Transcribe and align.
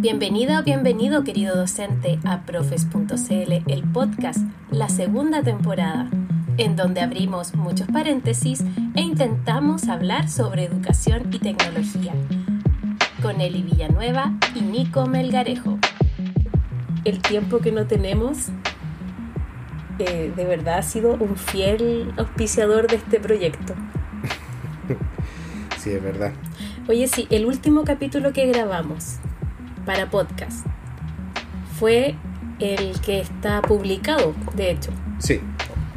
Bienvenida 0.00 0.60
o 0.60 0.62
bienvenido, 0.62 1.24
querido 1.24 1.54
docente, 1.54 2.18
a 2.24 2.40
Profes.cl, 2.46 3.52
el 3.66 3.82
podcast, 3.92 4.38
la 4.70 4.88
segunda 4.88 5.42
temporada, 5.42 6.08
en 6.56 6.74
donde 6.74 7.02
abrimos 7.02 7.54
muchos 7.54 7.86
paréntesis 7.88 8.64
e 8.94 9.02
intentamos 9.02 9.88
hablar 9.88 10.30
sobre 10.30 10.64
educación 10.64 11.24
y 11.30 11.38
tecnología, 11.38 12.14
con 13.20 13.42
Eli 13.42 13.60
Villanueva 13.60 14.32
y 14.54 14.62
Nico 14.62 15.04
Melgarejo. 15.04 15.78
El 17.04 17.20
tiempo 17.20 17.58
que 17.58 17.70
no 17.70 17.86
tenemos 17.86 18.48
eh, 19.98 20.32
de 20.34 20.44
verdad 20.46 20.78
ha 20.78 20.82
sido 20.82 21.12
un 21.12 21.36
fiel 21.36 22.14
auspiciador 22.16 22.88
de 22.88 22.96
este 22.96 23.20
proyecto. 23.20 23.74
Sí, 25.78 25.92
es 25.92 26.02
verdad. 26.02 26.32
Oye, 26.90 27.06
sí, 27.06 27.26
el 27.30 27.46
último 27.46 27.84
capítulo 27.84 28.34
que 28.34 28.46
grabamos 28.46 29.18
para 29.84 30.10
podcast 30.10 30.66
fue 31.78 32.14
el 32.58 33.00
que 33.00 33.20
está 33.20 33.62
publicado, 33.62 34.34
de 34.54 34.70
hecho. 34.70 34.90
Sí. 35.18 35.40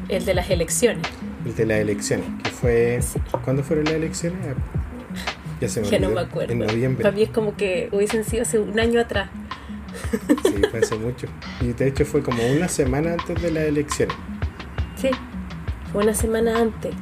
El 0.07 0.23
de 0.23 0.33
las 0.33 0.49
elecciones. 0.49 1.05
El 1.45 1.55
de 1.55 1.65
las 1.65 1.79
elecciones, 1.79 2.25
que 2.41 2.49
fue... 2.49 2.99
¿Cuándo 3.43 3.63
fueron 3.63 3.85
las 3.85 3.95
elecciones? 3.95 4.39
Ah, 4.47 4.53
ya 5.59 5.67
se 5.67 5.81
me 5.81 5.89
Que 5.89 5.99
no 5.99 6.09
me 6.09 6.21
acuerdo. 6.21 6.53
En 6.53 6.59
noviembre. 6.59 7.03
Para 7.03 7.13
mí 7.13 7.23
es 7.23 7.29
como 7.29 7.57
que 7.57 7.89
hubiesen 7.91 8.23
sido 8.23 8.43
hace 8.43 8.59
un 8.59 8.79
año 8.79 9.01
atrás. 9.01 9.29
Sí, 10.43 10.61
fue 10.71 10.79
hace 10.79 10.95
mucho. 10.95 11.27
Y 11.59 11.73
de 11.73 11.87
hecho 11.87 12.05
fue 12.05 12.23
como 12.23 12.41
una 12.47 12.69
semana 12.69 13.13
antes 13.13 13.41
de 13.41 13.51
las 13.51 13.63
elecciones. 13.63 14.15
Sí, 14.95 15.09
fue 15.91 16.03
una 16.03 16.13
semana 16.13 16.59
antes. 16.59 16.95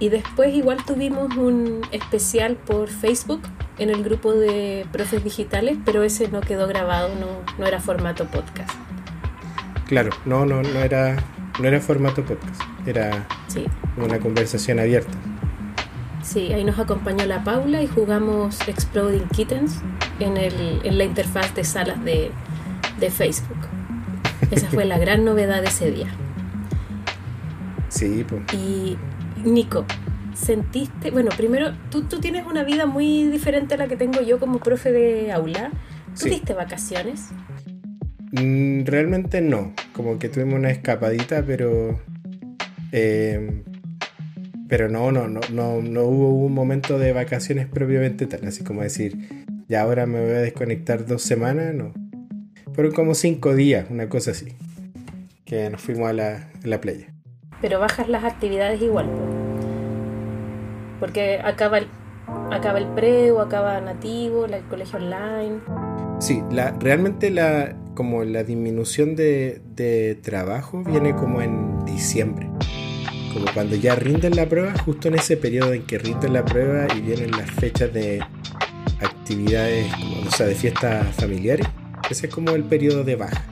Y 0.00 0.08
después 0.08 0.52
igual 0.52 0.84
tuvimos 0.84 1.36
un 1.36 1.82
especial 1.92 2.56
por 2.56 2.88
Facebook 2.88 3.42
en 3.80 3.88
el 3.88 4.04
grupo 4.04 4.34
de 4.34 4.86
profes 4.92 5.24
digitales, 5.24 5.78
pero 5.84 6.02
ese 6.02 6.28
no 6.28 6.42
quedó 6.42 6.68
grabado, 6.68 7.08
no, 7.18 7.26
no 7.58 7.66
era 7.66 7.80
formato 7.80 8.26
podcast. 8.26 8.70
Claro, 9.88 10.10
no, 10.26 10.44
no, 10.44 10.62
no 10.62 10.80
era, 10.80 11.16
no 11.58 11.66
era 11.66 11.80
formato 11.80 12.22
podcast, 12.22 12.60
era 12.86 13.26
una 13.96 14.20
conversación 14.20 14.78
abierta. 14.78 15.16
Sí, 16.22 16.52
ahí 16.52 16.62
nos 16.62 16.78
acompañó 16.78 17.24
la 17.24 17.42
Paula 17.42 17.82
y 17.82 17.86
jugamos 17.86 18.68
Exploding 18.68 19.26
Kittens 19.28 19.80
en, 20.20 20.36
el, 20.36 20.80
en 20.84 20.98
la 20.98 21.04
interfaz 21.04 21.54
de 21.54 21.64
salas 21.64 22.04
de, 22.04 22.30
de 23.00 23.10
Facebook. 23.10 23.56
Esa 24.50 24.68
fue 24.68 24.84
la 24.84 24.98
gran 25.00 25.24
novedad 25.24 25.62
de 25.62 25.68
ese 25.68 25.90
día. 25.90 26.08
Sí, 27.88 28.24
pues. 28.28 28.42
Y 28.52 28.98
Nico, 29.42 29.86
¿sentiste, 30.40 31.10
bueno, 31.10 31.30
primero, 31.36 31.72
tú, 31.90 32.04
tú 32.04 32.20
tienes 32.20 32.46
una 32.46 32.64
vida 32.64 32.86
muy 32.86 33.24
diferente 33.24 33.74
a 33.74 33.76
la 33.76 33.88
que 33.88 33.96
tengo 33.96 34.20
yo 34.22 34.38
como 34.38 34.58
profe 34.58 34.92
de 34.92 35.32
aula. 35.32 35.70
¿Tuviste 36.18 36.54
vacaciones? 36.54 37.28
Mm, 38.32 38.84
realmente 38.84 39.40
no, 39.40 39.72
como 39.92 40.18
que 40.18 40.28
tuvimos 40.28 40.54
una 40.54 40.70
escapadita, 40.70 41.44
pero... 41.44 42.00
Eh, 42.92 43.62
pero 44.68 44.88
no, 44.88 45.10
no, 45.10 45.26
no, 45.26 45.40
no, 45.52 45.82
no 45.82 46.04
hubo 46.04 46.44
un 46.46 46.54
momento 46.54 46.98
de 46.98 47.12
vacaciones 47.12 47.66
propiamente 47.66 48.26
tal, 48.26 48.46
así 48.46 48.62
como 48.62 48.82
decir, 48.82 49.44
ya 49.68 49.82
ahora 49.82 50.06
me 50.06 50.20
voy 50.20 50.30
a 50.30 50.40
desconectar 50.40 51.06
dos 51.06 51.22
semanas, 51.22 51.74
no. 51.74 51.92
Fueron 52.72 52.92
como 52.92 53.14
cinco 53.14 53.54
días, 53.54 53.86
una 53.90 54.08
cosa 54.08 54.30
así, 54.30 54.54
que 55.44 55.70
nos 55.70 55.80
fuimos 55.80 56.08
a 56.08 56.12
la, 56.12 56.50
a 56.62 56.66
la 56.66 56.80
playa 56.80 57.12
pero 57.60 57.78
bajas 57.78 58.08
las 58.08 58.24
actividades 58.24 58.80
igual. 58.80 59.39
Porque 61.00 61.40
acaba 61.42 61.78
el, 61.78 61.88
acaba 62.52 62.78
el 62.78 62.86
pre 62.88 63.32
o 63.32 63.40
acaba 63.40 63.80
nativo, 63.80 64.44
el 64.44 64.62
colegio 64.64 64.98
online. 64.98 65.60
Sí, 66.20 66.42
la, 66.50 66.72
realmente 66.72 67.30
la, 67.30 67.74
como 67.94 68.22
la 68.24 68.44
disminución 68.44 69.16
de, 69.16 69.62
de 69.74 70.16
trabajo 70.16 70.84
viene 70.84 71.16
como 71.16 71.40
en 71.40 71.84
diciembre. 71.86 72.48
Como 73.32 73.46
cuando 73.54 73.76
ya 73.76 73.94
rinden 73.94 74.36
la 74.36 74.46
prueba, 74.46 74.74
justo 74.84 75.08
en 75.08 75.14
ese 75.14 75.36
periodo 75.36 75.72
en 75.72 75.86
que 75.86 75.98
rinden 75.98 76.34
la 76.34 76.44
prueba 76.44 76.86
y 76.96 77.00
vienen 77.00 77.30
las 77.30 77.50
fechas 77.50 77.92
de 77.92 78.20
actividades, 79.00 79.86
o 80.26 80.30
sea, 80.30 80.46
de 80.46 80.54
fiestas 80.54 81.14
familiares. 81.16 81.66
Ese 82.10 82.26
es 82.26 82.34
como 82.34 82.50
el 82.50 82.64
periodo 82.64 83.04
de 83.04 83.16
baja. 83.16 83.44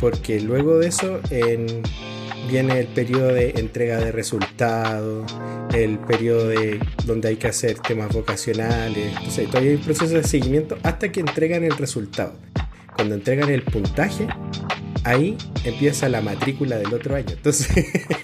Porque 0.00 0.40
luego 0.40 0.78
de 0.78 0.88
eso, 0.88 1.20
en 1.30 1.82
viene 2.48 2.78
el 2.80 2.86
periodo 2.86 3.28
de 3.28 3.50
entrega 3.56 3.98
de 3.98 4.12
resultados, 4.12 5.32
el 5.74 5.98
periodo 5.98 6.48
de 6.48 6.80
donde 7.04 7.28
hay 7.28 7.36
que 7.36 7.48
hacer 7.48 7.78
temas 7.78 8.12
vocacionales, 8.12 9.12
entonces 9.16 9.46
todavía 9.48 9.70
hay 9.70 9.76
un 9.76 9.82
proceso 9.82 10.14
de 10.14 10.24
seguimiento 10.24 10.78
hasta 10.82 11.10
que 11.10 11.20
entregan 11.20 11.64
el 11.64 11.76
resultado. 11.76 12.34
Cuando 12.94 13.14
entregan 13.14 13.48
el 13.48 13.62
puntaje, 13.62 14.26
ahí 15.04 15.36
empieza 15.64 16.08
la 16.08 16.20
matrícula 16.20 16.76
del 16.76 16.92
otro 16.92 17.16
año. 17.16 17.30
Entonces, 17.30 17.68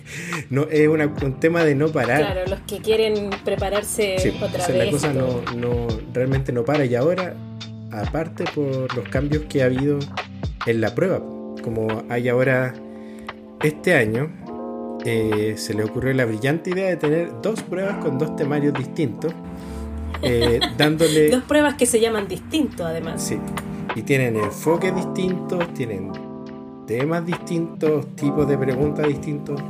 no 0.50 0.69
es 0.71 0.89
un 0.89 1.41
tema 1.41 1.65
de 1.65 1.75
no 1.75 1.89
parar. 1.89 2.21
Claro, 2.21 2.47
los 2.49 2.61
que 2.61 2.79
quieren 2.79 3.31
prepararse 3.45 4.17
otra 4.41 4.67
vez. 4.69 4.77
La 4.77 4.91
cosa 4.91 5.12
no, 5.12 5.43
no, 5.56 5.87
realmente 6.12 6.53
no 6.53 6.65
para. 6.65 6.85
Y 6.85 6.95
ahora, 6.95 7.35
aparte 7.93 8.45
por 8.55 8.95
los 8.95 9.09
cambios 9.09 9.45
que 9.49 9.62
ha 9.62 9.67
habido 9.67 9.99
en 10.67 10.81
la 10.81 10.95
prueba, 10.95 11.19
como 11.62 12.05
hay 12.09 12.29
ahora 12.29 12.75
este 13.63 13.95
año 13.95 14.31
eh, 15.05 15.55
se 15.57 15.75
le 15.75 15.85
ocurrió 15.85 16.13
la 16.13 16.25
brillante 16.25 16.71
idea 16.71 16.89
de 16.89 16.97
tener 16.97 17.33
dos 17.43 17.63
pruebas 17.63 17.97
con 18.05 18.19
dos 18.19 18.37
temarios 18.37 18.75
distintos. 18.75 19.33
Eh, 20.23 20.61
dándole... 20.77 21.31
Dos 21.31 21.45
pruebas 21.45 21.75
que 21.75 21.87
se 21.87 22.01
llaman 22.01 22.29
distintos 22.29 22.87
además. 22.87 23.23
Sí. 23.23 23.39
Y 23.95 24.03
tienen 24.03 24.37
enfoques 24.37 24.95
distintos, 24.95 25.73
tienen 25.75 26.13
temas 26.87 27.25
distintos, 27.25 28.15
tipos 28.17 28.49
de 28.49 28.59
preguntas 28.59 29.07
distintos. 29.07 29.61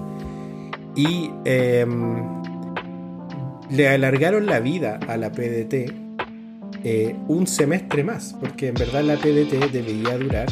Y 0.94 1.30
em, 1.44 2.42
le 3.70 3.88
alargaron 3.88 4.46
la 4.46 4.60
vida 4.60 4.98
a 5.06 5.16
la 5.16 5.30
PDT 5.30 5.92
eh, 6.84 7.16
un 7.28 7.46
semestre 7.46 8.04
más, 8.04 8.34
porque 8.38 8.68
en 8.68 8.74
verdad 8.74 9.02
la 9.02 9.16
PDT 9.16 9.70
debería 9.72 10.16
durar 10.18 10.46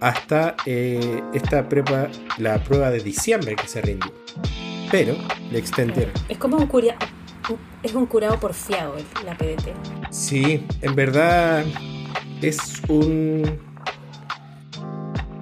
hasta 0.00 0.56
eh, 0.66 1.22
esta 1.34 1.68
prueba, 1.68 2.08
la 2.38 2.62
prueba 2.64 2.90
de 2.90 3.00
diciembre 3.00 3.56
que 3.56 3.68
se 3.68 3.80
rindió. 3.80 4.12
Pero 4.90 5.16
le 5.50 5.58
extendieron. 5.58 6.12
Es 6.28 6.38
como 6.38 6.56
un 6.56 6.66
curia 6.66 6.96
es 7.82 7.94
un 7.94 8.06
curado 8.06 8.38
porfiado 8.38 8.94
la 9.24 9.36
PDT. 9.36 9.72
Sí, 10.10 10.66
en 10.82 10.94
verdad 10.94 11.64
es 12.42 12.82
un 12.88 13.58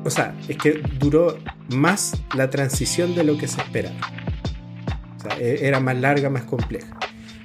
o 0.04 0.10
sea, 0.10 0.34
es 0.48 0.56
que 0.56 0.80
duró 0.98 1.36
más 1.68 2.16
la 2.34 2.48
transición 2.48 3.14
de 3.14 3.24
lo 3.24 3.36
que 3.36 3.46
se 3.46 3.60
esperaba. 3.60 3.96
O 5.18 5.20
sea, 5.20 5.38
e-, 5.38 5.66
era 5.66 5.80
más 5.80 5.96
larga, 5.96 6.30
más 6.30 6.44
compleja. 6.44 6.96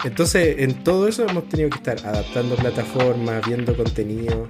Entonces, 0.05 0.55
en 0.59 0.83
todo 0.83 1.07
eso 1.07 1.25
hemos 1.27 1.49
tenido 1.49 1.69
que 1.69 1.77
estar 1.77 1.97
adaptando 2.05 2.55
plataformas, 2.55 3.45
viendo 3.45 3.75
contenido, 3.75 4.47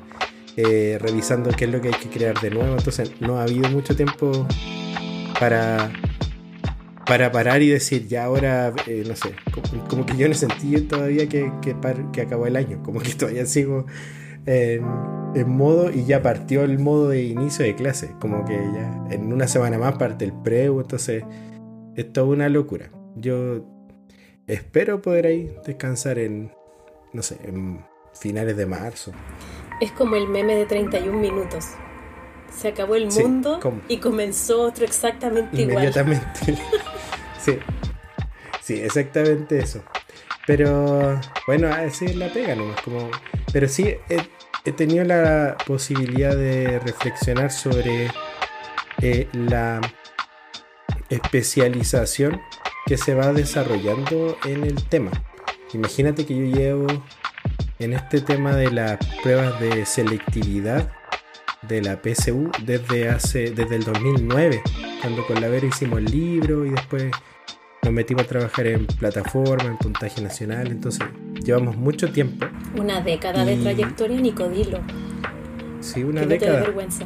eh, 0.55 0.97
revisando 0.99 1.49
qué 1.51 1.65
es 1.65 1.71
lo 1.71 1.81
que 1.81 1.89
hay 1.89 1.93
que 1.95 2.09
crear 2.09 2.39
de 2.39 2.51
nuevo. 2.51 2.75
Entonces 2.75 3.11
no 3.19 3.37
ha 3.37 3.43
habido 3.43 3.69
mucho 3.69 3.95
tiempo 3.95 4.47
para, 5.39 5.91
para 7.05 7.31
parar 7.31 7.61
y 7.61 7.69
decir, 7.69 8.07
ya 8.07 8.25
ahora, 8.25 8.73
eh, 8.87 9.03
no 9.07 9.15
sé, 9.15 9.35
como, 9.89 10.05
que 10.05 10.15
yo 10.15 10.27
no 10.27 10.33
sentí 10.33 10.79
todavía 10.81 11.27
que, 11.27 11.51
que, 11.61 12.21
acabó 12.21 12.47
el 12.47 12.55
año, 12.55 12.81
como 12.83 12.99
que 13.01 13.13
todavía 13.17 13.45
sigo 13.45 13.85
en, 14.45 14.85
en, 15.35 15.49
modo 15.49 15.91
y 15.91 16.05
ya 16.05 16.21
partió 16.21 16.63
el 16.63 16.79
modo 16.79 17.09
de 17.09 17.23
inicio 17.23 17.65
de 17.65 17.75
clase, 17.75 18.11
como 18.19 18.45
que 18.45 18.53
ya 18.53 19.03
en 19.09 19.33
una 19.33 19.47
semana 19.47 19.77
más 19.77 19.97
parte 19.97 20.25
el 20.25 20.33
preu, 20.33 20.81
entonces 20.81 21.23
es 21.95 22.13
toda 22.13 22.27
una 22.27 22.49
locura. 22.49 22.91
Yo 23.15 23.65
espero 24.47 25.01
poder 25.01 25.27
ahí 25.27 25.55
descansar 25.65 26.19
en, 26.19 26.51
no 27.13 27.21
sé, 27.21 27.37
en 27.43 27.85
finales 28.13 28.57
de 28.57 28.65
marzo. 28.65 29.11
Es 29.81 29.91
como 29.91 30.15
el 30.15 30.27
meme 30.27 30.55
de 30.55 30.65
31 30.65 31.17
minutos. 31.17 31.65
Se 32.55 32.69
acabó 32.69 32.95
el 32.95 33.07
mundo 33.07 33.59
y 33.87 33.97
comenzó 33.97 34.61
otro 34.61 34.85
exactamente 34.85 35.61
igual. 35.61 35.85
Inmediatamente. 35.85 36.39
sí. 37.39 37.59
Sí, 38.61 38.75
exactamente 38.75 39.59
eso. 39.59 39.83
Pero 40.45 41.19
bueno, 41.47 41.67
así 41.67 42.05
es 42.05 42.15
la 42.15 42.31
pega 42.31 42.55
nomás. 42.55 42.81
Como... 42.81 43.09
Pero 43.51 43.67
sí 43.67 43.95
he, 44.09 44.71
tenido 44.71 45.03
la 45.03 45.57
posibilidad 45.65 46.35
de 46.35 46.79
reflexionar 46.79 47.51
sobre 47.51 48.09
eh, 49.01 49.27
la 49.33 49.81
especialización 51.09 52.41
que 52.85 52.97
se 52.97 53.15
va 53.15 53.33
desarrollando 53.33 54.37
en 54.45 54.63
el 54.63 54.83
tema. 54.87 55.11
Imagínate 55.73 56.25
que 56.25 56.35
yo 56.35 56.55
llevo 56.55 56.87
en 57.83 57.91
este 57.93 58.21
tema 58.21 58.55
de 58.55 58.71
las 58.71 58.97
pruebas 59.21 59.59
de 59.59 59.85
selectividad 59.85 60.89
de 61.67 61.81
la 61.81 61.99
PSU 62.01 62.49
desde 62.65 63.09
hace 63.09 63.51
desde 63.51 63.75
el 63.75 63.83
2009 63.83 64.61
cuando 65.01 65.27
con 65.27 65.41
la 65.41 65.49
Vera 65.49 65.67
hicimos 65.67 65.99
el 65.99 66.05
libro 66.05 66.65
y 66.65 66.69
después 66.69 67.11
nos 67.83 67.91
metimos 67.91 68.23
a 68.23 68.27
trabajar 68.27 68.67
en 68.67 68.87
plataforma, 68.87 69.69
en 69.69 69.77
puntaje 69.77 70.21
nacional, 70.21 70.67
entonces 70.67 71.05
llevamos 71.43 71.75
mucho 71.75 72.09
tiempo. 72.09 72.45
Una 72.79 73.01
década 73.01 73.43
de 73.43 73.57
trayectoria, 73.57 74.21
Nicodilo. 74.21 74.79
Sí, 75.81 76.03
una 76.03 76.21
que 76.21 76.27
década. 76.27 76.53
No 76.53 76.59
te 76.59 76.65
vergüenza. 76.67 77.05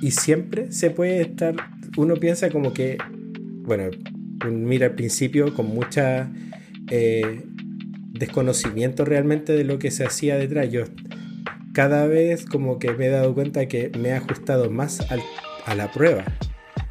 Y 0.00 0.10
siempre 0.10 0.72
se 0.72 0.90
puede 0.90 1.20
estar, 1.20 1.54
uno 1.96 2.16
piensa 2.16 2.50
como 2.50 2.72
que, 2.72 2.98
bueno, 3.62 3.90
mira 4.50 4.86
al 4.86 4.94
principio 4.96 5.54
con 5.54 5.66
mucha 5.66 6.28
eh, 6.90 7.44
desconocimiento 8.14 9.04
realmente 9.04 9.52
de 9.52 9.64
lo 9.64 9.78
que 9.78 9.90
se 9.90 10.06
hacía 10.06 10.36
detrás. 10.36 10.70
Yo 10.70 10.84
cada 11.74 12.06
vez 12.06 12.46
como 12.46 12.78
que 12.78 12.92
me 12.92 13.06
he 13.06 13.10
dado 13.10 13.34
cuenta 13.34 13.66
que 13.66 13.90
me 13.98 14.10
he 14.10 14.14
ajustado 14.14 14.70
más 14.70 15.00
a 15.66 15.74
la 15.74 15.92
prueba. 15.92 16.24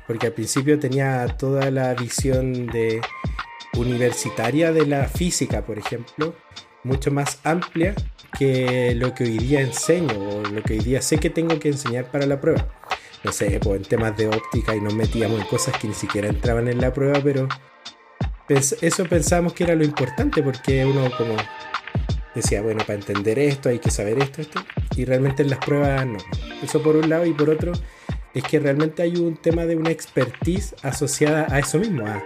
Porque 0.05 0.27
al 0.27 0.33
principio 0.33 0.77
tenía 0.79 1.25
toda 1.39 1.71
la 1.71 1.93
visión 1.93 2.67
de 2.67 3.01
universitaria 3.75 4.71
de 4.71 4.85
la 4.85 5.05
física, 5.05 5.65
por 5.65 5.79
ejemplo, 5.79 6.35
mucho 6.83 7.09
más 7.09 7.39
amplia 7.43 7.95
que 8.37 8.93
lo 8.95 9.13
que 9.13 9.23
hoy 9.23 9.37
día 9.37 9.61
enseño 9.61 10.13
o 10.13 10.43
lo 10.43 10.61
que 10.61 10.73
hoy 10.73 10.79
día 10.79 11.01
sé 11.01 11.17
que 11.17 11.29
tengo 11.29 11.57
que 11.59 11.69
enseñar 11.69 12.11
para 12.11 12.25
la 12.25 12.39
prueba. 12.41 12.67
No 13.23 13.31
sé, 13.31 13.59
pues 13.63 13.81
en 13.81 13.87
temas 13.87 14.17
de 14.17 14.27
óptica 14.27 14.75
y 14.75 14.81
nos 14.81 14.93
metíamos 14.93 15.39
en 15.39 15.47
cosas 15.47 15.77
que 15.77 15.87
ni 15.87 15.93
siquiera 15.93 16.27
entraban 16.27 16.67
en 16.67 16.81
la 16.81 16.91
prueba, 16.91 17.19
pero 17.23 17.47
eso 18.49 19.05
pensábamos 19.05 19.53
que 19.53 19.63
era 19.63 19.75
lo 19.75 19.83
importante 19.83 20.43
porque 20.43 20.85
uno 20.85 21.09
como 21.17 21.35
decía, 22.35 22.61
bueno, 22.61 22.83
para 22.85 22.99
entender 22.99 23.39
esto 23.39 23.69
hay 23.69 23.79
que 23.79 23.91
saber 23.91 24.19
esto, 24.19 24.41
esto, 24.41 24.59
y 24.95 25.05
realmente 25.05 25.43
en 25.43 25.49
las 25.49 25.59
pruebas 25.59 26.05
no. 26.05 26.17
Eso 26.63 26.81
por 26.81 26.95
un 26.95 27.09
lado 27.09 27.25
y 27.25 27.33
por 27.33 27.49
otro 27.49 27.73
es 28.33 28.43
que 28.43 28.59
realmente 28.59 29.03
hay 29.03 29.15
un 29.17 29.37
tema 29.37 29.65
de 29.65 29.75
una 29.75 29.91
expertise 29.91 30.75
asociada 30.81 31.47
a 31.49 31.59
eso 31.59 31.79
mismo, 31.79 32.07
a 32.07 32.23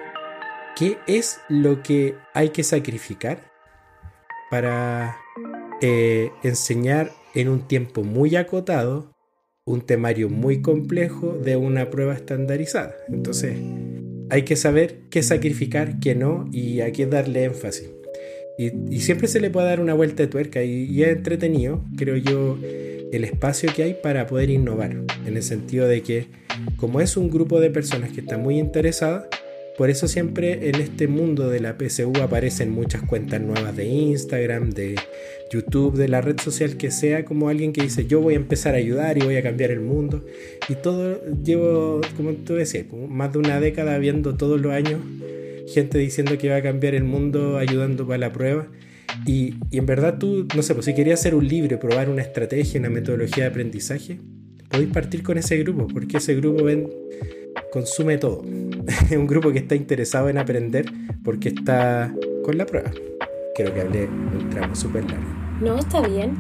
qué 0.76 0.98
es 1.08 1.42
lo 1.50 1.84
que 1.84 2.16
hay 2.34 2.50
que 2.50 2.64
sacrificar 2.64 3.52
para 4.50 5.18
eh, 5.82 6.32
enseñar 6.44 7.12
en 7.34 7.50
un 7.50 7.68
tiempo 7.68 8.04
muy 8.04 8.36
acotado 8.36 9.12
un 9.66 9.82
temario 9.82 10.30
muy 10.30 10.62
complejo 10.62 11.34
de 11.34 11.58
una 11.58 11.90
prueba 11.90 12.14
estandarizada. 12.14 12.96
Entonces, 13.10 13.58
hay 14.30 14.44
que 14.44 14.56
saber 14.56 15.00
qué 15.10 15.24
sacrificar, 15.24 16.00
qué 16.00 16.16
no 16.16 16.50
y 16.52 16.82
a 16.82 16.92
qué 16.92 17.06
darle 17.06 17.46
énfasis. 17.46 17.90
Y, 18.58 19.00
siempre 19.02 19.28
se 19.28 19.40
le 19.40 19.52
puede 19.52 19.68
dar 19.68 19.80
una 19.80 19.94
vuelta 19.94 20.24
de 20.24 20.28
tuerca 20.28 20.64
y, 20.64 20.86
y, 20.86 21.04
es 21.04 21.10
entretenido, 21.10 21.84
creo 21.96 22.18
yo, 22.18 22.58
el 23.12 23.24
espacio 23.24 23.72
que 23.76 23.84
hay 23.84 23.94
para 24.02 24.26
poder 24.26 24.50
innovar. 24.50 24.98
En 25.26 25.38
el 25.38 25.44
sentido 25.44 25.88
de 25.88 26.02
que, 26.02 26.28
como 26.76 27.00
es 27.02 27.18
un 27.18 27.30
grupo 27.30 27.60
de 27.60 27.70
personas 27.70 28.12
que 28.12 28.22
está 28.22 28.38
muy 28.38 28.58
interesadas, 28.58 29.28
por 29.78 29.90
eso 29.90 30.08
siempre 30.08 30.70
en 30.70 30.76
este 30.76 31.08
mundo 31.08 31.50
de 31.50 31.60
la 31.60 31.78
PSU 31.78 32.14
aparecen 32.22 32.72
muchas 32.72 33.04
cuentas 33.04 33.42
nuevas 33.42 33.76
de 33.76 33.86
Instagram, 33.86 34.72
de 34.72 34.96
YouTube, 35.52 35.96
de 35.96 36.08
la 36.08 36.22
red 36.22 36.40
social 36.40 36.78
que 36.78 36.92
sea, 36.92 37.26
como 37.26 37.50
alguien 37.50 37.74
que 37.74 37.84
dice 37.84 38.06
yo 38.08 38.22
voy 38.22 38.34
a 38.34 38.38
empezar 38.38 38.74
a 38.74 38.78
ayudar 38.78 39.18
y 39.18 39.22
voy 39.22 39.36
a 39.38 39.44
cambiar 39.44 39.72
el 39.72 39.82
mundo. 39.82 40.26
Y 40.68 40.76
todo, 40.76 41.22
llevo, 41.44 42.02
como 42.16 42.34
tú 42.34 42.56
decías, 42.56 42.86
más 43.08 43.32
de 43.34 43.40
una 43.40 43.60
década 43.60 43.98
viendo 43.98 44.36
todos 44.36 44.60
los 44.60 44.74
años 44.74 45.00
gente 45.68 45.98
diciendo 45.98 46.38
que 46.38 46.50
va 46.50 46.58
a 46.58 46.62
cambiar 46.62 46.96
el 46.96 47.04
mundo 47.04 47.58
ayudando 47.58 48.08
para 48.08 48.18
la 48.18 48.32
prueba. 48.32 48.68
Y, 49.26 49.56
y 49.72 49.78
en 49.78 49.86
verdad 49.86 50.18
tú, 50.18 50.48
no 50.56 50.62
sé, 50.62 50.74
pues 50.74 50.86
si 50.86 50.94
querías 50.94 51.20
hacer 51.20 51.36
un 51.36 51.48
libro, 51.48 51.80
probar 51.80 52.10
una 52.10 52.22
estrategia, 52.22 52.80
una 52.80 52.90
metodología 52.90 53.46
de 53.46 53.50
aprendizaje, 53.50 54.20
podéis 54.70 54.92
partir 54.92 55.24
con 55.24 55.38
ese 55.38 55.58
grupo, 55.58 55.88
porque 55.88 56.18
ese 56.18 56.36
grupo 56.36 56.64
ven, 56.64 56.88
consume 57.78 58.18
todo. 58.18 58.44
Es 59.10 59.18
un 59.18 59.28
grupo 59.28 59.52
que 59.52 59.60
está 59.60 59.76
interesado 59.76 60.30
en 60.30 60.38
aprender 60.38 60.86
porque 61.24 61.50
está 61.50 62.14
con 62.44 62.58
la 62.58 62.66
prueba. 62.66 62.92
Creo 63.56 63.74
que 63.74 63.82
hablé 63.82 64.06
un 64.06 64.50
tramo 64.50 64.76
súper 64.76 65.04
largo. 65.06 65.28
No, 65.62 65.78
está 65.78 66.02
bien. 66.02 66.36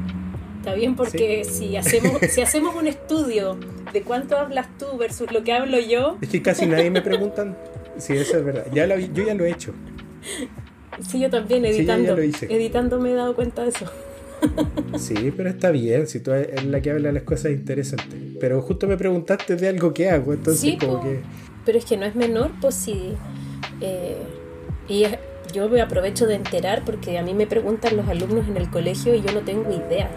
Está 0.58 0.74
bien 0.74 0.96
porque 0.96 1.46
si, 1.46 1.78
hacemos, 1.78 2.20
si 2.30 2.42
hacemos 2.42 2.76
un 2.76 2.88
estudio 2.88 3.58
de 3.94 4.02
cuánto 4.02 4.38
hablas 4.38 4.68
tú 4.78 4.98
versus 4.98 5.32
lo 5.32 5.44
que 5.44 5.54
hablo 5.54 5.80
yo... 5.80 6.18
Es 6.22 6.30
que 6.30 6.42
casi 6.42 6.66
nadie 6.66 6.90
me 6.90 7.02
preguntan 7.02 7.56
si 7.98 8.14
eso 8.14 8.38
es 8.38 8.44
verdad. 8.44 8.66
Ya 8.74 8.88
lo, 8.88 8.98
yo 8.98 9.24
ya 9.24 9.34
lo 9.34 9.46
he 9.46 9.52
hecho. 9.52 9.74
Sí, 11.08 11.20
yo 11.20 11.30
también 11.30 11.64
editando. 11.66 12.18
Editando 12.18 13.00
me 13.00 13.12
he 13.12 13.14
dado 13.14 13.36
cuenta 13.36 13.64
de 13.64 13.70
eso. 13.70 13.86
Sí, 14.98 15.34
pero 15.36 15.50
está 15.50 15.72
bien, 15.72 16.08
si 16.08 16.20
tú 16.20 16.32
eres 16.32 16.66
la 16.66 16.82
que 16.82 16.92
habla 16.92 17.12
las 17.12 17.24
cosas 17.24 17.52
interesantes. 17.52 18.20
Pero 18.40 18.62
justo 18.62 18.88
me 18.88 18.98
preguntaste 18.98 19.56
de 19.56 19.68
algo 19.68 19.94
que 19.94 20.10
hago, 20.10 20.34
entonces 20.34 20.76
como 20.80 21.02
que... 21.02 21.22
Pero 21.66 21.78
es 21.78 21.86
que 21.86 21.98
no 21.98 22.06
es 22.06 22.16
menor, 22.16 22.52
pues 22.62 22.76
sí. 22.76 23.14
Eh, 23.82 24.18
y 24.88 25.04
yo 25.54 25.70
me 25.70 25.82
aprovecho 25.82 26.26
de 26.26 26.36
enterar 26.36 26.84
porque 26.86 27.18
a 27.18 27.24
mí 27.24 27.34
me 27.34 27.48
preguntan 27.48 27.98
los 27.98 28.08
alumnos 28.08 28.48
en 28.48 28.58
el 28.58 28.70
colegio 28.70 29.14
y 29.16 29.22
yo 29.22 29.32
no 29.34 29.42
tengo 29.42 29.70
idea. 29.72 30.10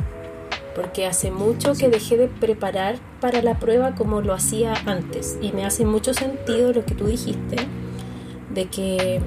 Porque 0.75 1.07
hace 1.07 1.31
mucho 1.31 1.75
que 1.75 1.89
dejé 1.89 2.17
de 2.17 2.29
preparar 2.29 2.97
para 3.21 3.43
la 3.43 3.59
prueba 3.59 3.95
como 3.95 4.21
lo 4.21 4.33
hacía 4.33 4.75
antes. 4.87 5.37
Y 5.43 5.53
me 5.53 5.65
hace 5.65 5.85
mucho 5.85 6.15
sentido 6.15 6.73
lo 6.73 6.85
que 6.85 6.95
tú 6.95 7.07
dijiste, 7.07 7.57
de 8.55 8.67
que 8.67 9.21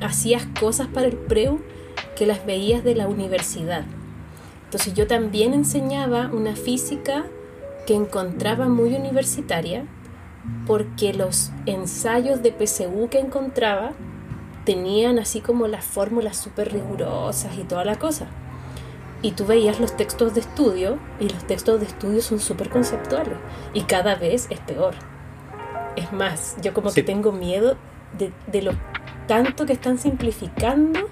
hacías 0.00 0.46
cosas 0.58 0.86
para 0.86 1.08
el 1.08 1.16
preu 1.16 1.60
que 2.14 2.26
las 2.26 2.46
veías 2.46 2.84
de 2.84 2.94
la 2.94 3.08
universidad 3.08 3.84
entonces 4.66 4.94
yo 4.94 5.06
también 5.06 5.54
enseñaba 5.54 6.28
una 6.32 6.56
física 6.56 7.24
que 7.86 7.94
encontraba 7.94 8.68
muy 8.68 8.94
universitaria 8.94 9.86
porque 10.66 11.14
los 11.14 11.52
ensayos 11.66 12.42
de 12.42 12.52
PSU 12.52 13.08
que 13.08 13.20
encontraba 13.20 13.92
tenían 14.64 15.20
así 15.20 15.40
como 15.40 15.68
las 15.68 15.84
fórmulas 15.84 16.36
súper 16.36 16.72
rigurosas 16.72 17.56
y 17.56 17.62
toda 17.62 17.84
la 17.84 17.96
cosa. 17.96 18.26
Y 19.22 19.30
tú 19.30 19.46
veías 19.46 19.78
los 19.78 19.96
textos 19.96 20.34
de 20.34 20.40
estudio 20.40 20.98
y 21.20 21.28
los 21.28 21.46
textos 21.46 21.78
de 21.78 21.86
estudio 21.86 22.20
son 22.20 22.40
súper 22.40 22.68
conceptuales 22.68 23.38
y 23.72 23.82
cada 23.82 24.16
vez 24.16 24.48
es 24.50 24.58
peor. 24.60 24.94
Es 25.94 26.12
más, 26.12 26.56
yo 26.60 26.74
como 26.74 26.92
que 26.92 27.04
tengo 27.04 27.30
miedo 27.30 27.76
de, 28.18 28.32
de 28.48 28.62
lo 28.62 28.72
tanto 29.28 29.64
que 29.64 29.72
están 29.72 29.98
simplificando 29.98 31.08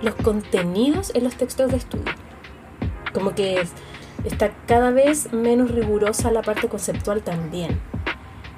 los 0.00 0.14
contenidos 0.14 1.10
en 1.14 1.24
los 1.24 1.34
textos 1.34 1.70
de 1.72 1.76
estudio. 1.78 2.27
Como 3.12 3.34
que 3.34 3.66
está 4.24 4.52
cada 4.66 4.90
vez 4.90 5.32
menos 5.32 5.70
rigurosa 5.70 6.30
la 6.30 6.42
parte 6.42 6.68
conceptual 6.68 7.22
también, 7.22 7.80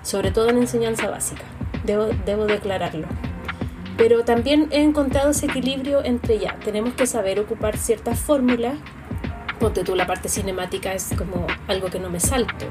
sobre 0.02 0.30
todo 0.30 0.48
en 0.50 0.58
enseñanza 0.58 1.10
básica, 1.10 1.44
debo, 1.84 2.08
debo 2.26 2.46
declararlo. 2.46 3.06
Pero 3.96 4.24
también 4.24 4.68
he 4.70 4.82
encontrado 4.82 5.30
ese 5.30 5.46
equilibrio 5.46 6.02
entre 6.04 6.38
ya, 6.38 6.58
tenemos 6.64 6.94
que 6.94 7.06
saber 7.06 7.38
ocupar 7.38 7.76
ciertas 7.76 8.18
fórmulas, 8.18 8.74
ponte 9.58 9.84
tú 9.84 9.94
la 9.94 10.06
parte 10.06 10.28
cinemática 10.28 10.94
es 10.94 11.10
como 11.16 11.46
algo 11.68 11.88
que 11.88 12.00
no 12.00 12.08
me 12.08 12.18
salto, 12.18 12.66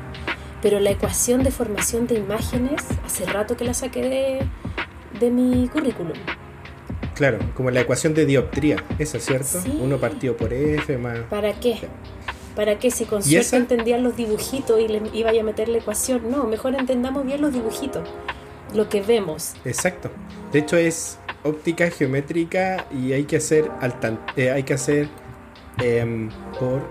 pero 0.62 0.80
la 0.80 0.90
ecuación 0.90 1.44
de 1.44 1.52
formación 1.52 2.08
de 2.08 2.16
imágenes, 2.16 2.84
hace 3.06 3.26
rato 3.26 3.56
que 3.56 3.64
la 3.64 3.74
saqué 3.74 4.02
de, 4.02 5.20
de 5.20 5.30
mi 5.30 5.68
currículum. 5.68 6.18
Claro, 7.20 7.38
como 7.54 7.70
la 7.70 7.82
ecuación 7.82 8.14
de 8.14 8.26
dioptría, 8.26 8.78
eso, 8.98 9.20
¿cierto? 9.20 9.62
Uno 9.82 9.98
partido 9.98 10.38
por 10.38 10.54
F 10.54 10.98
más... 10.98 11.20
¿Para 11.30 11.52
qué? 11.60 11.78
¿Para 12.56 12.80
qué? 12.80 12.92
Si 12.92 13.04
con 13.04 13.22
suerte 13.22 13.58
entendían 13.58 14.04
los 14.04 14.16
dibujitos 14.16 14.80
y 14.80 14.88
le 14.88 15.02
iba 15.12 15.30
a 15.30 15.44
meter 15.44 15.68
la 15.68 15.80
ecuación. 15.80 16.32
No, 16.32 16.46
mejor 16.46 16.76
entendamos 16.76 17.26
bien 17.26 17.42
los 17.42 17.52
dibujitos, 17.52 18.08
lo 18.74 18.88
que 18.88 19.02
vemos. 19.02 19.56
Exacto. 19.66 20.10
De 20.54 20.60
hecho 20.60 20.78
es 20.78 21.20
óptica 21.44 21.92
geométrica 21.92 22.86
y 22.90 23.12
hay 23.12 23.26
que 23.26 23.36
hacer, 23.36 23.70
al 23.82 23.94
eh, 24.38 24.52
hay 24.52 24.64
que 24.64 24.76
hacer 24.76 25.10
em, 25.80 26.30
por 26.58 26.82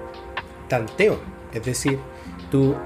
tanteo. 0.69 1.19
Es 1.55 1.65
decir, 1.65 1.99
tú 2.51 2.77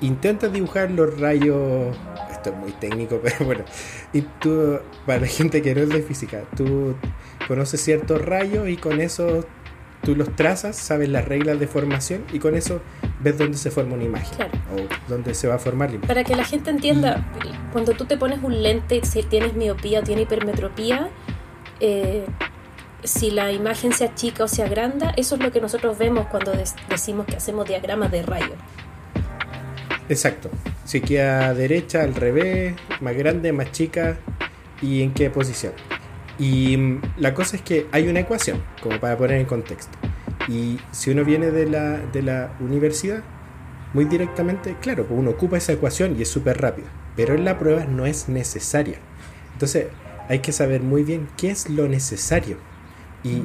intentas 0.00 0.52
dibujar 0.52 0.90
los 0.90 1.16
rayos 1.20 1.96
esto 2.42 2.50
es 2.50 2.56
muy 2.56 2.72
técnico, 2.72 3.20
pero 3.22 3.44
bueno. 3.44 3.64
Y 4.12 4.22
tú, 4.40 4.78
para 5.06 5.20
la 5.20 5.26
gente 5.26 5.62
que 5.62 5.74
no 5.74 5.82
es 5.82 5.88
de 5.88 6.02
física, 6.02 6.42
tú 6.56 6.94
conoces 7.48 7.80
ciertos 7.80 8.20
rayos 8.22 8.68
y 8.68 8.76
con 8.76 9.00
eso 9.00 9.46
tú 10.02 10.16
los 10.16 10.34
trazas, 10.34 10.76
sabes 10.76 11.08
las 11.08 11.24
reglas 11.24 11.58
de 11.60 11.66
formación 11.66 12.24
y 12.32 12.38
con 12.38 12.56
eso 12.56 12.80
ves 13.20 13.38
dónde 13.38 13.56
se 13.56 13.70
forma 13.70 13.94
una 13.94 14.04
imagen 14.04 14.48
o 14.74 15.08
dónde 15.08 15.32
se 15.34 15.46
va 15.48 15.54
a 15.54 15.58
formar 15.58 15.90
la 15.90 15.96
imagen. 15.96 16.08
Para 16.08 16.24
que 16.24 16.34
la 16.34 16.44
gente 16.44 16.70
entienda, 16.70 17.24
cuando 17.72 17.92
tú 17.92 18.04
te 18.04 18.16
pones 18.16 18.42
un 18.42 18.62
lente, 18.62 19.00
si 19.04 19.22
tienes 19.22 19.54
miopía 19.54 20.00
o 20.00 20.02
tienes 20.02 20.24
hipermetropía, 20.24 21.08
eh, 21.80 22.26
si 23.04 23.30
la 23.30 23.52
imagen 23.52 23.92
se 23.92 24.04
achica 24.04 24.44
o 24.44 24.48
se 24.48 24.62
agranda, 24.62 25.12
eso 25.16 25.36
es 25.36 25.42
lo 25.42 25.50
que 25.50 25.60
nosotros 25.60 25.98
vemos 25.98 26.26
cuando 26.28 26.52
decimos 26.88 27.26
que 27.26 27.36
hacemos 27.36 27.66
diagramas 27.66 28.10
de 28.10 28.22
rayos. 28.22 28.58
Exacto. 30.12 30.50
Si 30.84 31.00
queda 31.00 31.54
derecha, 31.54 32.02
al 32.02 32.14
revés, 32.14 32.74
más 33.00 33.16
grande, 33.16 33.50
más 33.50 33.72
chica 33.72 34.18
y 34.82 35.00
en 35.00 35.14
qué 35.14 35.30
posición. 35.30 35.72
Y 36.38 36.76
mm, 36.76 37.00
la 37.16 37.32
cosa 37.32 37.56
es 37.56 37.62
que 37.62 37.86
hay 37.92 38.08
una 38.08 38.20
ecuación, 38.20 38.62
como 38.82 39.00
para 39.00 39.16
poner 39.16 39.38
en 39.38 39.46
contexto. 39.46 39.96
Y 40.48 40.78
si 40.90 41.10
uno 41.10 41.24
viene 41.24 41.50
de 41.50 41.66
la, 41.66 41.96
de 41.98 42.20
la 42.20 42.52
universidad, 42.60 43.22
muy 43.94 44.04
directamente, 44.04 44.76
claro, 44.82 45.06
pues 45.06 45.18
uno 45.18 45.30
ocupa 45.30 45.56
esa 45.56 45.72
ecuación 45.72 46.14
y 46.18 46.22
es 46.22 46.28
súper 46.28 46.60
rápido. 46.60 46.88
Pero 47.16 47.34
en 47.34 47.46
la 47.46 47.58
prueba 47.58 47.86
no 47.86 48.04
es 48.04 48.28
necesaria. 48.28 48.98
Entonces 49.54 49.86
hay 50.28 50.40
que 50.40 50.52
saber 50.52 50.82
muy 50.82 51.04
bien 51.04 51.26
qué 51.38 51.50
es 51.50 51.70
lo 51.70 51.88
necesario. 51.88 52.58
Y 53.24 53.44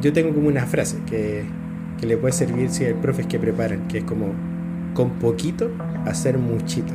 yo 0.00 0.12
tengo 0.12 0.32
como 0.32 0.46
una 0.46 0.64
frase 0.66 0.98
que, 1.08 1.44
que 1.98 2.06
le 2.06 2.16
puede 2.16 2.34
servir 2.34 2.70
si 2.70 2.84
hay 2.84 2.94
profes 2.94 3.26
que 3.26 3.40
preparan, 3.40 3.88
que 3.88 3.98
es 3.98 4.04
como 4.04 4.32
con 4.94 5.10
poquito 5.18 5.70
hacer 6.06 6.38
muchito. 6.38 6.94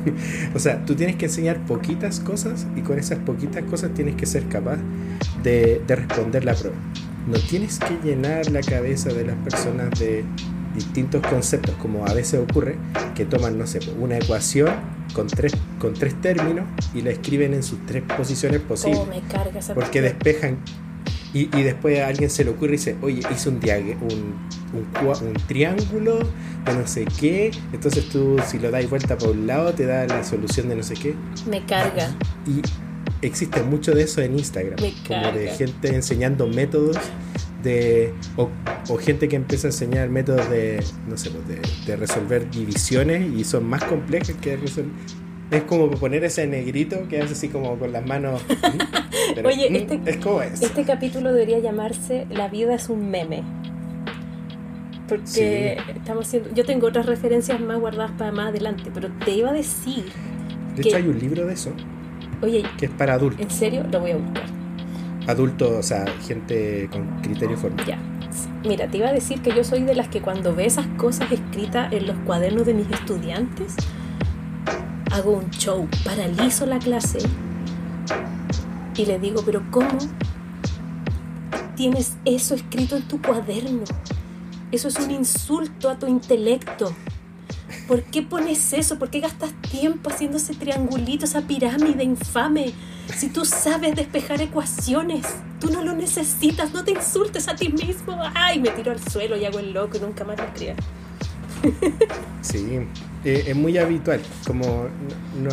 o 0.54 0.58
sea, 0.58 0.84
tú 0.84 0.94
tienes 0.94 1.16
que 1.16 1.26
enseñar 1.26 1.64
poquitas 1.66 2.20
cosas 2.20 2.66
y 2.76 2.82
con 2.82 2.98
esas 2.98 3.18
poquitas 3.18 3.64
cosas 3.64 3.92
tienes 3.94 4.16
que 4.16 4.26
ser 4.26 4.48
capaz 4.48 4.78
de, 5.42 5.82
de 5.86 5.96
responder 5.96 6.44
la 6.44 6.54
prueba. 6.54 6.76
No 7.26 7.38
tienes 7.38 7.78
que 7.78 7.98
llenar 8.02 8.50
la 8.50 8.60
cabeza 8.60 9.10
de 9.10 9.24
las 9.24 9.36
personas 9.36 9.98
de 9.98 10.24
distintos 10.74 11.26
conceptos, 11.26 11.74
como 11.76 12.06
a 12.06 12.14
veces 12.14 12.40
ocurre, 12.40 12.76
que 13.14 13.24
toman, 13.24 13.58
no 13.58 13.66
sé, 13.66 13.80
una 13.98 14.16
ecuación 14.16 14.70
con 15.12 15.26
tres, 15.26 15.52
con 15.78 15.94
tres 15.94 16.20
términos 16.20 16.66
y 16.94 17.02
la 17.02 17.10
escriben 17.10 17.54
en 17.54 17.62
sus 17.62 17.84
tres 17.86 18.02
posiciones 18.16 18.60
posibles. 18.60 19.06
me 19.08 19.20
carga 19.22 19.58
esa 19.58 19.74
porque 19.74 20.00
despejan 20.00 20.58
y, 21.34 21.40
y, 21.56 21.62
después 21.62 22.00
a 22.00 22.08
alguien 22.08 22.30
se 22.30 22.44
le 22.44 22.50
ocurre 22.50 22.74
y 22.74 22.76
dice, 22.76 22.96
oye, 23.02 23.20
hice 23.30 23.48
un, 23.48 23.56
un, 23.56 24.38
un, 24.72 25.26
un, 25.28 25.34
triángulo 25.46 26.18
de 26.64 26.74
no 26.74 26.86
sé 26.86 27.06
qué. 27.20 27.50
Entonces 27.72 28.08
tú, 28.08 28.36
si 28.46 28.58
lo 28.58 28.70
das 28.70 28.88
vuelta 28.88 29.18
por 29.18 29.30
un 29.30 29.46
lado, 29.46 29.72
te 29.74 29.86
da 29.86 30.06
la 30.06 30.24
solución 30.24 30.68
de 30.68 30.76
no 30.76 30.82
sé 30.82 30.94
qué. 30.94 31.14
Me 31.48 31.64
carga. 31.66 32.14
Y 32.46 32.62
existe 33.26 33.62
mucho 33.62 33.92
de 33.92 34.02
eso 34.02 34.22
en 34.22 34.38
Instagram. 34.38 34.80
Me 34.80 34.92
como 35.06 35.22
carga. 35.22 35.38
de 35.38 35.48
gente 35.48 35.94
enseñando 35.94 36.46
métodos 36.46 36.96
de. 37.62 38.14
O, 38.36 38.48
o, 38.88 38.96
gente 38.96 39.28
que 39.28 39.36
empieza 39.36 39.68
a 39.68 39.70
enseñar 39.70 40.08
métodos 40.08 40.48
de. 40.48 40.82
No 41.08 41.16
sé, 41.16 41.30
pues, 41.30 41.46
de, 41.46 41.60
de 41.86 41.96
resolver 41.96 42.50
divisiones 42.50 43.30
y 43.34 43.44
son 43.44 43.64
más 43.64 43.84
complejas 43.84 44.34
que 44.40 44.56
resolver. 44.56 44.92
Es 45.50 45.62
como 45.62 45.90
poner 45.90 46.24
ese 46.24 46.46
negrito 46.46 47.08
que 47.08 47.22
hace 47.22 47.32
así 47.32 47.48
como 47.48 47.78
con 47.78 47.92
las 47.92 48.04
manos. 48.06 48.42
Pero, 49.34 49.48
Oye, 49.48 49.76
este, 49.78 50.00
es 50.04 50.16
como 50.18 50.42
eso. 50.42 50.64
este 50.64 50.84
capítulo 50.84 51.32
debería 51.32 51.58
llamarse 51.58 52.26
La 52.30 52.48
vida 52.48 52.74
es 52.74 52.88
un 52.88 53.10
meme. 53.10 53.42
Porque 55.08 55.26
Sí. 55.26 55.92
estamos 55.96 56.26
haciendo. 56.26 56.50
Yo 56.54 56.64
tengo 56.66 56.86
otras 56.86 57.06
referencias 57.06 57.58
más 57.60 57.78
guardadas 57.80 58.12
para 58.18 58.30
más 58.30 58.48
adelante, 58.48 58.90
pero 58.92 59.08
te 59.24 59.30
iba 59.32 59.48
a 59.50 59.52
decir. 59.54 60.04
De 60.76 60.82
que- 60.82 60.88
hecho, 60.90 60.98
hay 60.98 61.08
un 61.08 61.18
libro 61.18 61.46
de 61.46 61.54
eso 61.54 61.72
Oye, 62.42 62.62
que 62.76 62.86
es 62.86 62.90
para 62.92 63.14
adultos. 63.14 63.40
¿en 63.40 63.50
serio? 63.50 63.84
Lo 63.90 64.00
voy 64.00 64.10
a 64.12 64.16
buscar. 64.16 64.44
Adultos, 65.26 65.70
o 65.72 65.82
sea, 65.82 66.04
gente 66.26 66.88
con 66.92 67.06
criterio 67.22 67.56
formal. 67.56 67.84
Ya. 67.86 67.98
Mira, 68.64 68.86
te 68.88 68.98
iba 68.98 69.08
a 69.08 69.12
decir 69.12 69.40
que 69.40 69.50
yo 69.54 69.64
soy 69.64 69.82
de 69.82 69.94
las 69.94 70.08
que 70.08 70.20
cuando 70.20 70.54
ve 70.54 70.66
esas 70.66 70.86
cosas 70.98 71.32
escritas 71.32 71.92
en 71.92 72.06
los 72.06 72.16
cuadernos 72.20 72.66
de 72.66 72.74
mis 72.74 72.90
estudiantes, 72.90 73.74
hago 75.10 75.32
un 75.32 75.50
show, 75.50 75.88
paralizo 76.04 76.66
la 76.66 76.78
clase 76.78 77.18
y 78.96 79.06
le 79.06 79.18
digo, 79.18 79.42
pero 79.44 79.62
¿cómo 79.70 79.96
tienes 81.76 82.16
eso 82.24 82.54
escrito 82.54 82.96
en 82.96 83.06
tu 83.06 83.22
cuaderno? 83.22 83.84
Eso 84.72 84.88
es 84.88 84.96
un 84.96 85.10
insulto 85.12 85.88
a 85.88 85.98
tu 85.98 86.06
intelecto. 86.06 86.92
¿Por 87.86 88.02
qué 88.02 88.22
pones 88.22 88.72
eso? 88.72 88.98
¿Por 88.98 89.08
qué 89.08 89.20
gastas 89.20 89.52
tiempo 89.70 90.10
haciendo 90.10 90.36
ese 90.36 90.54
triangulito, 90.54 91.24
esa 91.24 91.42
pirámide 91.42 92.04
infame? 92.04 92.74
Si 93.16 93.28
tú 93.28 93.44
sabes 93.44 93.94
despejar 93.94 94.42
ecuaciones, 94.42 95.26
tú 95.60 95.70
no 95.70 95.82
lo 95.82 95.94
necesitas, 95.94 96.74
no 96.74 96.84
te 96.84 96.90
insultes 96.90 97.48
a 97.48 97.54
ti 97.54 97.70
mismo. 97.70 98.20
Ay, 98.34 98.60
me 98.60 98.70
tiro 98.70 98.92
al 98.92 99.00
suelo 99.08 99.36
y 99.36 99.44
hago 99.44 99.58
el 99.58 99.72
loco 99.72 99.96
y 99.96 100.00
nunca 100.00 100.24
más 100.24 100.36
lo 100.38 100.44
escribo. 100.44 100.74
Sí, 102.40 102.78
eh, 103.24 103.44
es 103.48 103.56
muy 103.56 103.76
habitual. 103.78 104.20
Como 104.46 104.86
no, 105.42 105.50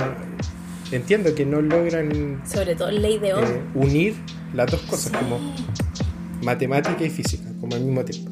entiendo 0.91 1.33
que 1.35 1.45
no 1.45 1.61
logran 1.61 2.41
Sobre 2.45 2.75
todo 2.75 2.91
ley 2.91 3.17
de 3.17 3.29
eh, 3.29 3.33
unir 3.73 4.13
las 4.53 4.71
dos 4.71 4.81
cosas, 4.81 5.11
Sí. 5.11 5.17
como 5.17 5.39
matemática 6.43 7.03
y 7.03 7.09
física, 7.09 7.49
como 7.59 7.75
al 7.75 7.83
mismo 7.83 8.05
tiempo. 8.05 8.31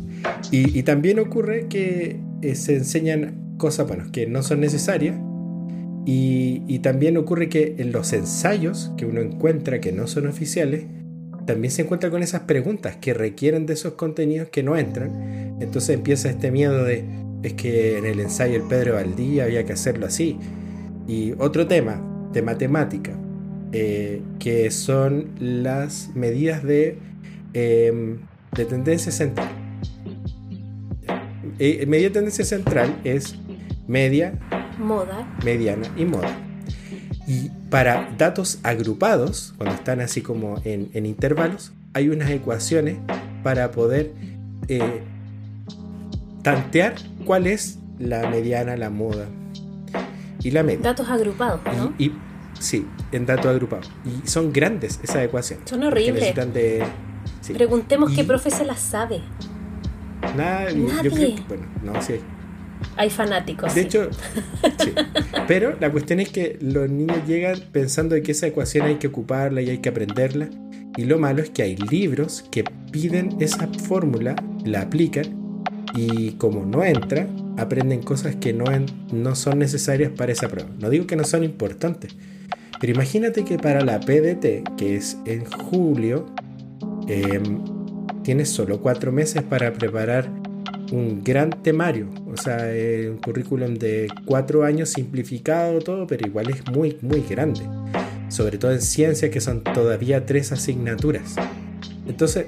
Y, 0.52 0.78
y 0.78 0.84
también 0.84 1.20
ocurre 1.20 1.68
que 1.68 2.20
eh, 2.42 2.56
se 2.56 2.76
enseñan 2.76 3.56
cosas 3.58 3.88
bueno, 3.88 4.12
que 4.12 4.28
no 4.28 4.44
son 4.44 4.60
necesarias. 4.62 5.16
Y, 6.06 6.64
y 6.68 6.80
también 6.80 7.16
ocurre 7.18 7.48
que 7.48 7.76
en 7.78 7.92
los 7.94 8.12
ensayos 8.12 8.92
que 8.98 9.06
uno 9.06 9.22
encuentra 9.22 9.80
que 9.80 9.94
no 9.94 10.08
son 10.08 10.28
oficiales, 10.28 10.86
también 11.46 11.72
se 11.72 11.84
encuentra 11.84 12.10
con 12.10 12.24
esas 12.24 12.42
preguntas 12.42 12.98
que 12.98 13.14
requieren 13.14 13.66
de 13.66 13.74
esos 13.74 13.94
contenidos 13.94 14.50
que 14.50 14.64
no 14.64 14.76
entran. 14.78 15.58
Entonces 15.62 15.96
empieza 15.96 16.30
este 16.30 16.52
miedo 16.52 16.84
de, 16.84 17.06
es 17.44 17.54
que 17.54 17.98
en 17.98 18.06
el 18.06 18.20
ensayo 18.20 18.56
el 18.56 18.64
Pedro 18.64 18.96
Valdía 18.96 19.44
había 19.44 19.66
que 19.66 19.74
hacerlo 19.74 20.06
así. 20.06 20.38
Y 21.08 21.34
otro 21.38 21.68
tema 21.68 22.02
de 22.32 22.42
matemática, 22.42 23.12
eh, 23.72 24.22
que 24.40 24.72
son 24.72 25.30
las 25.40 26.10
medidas 26.16 26.64
de, 26.64 26.98
eh, 27.54 28.18
de 28.56 28.66
tendencia 28.66 29.12
central. 29.12 29.50
Eh, 31.60 31.86
medida 31.86 32.08
de 32.08 32.14
tendencia 32.14 32.46
central 32.46 33.00
es 33.04 33.36
media, 33.88 34.40
Moda. 34.80 35.28
mediana 35.44 35.88
y 35.98 36.06
moda. 36.06 36.36
Y 37.28 37.50
para 37.70 38.10
datos 38.18 38.60
agrupados, 38.64 39.54
cuando 39.58 39.76
están 39.76 40.02
así 40.02 40.22
como 40.22 40.60
en, 40.64 40.90
en 40.94 41.06
intervalos, 41.06 41.74
hay 41.94 42.10
unas 42.10 42.30
ecuaciones 42.32 42.98
para 43.44 43.72
poder 43.72 44.12
eh, 44.68 45.04
tantear 46.44 46.94
cuál 47.26 47.48
es 47.48 47.80
la 48.00 48.30
mediana, 48.30 48.78
la 48.78 48.90
moda 48.90 49.26
y 50.44 50.52
la 50.52 50.62
media. 50.64 50.82
Datos 50.82 51.10
agrupados, 51.10 51.62
¿no? 51.78 51.94
Y, 51.98 52.06
y- 52.08 52.14
sí, 52.60 52.86
en 53.12 53.26
datos 53.26 53.48
agrupados. 53.48 53.90
Y 54.06 54.28
son 54.28 54.52
grandes 54.54 55.00
esas 55.04 55.24
ecuaciones. 55.24 55.70
Son 55.70 55.82
horribles. 55.84 56.36
de... 56.54 56.84
sí. 57.42 57.54
Preguntemos 57.54 58.12
qué 58.14 58.22
Y- 58.22 58.26
profe 58.26 58.52
se 58.52 58.66
las 58.66 58.80
sabe. 58.80 59.22
Nada, 60.38 60.70
yo 60.72 60.88
Nadie. 60.88 61.12
creo 61.12 61.36
que, 61.36 61.42
bueno, 61.48 61.66
no, 61.84 62.02
sí 62.02 62.14
hay. 62.14 62.22
Hay 62.98 63.10
fanáticos. 63.10 63.74
De 63.74 63.82
sí. 63.82 63.88
hecho, 63.88 64.10
sí. 64.84 64.94
Pero 65.48 65.76
la 65.80 65.90
cuestión 65.92 66.20
es 66.20 66.30
que 66.30 66.58
los 66.62 66.90
niños 66.90 67.18
llegan 67.26 67.58
pensando 67.72 68.14
de 68.16 68.22
que 68.24 68.34
esa 68.34 68.48
ecuación 68.48 68.86
hay 68.86 68.96
que 68.96 69.08
ocuparla 69.08 69.62
y 69.62 69.70
hay 69.70 69.78
que 69.78 69.90
aprenderla. 69.90 70.50
Y 70.98 71.06
lo 71.06 71.18
malo 71.18 71.42
es 71.42 71.50
que 71.50 71.64
hay 71.64 71.76
libros 71.78 72.44
que 72.52 72.64
piden 72.92 73.38
esa 73.40 73.68
fórmula, 73.68 74.36
la 74.66 74.82
aplican 74.82 75.43
y 75.96 76.32
como 76.34 76.66
no 76.66 76.84
entra, 76.84 77.28
aprenden 77.58 78.02
cosas 78.02 78.36
que 78.36 78.54
no, 78.54 79.36
son 79.36 79.60
necesarias 79.60 80.12
para 80.12 80.32
esa 80.32 80.48
prueba. 80.48 80.70
No 80.80 80.90
digo 80.90 81.06
que 81.06 81.16
no 81.16 81.24
son 81.24 81.44
importantes, 81.44 82.16
pero 82.80 82.94
imagínate 82.94 83.46
que 83.46 83.58
para 83.58 83.82
la 83.82 84.00
PDT, 84.00 84.76
que 84.78 84.96
es 84.96 85.18
en 85.26 85.46
julio, 85.46 86.26
em, 87.08 87.64
tienes 88.24 88.50
solo 88.50 88.82
cuatro 88.82 89.12
meses 89.12 89.44
para 89.44 89.74
preparar 89.74 90.30
un 90.92 91.24
gran 91.24 91.50
temario, 91.64 92.08
o 92.32 92.38
sea, 92.38 92.58
eh, 92.74 93.10
un 93.10 93.18
currículum 93.18 93.76
de 93.76 94.08
cuatro 94.26 94.64
años 94.64 94.90
simplificado 94.90 95.80
todo, 95.80 96.08
pero 96.08 96.28
igual 96.28 96.50
es 96.50 96.66
muy, 96.72 96.98
muy 97.02 97.22
grande. 97.22 97.62
Sobre 98.30 98.58
todo 98.58 98.72
en 98.72 98.82
ciencia, 98.82 99.30
que 99.30 99.42
son 99.42 99.64
todavía 99.64 100.26
tres 100.26 100.52
asignaturas. 100.52 101.36
Entonces, 102.08 102.48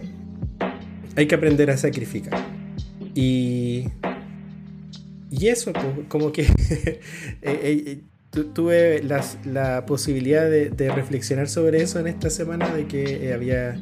hay 1.16 1.28
que 1.28 1.36
aprender 1.36 1.70
a 1.70 1.78
sacrificar. 1.78 2.55
Y, 3.16 3.86
y 5.32 5.48
eso, 5.48 5.72
como 6.08 6.32
que 6.32 6.44
eh, 6.72 7.00
eh, 7.42 8.02
tu- 8.30 8.46
tuve 8.54 9.02
las- 9.04 9.38
la 9.46 9.86
posibilidad 9.86 10.50
de, 10.50 10.92
reflexionar 10.94 11.48
sobre 11.50 11.82
eso 11.82 12.00
en 12.00 12.08
esta 12.08 12.30
semana, 12.30 12.74
de 12.74 12.86
que 12.88 13.28
eh, 13.30 13.34
había 13.34 13.82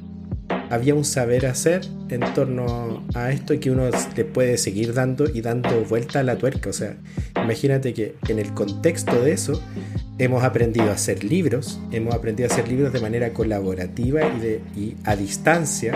había 0.70 0.94
un 0.94 1.06
saber 1.06 1.46
hacer 1.46 1.82
en 2.10 2.22
torno 2.34 3.04
a 3.16 3.32
esto 3.32 3.54
y 3.54 3.60
que 3.60 3.72
uno 3.72 3.90
le 4.16 4.26
puede 4.26 4.58
seguir 4.58 4.94
dando 4.94 5.26
y 5.32 5.42
dando 5.42 5.70
vuelta 5.86 6.20
a 6.20 6.24
la 6.24 6.38
tuerca. 6.38 6.70
O 6.70 6.74
sea, 6.74 6.96
imagínate 7.42 7.94
que 7.94 8.16
en 8.28 8.40
el 8.40 8.54
contexto 8.54 9.22
de 9.24 9.32
eso 9.32 9.62
hemos 10.20 10.44
aprendido 10.44 10.90
a 10.90 10.94
hacer 10.94 11.24
libros, 11.24 11.80
hemos 11.92 12.14
aprendido 12.14 12.50
a 12.50 12.54
hacer 12.54 12.68
libros 12.68 12.92
de 12.94 13.00
manera 13.02 13.34
colaborativa 13.34 14.22
y, 14.36 14.40
de, 14.40 14.62
y 14.76 14.96
a 15.06 15.16
distancia, 15.16 15.94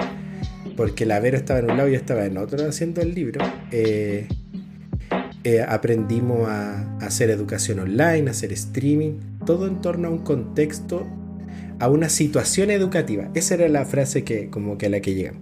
porque 0.78 1.06
la 1.06 1.20
Vero 1.20 1.36
estaba 1.36 1.60
en 1.60 1.70
un 1.70 1.76
lado 1.76 1.90
y 1.90 1.94
yo 1.94 1.98
estaba 1.98 2.26
en 2.26 2.38
otro 2.38 2.66
haciendo 2.66 3.02
el 3.02 3.14
libro. 3.14 3.42
Eh, 3.72 4.28
eh, 5.44 5.62
aprendimos 5.68 6.48
a, 6.48 6.98
a 7.00 7.06
hacer 7.08 7.30
educación 7.30 7.80
online, 7.80 8.28
a 8.28 8.32
hacer 8.32 8.54
streaming, 8.54 9.20
todo 9.46 9.68
en 9.68 9.82
torno 9.82 10.08
a 10.08 10.12
un 10.12 10.20
contexto 10.20 11.06
a 11.80 11.90
una 11.90 12.10
situación 12.10 12.72
educativa. 12.72 13.30
Esa 13.34 13.56
era 13.56 13.68
la 13.68 13.86
frase 13.86 14.24
que 14.24 14.50
como 14.50 14.78
que 14.78 14.88
a 14.88 14.90
la 14.90 15.00
que 15.00 15.14
llegamos. 15.14 15.42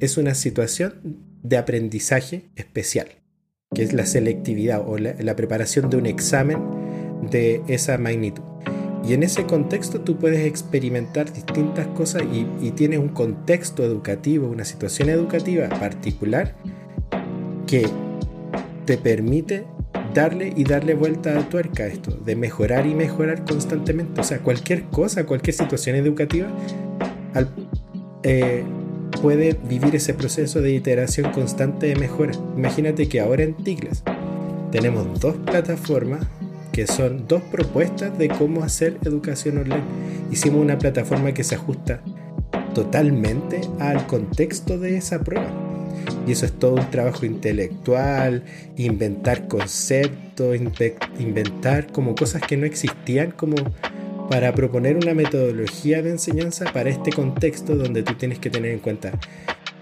Es 0.00 0.16
una 0.16 0.34
situación 0.34 1.20
de 1.42 1.56
aprendizaje 1.56 2.50
especial, 2.56 3.08
que 3.74 3.82
es 3.82 3.92
la 3.92 4.06
selectividad 4.06 4.82
o 4.86 4.98
la, 4.98 5.14
la 5.18 5.36
preparación 5.36 5.90
de 5.90 5.96
un 5.96 6.06
examen 6.06 6.58
de 7.30 7.62
esa 7.68 7.98
magnitud. 7.98 8.42
Y 9.06 9.12
en 9.12 9.22
ese 9.22 9.44
contexto 9.44 10.00
tú 10.00 10.16
puedes 10.16 10.44
experimentar 10.44 11.32
distintas 11.32 11.86
cosas 11.88 12.24
y, 12.32 12.70
tienes 12.72 12.98
un 12.98 13.08
contexto 13.08 13.84
educativo, 13.84 14.48
una 14.48 14.64
situación 14.64 15.08
educativa 15.10 15.68
particular 15.68 16.56
que 17.66 17.86
te 18.84 18.98
permite 18.98 19.64
darle 20.12 20.52
y 20.56 20.64
darle 20.64 20.94
vuelta 20.94 21.38
a 21.38 21.48
tuerca 21.48 21.84
a 21.84 21.86
esto, 21.86 22.10
de 22.12 22.34
mejorar 22.34 22.86
y 22.86 22.94
mejorar 22.94 23.44
constantemente. 23.44 24.20
O 24.20 24.24
sea, 24.24 24.40
cualquier 24.40 24.84
cosa, 24.84 25.24
cualquier 25.24 25.54
situación 25.54 25.94
educativa, 25.96 26.48
al- 27.34 27.50
eh, 28.22 28.64
puede 29.22 29.56
vivir 29.68 29.94
ese 29.94 30.14
proceso 30.14 30.60
de 30.62 30.72
iteración 30.72 31.30
constante 31.32 31.86
de 31.86 31.96
mejora. 31.96 32.32
Imagínate 32.56 33.08
que 33.08 33.20
ahora 33.20 33.44
en 33.44 33.54
Tiglas 33.54 34.02
tenemos 34.72 35.20
dos 35.20 35.36
plataformas 35.36 36.26
que 36.76 36.86
son 36.86 37.26
dos 37.26 37.40
propuestas 37.40 38.18
de 38.18 38.28
cómo 38.28 38.62
hacer 38.62 38.98
educación 39.02 39.56
online. 39.56 39.82
Hicimos 40.30 40.60
una 40.60 40.76
plataforma 40.76 41.32
que 41.32 41.42
se 41.42 41.54
ajusta 41.54 42.02
totalmente 42.74 43.62
al 43.80 44.06
contexto 44.06 44.78
de 44.78 44.98
esa 44.98 45.20
prueba. 45.20 45.48
Y 46.26 46.32
eso 46.32 46.44
es 46.44 46.52
todo 46.52 46.74
un 46.74 46.90
trabajo 46.90 47.24
intelectual, 47.24 48.44
inventar 48.76 49.48
conceptos, 49.48 50.54
inventar 51.18 51.90
como 51.92 52.14
cosas 52.14 52.42
que 52.42 52.58
no 52.58 52.66
existían, 52.66 53.30
como 53.30 53.56
para 54.28 54.52
proponer 54.52 54.98
una 54.98 55.14
metodología 55.14 56.02
de 56.02 56.10
enseñanza 56.10 56.66
para 56.74 56.90
este 56.90 57.10
contexto 57.10 57.74
donde 57.74 58.02
tú 58.02 58.16
tienes 58.16 58.38
que 58.38 58.50
tener 58.50 58.72
en 58.72 58.80
cuenta 58.80 59.12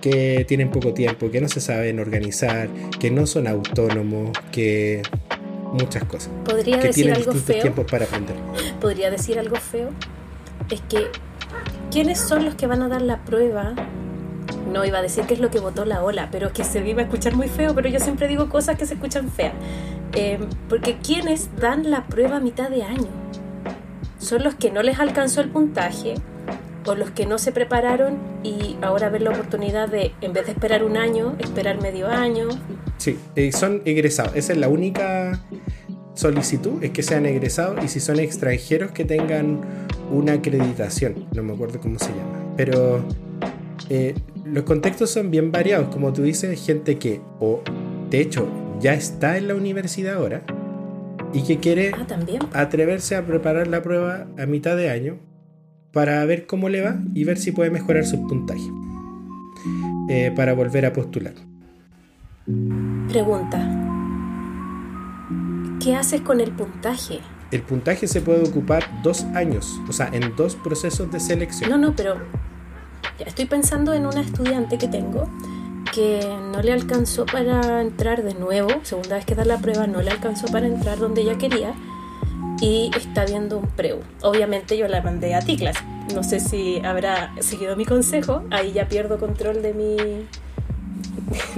que 0.00 0.44
tienen 0.46 0.70
poco 0.70 0.92
tiempo, 0.92 1.30
que 1.30 1.40
no 1.40 1.48
se 1.48 1.60
saben 1.60 1.98
organizar, 1.98 2.68
que 3.00 3.10
no 3.10 3.26
son 3.26 3.48
autónomos, 3.48 4.30
que 4.52 5.00
muchas 5.74 6.04
cosas. 6.04 6.30
¿Podría 6.44 6.78
que 6.78 6.88
decir 6.88 7.04
tienen 7.04 7.20
algo 7.20 7.32
distintos 7.32 7.54
feo? 7.54 7.62
tiempos 7.62 7.90
para 7.90 8.04
aprender. 8.04 8.36
¿Podría 8.80 9.10
decir 9.10 9.38
algo 9.38 9.56
feo? 9.56 9.90
Es 10.70 10.80
que, 10.82 11.08
¿quiénes 11.90 12.20
son 12.20 12.44
los 12.44 12.54
que 12.54 12.66
van 12.66 12.82
a 12.82 12.88
dar 12.88 13.02
la 13.02 13.24
prueba? 13.24 13.74
No 14.72 14.84
iba 14.84 14.98
a 14.98 15.02
decir 15.02 15.24
que 15.24 15.34
es 15.34 15.40
lo 15.40 15.50
que 15.50 15.60
votó 15.60 15.84
la 15.84 16.02
ola, 16.02 16.28
pero 16.30 16.52
que 16.52 16.64
se 16.64 16.86
iba 16.86 17.02
a 17.02 17.04
escuchar 17.04 17.34
muy 17.34 17.48
feo, 17.48 17.74
pero 17.74 17.88
yo 17.88 18.00
siempre 18.00 18.28
digo 18.28 18.48
cosas 18.48 18.78
que 18.78 18.86
se 18.86 18.94
escuchan 18.94 19.30
feas. 19.30 19.52
Eh, 20.14 20.38
porque 20.68 20.96
¿quiénes 20.98 21.50
dan 21.56 21.90
la 21.90 22.06
prueba 22.06 22.36
a 22.36 22.40
mitad 22.40 22.70
de 22.70 22.82
año? 22.84 23.08
Son 24.18 24.42
los 24.42 24.54
que 24.54 24.70
no 24.70 24.82
les 24.82 25.00
alcanzó 25.00 25.40
el 25.40 25.50
puntaje 25.50 26.14
o 26.86 26.94
los 26.94 27.10
que 27.10 27.26
no 27.26 27.38
se 27.38 27.52
prepararon 27.52 28.18
y 28.42 28.76
ahora 28.82 29.08
ven 29.08 29.24
la 29.24 29.30
oportunidad 29.30 29.88
de, 29.88 30.12
en 30.20 30.32
vez 30.32 30.46
de 30.46 30.52
esperar 30.52 30.84
un 30.84 30.96
año, 30.96 31.34
esperar 31.38 31.80
medio 31.80 32.08
año. 32.08 32.48
Sí, 32.98 33.18
eh, 33.36 33.52
son 33.52 33.82
egresados. 33.84 34.34
Esa 34.36 34.52
es 34.52 34.58
la 34.58 34.68
única 34.68 35.40
solicitud, 36.14 36.82
es 36.82 36.90
que 36.90 37.02
sean 37.02 37.26
egresados 37.26 37.82
y 37.84 37.88
si 37.88 38.00
son 38.00 38.18
extranjeros 38.20 38.92
que 38.92 39.04
tengan 39.04 39.60
una 40.12 40.34
acreditación. 40.34 41.26
No 41.34 41.42
me 41.42 41.54
acuerdo 41.54 41.80
cómo 41.80 41.98
se 41.98 42.08
llama. 42.10 42.54
Pero 42.56 43.02
eh, 43.88 44.14
los 44.44 44.64
contextos 44.64 45.10
son 45.10 45.30
bien 45.30 45.50
variados. 45.50 45.88
Como 45.88 46.12
tú 46.12 46.22
dices, 46.22 46.64
gente 46.64 46.98
que, 46.98 47.20
o 47.40 47.62
de 48.10 48.20
hecho, 48.20 48.46
ya 48.80 48.94
está 48.94 49.36
en 49.38 49.48
la 49.48 49.54
universidad 49.54 50.14
ahora 50.16 50.42
y 51.32 51.42
que 51.42 51.58
quiere 51.58 51.92
Ah, 51.98 52.06
también. 52.06 52.40
atreverse 52.52 53.16
a 53.16 53.26
preparar 53.26 53.66
la 53.66 53.82
prueba 53.82 54.26
a 54.38 54.46
mitad 54.46 54.76
de 54.76 54.90
año 54.90 55.18
para 55.94 56.24
ver 56.26 56.46
cómo 56.46 56.68
le 56.68 56.82
va 56.82 56.98
y 57.14 57.24
ver 57.24 57.38
si 57.38 57.52
puede 57.52 57.70
mejorar 57.70 58.04
su 58.04 58.26
puntaje 58.26 58.70
eh, 60.10 60.32
para 60.36 60.52
volver 60.52 60.84
a 60.84 60.92
postular. 60.92 61.34
Pregunta. 63.08 63.58
¿Qué 65.82 65.94
haces 65.94 66.20
con 66.20 66.40
el 66.40 66.50
puntaje? 66.50 67.20
El 67.50 67.62
puntaje 67.62 68.06
se 68.08 68.20
puede 68.20 68.46
ocupar 68.46 68.84
dos 69.02 69.24
años, 69.34 69.80
o 69.88 69.92
sea, 69.92 70.10
en 70.12 70.34
dos 70.36 70.56
procesos 70.56 71.10
de 71.10 71.20
selección. 71.20 71.70
No, 71.70 71.78
no, 71.78 71.94
pero 71.94 72.16
ya 73.18 73.26
estoy 73.26 73.46
pensando 73.46 73.94
en 73.94 74.06
una 74.06 74.20
estudiante 74.20 74.76
que 74.76 74.88
tengo 74.88 75.28
que 75.94 76.26
no 76.52 76.60
le 76.60 76.72
alcanzó 76.72 77.24
para 77.24 77.80
entrar 77.80 78.24
de 78.24 78.34
nuevo, 78.34 78.68
segunda 78.82 79.14
vez 79.14 79.24
que 79.24 79.36
da 79.36 79.44
la 79.44 79.58
prueba, 79.58 79.86
no 79.86 80.02
le 80.02 80.10
alcanzó 80.10 80.48
para 80.48 80.66
entrar 80.66 80.98
donde 80.98 81.22
ella 81.22 81.38
quería 81.38 81.74
y 82.64 82.90
está 82.96 83.24
viendo 83.26 83.58
un 83.58 83.66
preu. 83.68 84.00
Obviamente 84.22 84.76
yo 84.78 84.88
la 84.88 85.02
mandé 85.02 85.34
a 85.34 85.40
Ticlas. 85.40 85.76
No 86.14 86.22
sé 86.22 86.40
si 86.40 86.80
habrá 86.84 87.32
seguido 87.40 87.76
mi 87.76 87.84
consejo, 87.84 88.42
ahí 88.50 88.72
ya 88.72 88.88
pierdo 88.88 89.18
control 89.18 89.62
de 89.62 89.74
mi 89.74 89.96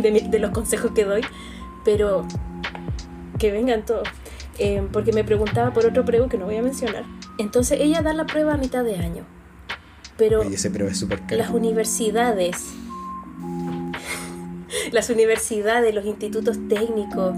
de, 0.02 0.10
mi- 0.10 0.20
de 0.28 0.38
los 0.38 0.50
consejos 0.50 0.92
que 0.92 1.04
doy, 1.04 1.22
pero 1.84 2.26
que 3.38 3.52
vengan 3.52 3.84
todos. 3.84 4.08
Eh, 4.58 4.82
porque 4.92 5.12
me 5.12 5.22
preguntaba 5.22 5.72
por 5.72 5.84
otro 5.84 6.04
preu 6.04 6.28
que 6.28 6.38
no 6.38 6.46
voy 6.46 6.56
a 6.56 6.62
mencionar. 6.62 7.04
Entonces 7.38 7.78
ella 7.80 8.00
da 8.02 8.12
la 8.14 8.24
prueba 8.26 8.54
a 8.54 8.56
mitad 8.56 8.82
de 8.84 8.96
año. 8.96 9.24
Pero 10.16 10.40
Oye, 10.40 10.54
ese 10.54 10.70
prueba 10.70 10.90
es 10.90 10.98
súper 10.98 11.20
caro. 11.20 11.36
las 11.36 11.50
universidades, 11.50 12.56
las 14.92 15.10
universidades, 15.10 15.94
los 15.94 16.06
institutos 16.06 16.56
técnicos, 16.68 17.34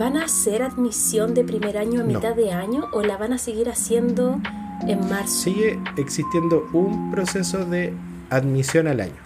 ¿van 0.00 0.16
a 0.16 0.24
hacer 0.24 0.62
admisión 0.62 1.34
de 1.34 1.44
primer 1.44 1.76
año 1.76 2.00
a 2.00 2.02
No. 2.04 2.14
mitad 2.14 2.34
de 2.34 2.52
año 2.52 2.86
o 2.94 3.02
la 3.02 3.18
van 3.18 3.34
a 3.34 3.38
seguir 3.38 3.68
haciendo 3.68 4.40
en 4.88 4.98
marzo? 5.10 5.42
Sigue 5.44 5.78
existiendo 5.98 6.66
un 6.72 7.10
proceso 7.10 7.66
de 7.66 7.92
admisión 8.30 8.86
al 8.88 9.00
año. 9.00 9.20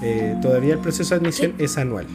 Eh, 0.00 0.36
todavía 0.40 0.74
el 0.74 0.78
proceso 0.80 1.14
de 1.14 1.20
admisión 1.22 1.54
es 1.58 1.76
anual. 1.76 2.06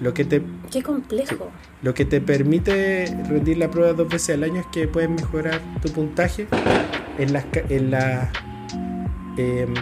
Lo 0.00 0.14
que, 0.14 0.24
te, 0.24 0.42
Qué 0.70 0.82
complejo. 0.82 1.50
lo 1.82 1.92
que 1.92 2.06
te 2.06 2.20
permite 2.22 3.06
rendir 3.28 3.58
la 3.58 3.70
prueba 3.70 3.92
dos 3.92 4.08
veces 4.08 4.34
al 4.36 4.42
año 4.44 4.60
es 4.60 4.66
que 4.72 4.88
puedes 4.88 5.10
mejorar 5.10 5.60
tu 5.82 5.90
puntaje 5.90 6.46
en 7.18 7.32
las... 7.34 7.44
En 7.68 7.90
la, 7.90 8.30
em, 9.36 9.74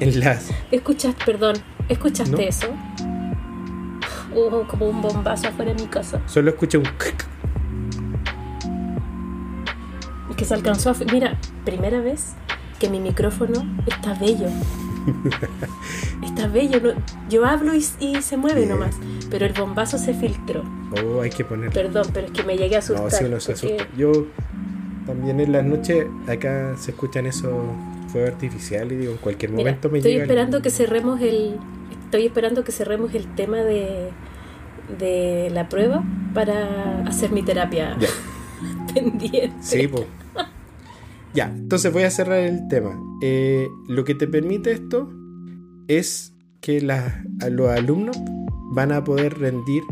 en 0.00 0.20
las 0.20 0.50
¿Escuchaste, 0.70 1.24
perdón, 1.24 1.56
escuchaste 1.88 2.30
No. 2.30 2.38
eso? 2.38 2.68
Hubo 4.38 4.66
como 4.68 4.88
un 4.88 5.02
bombazo 5.02 5.48
afuera 5.48 5.74
de 5.74 5.82
mi 5.82 5.88
casa. 5.88 6.20
Solo 6.26 6.50
escuché 6.50 6.78
un... 6.78 6.84
Que 10.36 10.44
se 10.44 10.54
alcanzó 10.54 10.90
a... 10.90 10.94
Mira, 11.12 11.36
primera 11.64 12.00
vez 12.00 12.34
que 12.78 12.88
mi 12.88 13.00
micrófono 13.00 13.66
está 13.86 14.14
bello. 14.14 14.46
Está 16.22 16.46
bello. 16.46 16.80
no- 16.80 17.02
Yo 17.28 17.44
hablo 17.44 17.74
y, 17.74 17.84
y 17.98 18.22
se 18.22 18.36
mueve 18.36 18.64
nomás. 18.66 18.94
Pero 19.30 19.46
el 19.46 19.52
bombazo 19.52 19.98
se 19.98 20.14
filtró. 20.14 20.62
Oh, 21.04 21.20
hay 21.22 21.30
que 21.30 21.44
poner... 21.44 21.70
Perdón, 21.70 22.06
pero 22.14 22.26
es 22.28 22.32
que 22.32 22.44
me 22.44 22.56
llegué 22.56 22.76
a 22.76 22.78
asustar. 22.78 23.04
No, 23.04 23.10
si 23.10 23.24
uno 23.24 23.40
se 23.40 23.52
porque- 23.54 23.74
asusta. 23.76 23.96
Yo 23.96 24.12
también 25.06 25.40
en 25.40 25.50
las 25.52 25.64
noches 25.64 26.06
acá 26.28 26.76
se 26.78 26.92
escuchan 26.92 27.26
esos 27.26 27.52
fuegos 28.12 28.30
artificiales 28.30 28.92
y 28.92 28.96
digo, 28.96 29.12
en 29.12 29.18
cualquier 29.18 29.50
Mira, 29.50 29.62
momento 29.70 29.88
me 29.90 29.98
estoy 29.98 30.12
llega 30.12 30.24
el- 30.24 30.30
esperando 30.30 30.62
que 30.62 30.70
cerremos 30.70 31.20
el... 31.20 31.56
Estoy 32.08 32.24
esperando 32.24 32.64
que 32.64 32.72
cerremos 32.72 33.12
el 33.14 33.34
tema 33.34 33.58
de, 33.58 34.08
de 34.98 35.50
la 35.52 35.68
prueba 35.68 36.02
para 36.32 37.02
hacer 37.06 37.30
mi 37.30 37.42
terapia 37.42 37.98
Ya. 38.00 38.08
pendiente. 38.94 39.52
Sí, 39.60 39.86
pues. 39.88 40.06
Ya, 41.34 41.52
entonces 41.54 41.92
voy 41.92 42.04
a 42.04 42.10
cerrar 42.10 42.38
el 42.38 42.66
tema. 42.68 42.98
Eh, 43.20 43.68
lo 43.88 44.04
que 44.06 44.14
te 44.14 44.26
permite 44.26 44.72
esto 44.72 45.12
es 45.86 46.32
que 46.62 46.80
los 46.80 47.68
alumnos 47.70 48.16
van 48.72 48.92
a 48.92 49.04
poder 49.04 49.38
rendir 49.38 49.82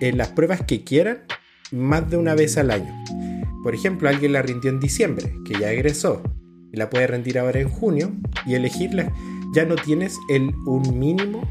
eh, 0.00 0.12
las 0.12 0.28
pruebas 0.32 0.62
que 0.62 0.82
quieran 0.82 1.18
más 1.70 2.10
de 2.10 2.16
una 2.16 2.34
vez 2.34 2.58
al 2.58 2.72
año. 2.72 2.92
Por 3.62 3.76
ejemplo, 3.76 4.08
alguien 4.08 4.32
la 4.32 4.42
rindió 4.42 4.72
en 4.72 4.80
diciembre, 4.80 5.32
que 5.44 5.54
ya 5.54 5.70
egresó, 5.70 6.20
y 6.72 6.76
la 6.78 6.90
puede 6.90 7.06
rendir 7.06 7.38
ahora 7.38 7.60
en 7.60 7.68
junio 7.68 8.10
y 8.44 8.54
elegirla. 8.54 9.12
Ya 9.54 9.64
no 9.64 9.76
tienes 9.76 10.18
el 10.28 10.54
un 10.66 10.98
mínimo, 10.98 11.48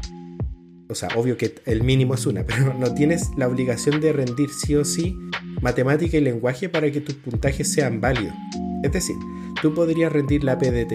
o 0.88 0.94
sea, 0.94 1.08
obvio 1.16 1.36
que 1.36 1.54
el 1.66 1.82
mínimo 1.82 2.14
es 2.14 2.26
una, 2.26 2.44
pero 2.46 2.74
no 2.74 2.94
tienes 2.94 3.30
la 3.36 3.48
obligación 3.48 4.00
de 4.00 4.12
rendir 4.12 4.50
sí 4.50 4.74
o 4.74 4.84
sí 4.84 5.16
matemática 5.60 6.16
y 6.16 6.20
lenguaje 6.20 6.68
para 6.68 6.90
que 6.90 7.00
tus 7.00 7.14
puntajes 7.16 7.72
sean 7.72 8.00
válidos. 8.00 8.34
Es 8.82 8.92
decir, 8.92 9.16
tú 9.60 9.74
podrías 9.74 10.12
rendir 10.12 10.44
la 10.44 10.56
PDT 10.56 10.94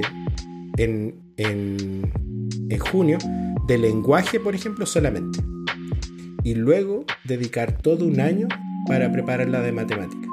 en, 0.77 1.15
en, 1.37 2.11
en 2.69 2.79
junio 2.79 3.17
de 3.67 3.77
lenguaje, 3.77 4.39
por 4.39 4.55
ejemplo, 4.55 4.85
solamente. 4.85 5.39
Y 6.43 6.55
luego 6.55 7.05
dedicar 7.23 7.77
todo 7.77 8.05
un 8.05 8.19
año 8.19 8.47
para 8.87 9.11
prepararla 9.11 9.61
de 9.61 9.71
matemática. 9.71 10.27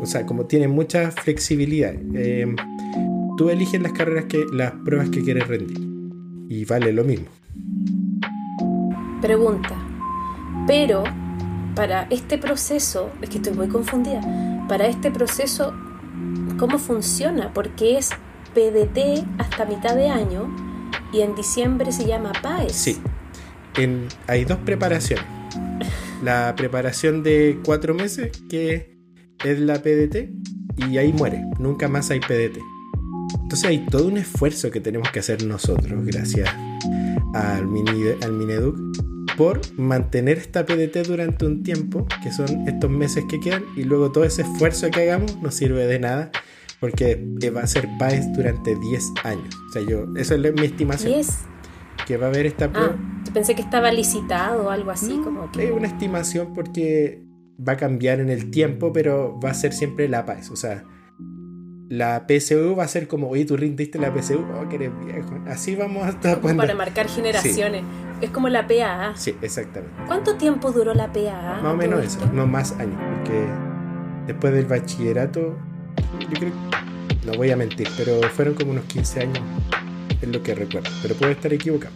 O 0.00 0.06
sea, 0.06 0.26
como 0.26 0.46
tiene 0.46 0.68
mucha 0.68 1.10
flexibilidad. 1.10 1.94
eh, 2.14 2.54
tú 3.36 3.50
eliges 3.50 3.80
las 3.80 3.92
carreras 3.92 4.24
que, 4.26 4.44
las 4.52 4.72
pruebas 4.84 5.10
que 5.10 5.22
quieres 5.22 5.46
rendir. 5.46 5.78
Y 6.48 6.64
vale 6.64 6.92
lo 6.92 7.04
mismo. 7.04 7.26
Pregunta. 9.20 9.74
Pero 10.66 11.04
para 11.74 12.04
este 12.10 12.38
proceso, 12.38 13.10
es 13.20 13.28
que 13.30 13.36
estoy 13.38 13.52
muy 13.54 13.68
confundida, 13.68 14.20
para 14.68 14.86
este 14.86 15.10
proceso, 15.10 15.74
¿cómo 16.58 16.78
funciona? 16.78 17.52
Porque 17.52 17.98
es 17.98 18.10
PDT 18.54 19.24
hasta 19.38 19.66
mitad 19.66 19.94
de 19.94 20.08
año 20.08 20.54
y 21.12 21.20
en 21.20 21.34
diciembre 21.34 21.92
se 21.92 22.06
llama 22.06 22.32
PAES. 22.42 22.72
Sí. 22.72 22.98
En- 23.76 24.08
hay 24.26 24.44
dos 24.44 24.58
preparaciones. 24.58 25.24
La 26.24 26.54
preparación 26.56 27.22
de 27.22 27.60
cuatro 27.64 27.94
meses, 27.94 28.32
que 28.48 28.96
es 29.44 29.60
la 29.60 29.82
PDT, 29.82 30.30
y 30.88 30.96
ahí 30.96 31.12
muere. 31.12 31.44
Nunca 31.58 31.88
más 31.88 32.10
hay 32.10 32.20
PDT. 32.20 32.58
Entonces 33.46 33.70
hay 33.70 33.86
todo 33.86 34.08
un 34.08 34.16
esfuerzo 34.16 34.72
que 34.72 34.80
tenemos 34.80 35.08
que 35.12 35.20
hacer 35.20 35.44
nosotros, 35.44 36.04
gracias 36.04 36.50
al, 37.32 37.68
mini, 37.68 38.08
al 38.20 38.32
Mineduc, 38.32 38.76
por 39.36 39.60
mantener 39.78 40.38
esta 40.38 40.66
PDT 40.66 41.06
durante 41.06 41.46
un 41.46 41.62
tiempo, 41.62 42.08
que 42.24 42.32
son 42.32 42.66
estos 42.66 42.90
meses 42.90 43.24
que 43.30 43.38
quedan, 43.38 43.62
y 43.76 43.84
luego 43.84 44.10
todo 44.10 44.24
ese 44.24 44.42
esfuerzo 44.42 44.90
que 44.90 45.02
hagamos 45.02 45.40
no 45.40 45.52
sirve 45.52 45.86
de 45.86 46.00
nada 46.00 46.32
porque 46.80 47.24
va 47.54 47.60
a 47.60 47.68
ser 47.68 47.88
PAES 48.00 48.32
durante 48.32 48.74
10 48.74 49.12
años. 49.22 49.54
O 49.68 49.72
sea, 49.72 49.82
yo, 49.82 50.06
eso 50.16 50.34
es 50.34 50.54
mi 50.54 50.66
estimación. 50.66 51.12
10. 51.12 51.38
Que 52.04 52.16
va 52.16 52.26
a 52.26 52.30
haber 52.30 52.46
esta 52.46 52.72
prueba. 52.72 52.96
Ah, 52.98 53.22
yo 53.24 53.32
pensé 53.32 53.54
que 53.54 53.62
estaba 53.62 53.92
licitado 53.92 54.66
o 54.66 54.70
algo 54.70 54.90
así, 54.90 55.20
como 55.22 55.52
que... 55.52 55.66
Es 55.66 55.70
una 55.70 55.86
estimación 55.86 56.52
porque 56.52 57.22
va 57.56 57.74
a 57.74 57.76
cambiar 57.76 58.18
en 58.18 58.28
el 58.28 58.50
tiempo, 58.50 58.92
pero 58.92 59.38
va 59.38 59.50
a 59.50 59.54
ser 59.54 59.72
siempre 59.72 60.08
la 60.08 60.26
PAES. 60.26 60.50
O 60.50 60.56
sea, 60.56 60.82
la 61.88 62.26
PSU 62.26 62.74
va 62.76 62.84
a 62.84 62.88
ser 62.88 63.06
como, 63.06 63.28
oye, 63.28 63.44
tú 63.44 63.56
rindiste 63.56 63.98
la 63.98 64.12
PSU, 64.12 64.44
oh, 64.54 64.68
que 64.68 64.76
eres 64.76 64.90
viejo. 65.04 65.38
Así 65.46 65.76
vamos 65.76 66.04
hasta 66.04 66.40
cuando... 66.40 66.62
Para 66.62 66.74
marcar 66.74 67.08
generaciones. 67.08 67.84
Es 68.20 68.30
como 68.30 68.48
la 68.48 68.66
PAA. 68.66 69.16
Sí, 69.16 69.36
exactamente. 69.42 69.94
¿Cuánto 70.06 70.36
tiempo 70.36 70.72
duró 70.72 70.94
la 70.94 71.12
PAA? 71.12 71.60
Más 71.62 71.74
o 71.74 71.76
menos 71.76 72.04
eso, 72.04 72.18
no 72.32 72.46
más 72.46 72.72
años, 72.72 72.98
porque 73.16 73.46
después 74.26 74.52
del 74.52 74.66
bachillerato, 74.66 75.56
yo 76.20 76.38
creo, 76.38 76.52
no 77.24 77.34
voy 77.34 77.50
a 77.50 77.56
mentir, 77.56 77.88
pero 77.96 78.20
fueron 78.30 78.54
como 78.54 78.72
unos 78.72 78.84
15 78.86 79.20
años, 79.20 79.40
es 80.20 80.28
lo 80.28 80.42
que 80.42 80.54
recuerdo, 80.54 80.90
pero 81.02 81.14
puedo 81.14 81.30
estar 81.30 81.52
equivocado. 81.52 81.94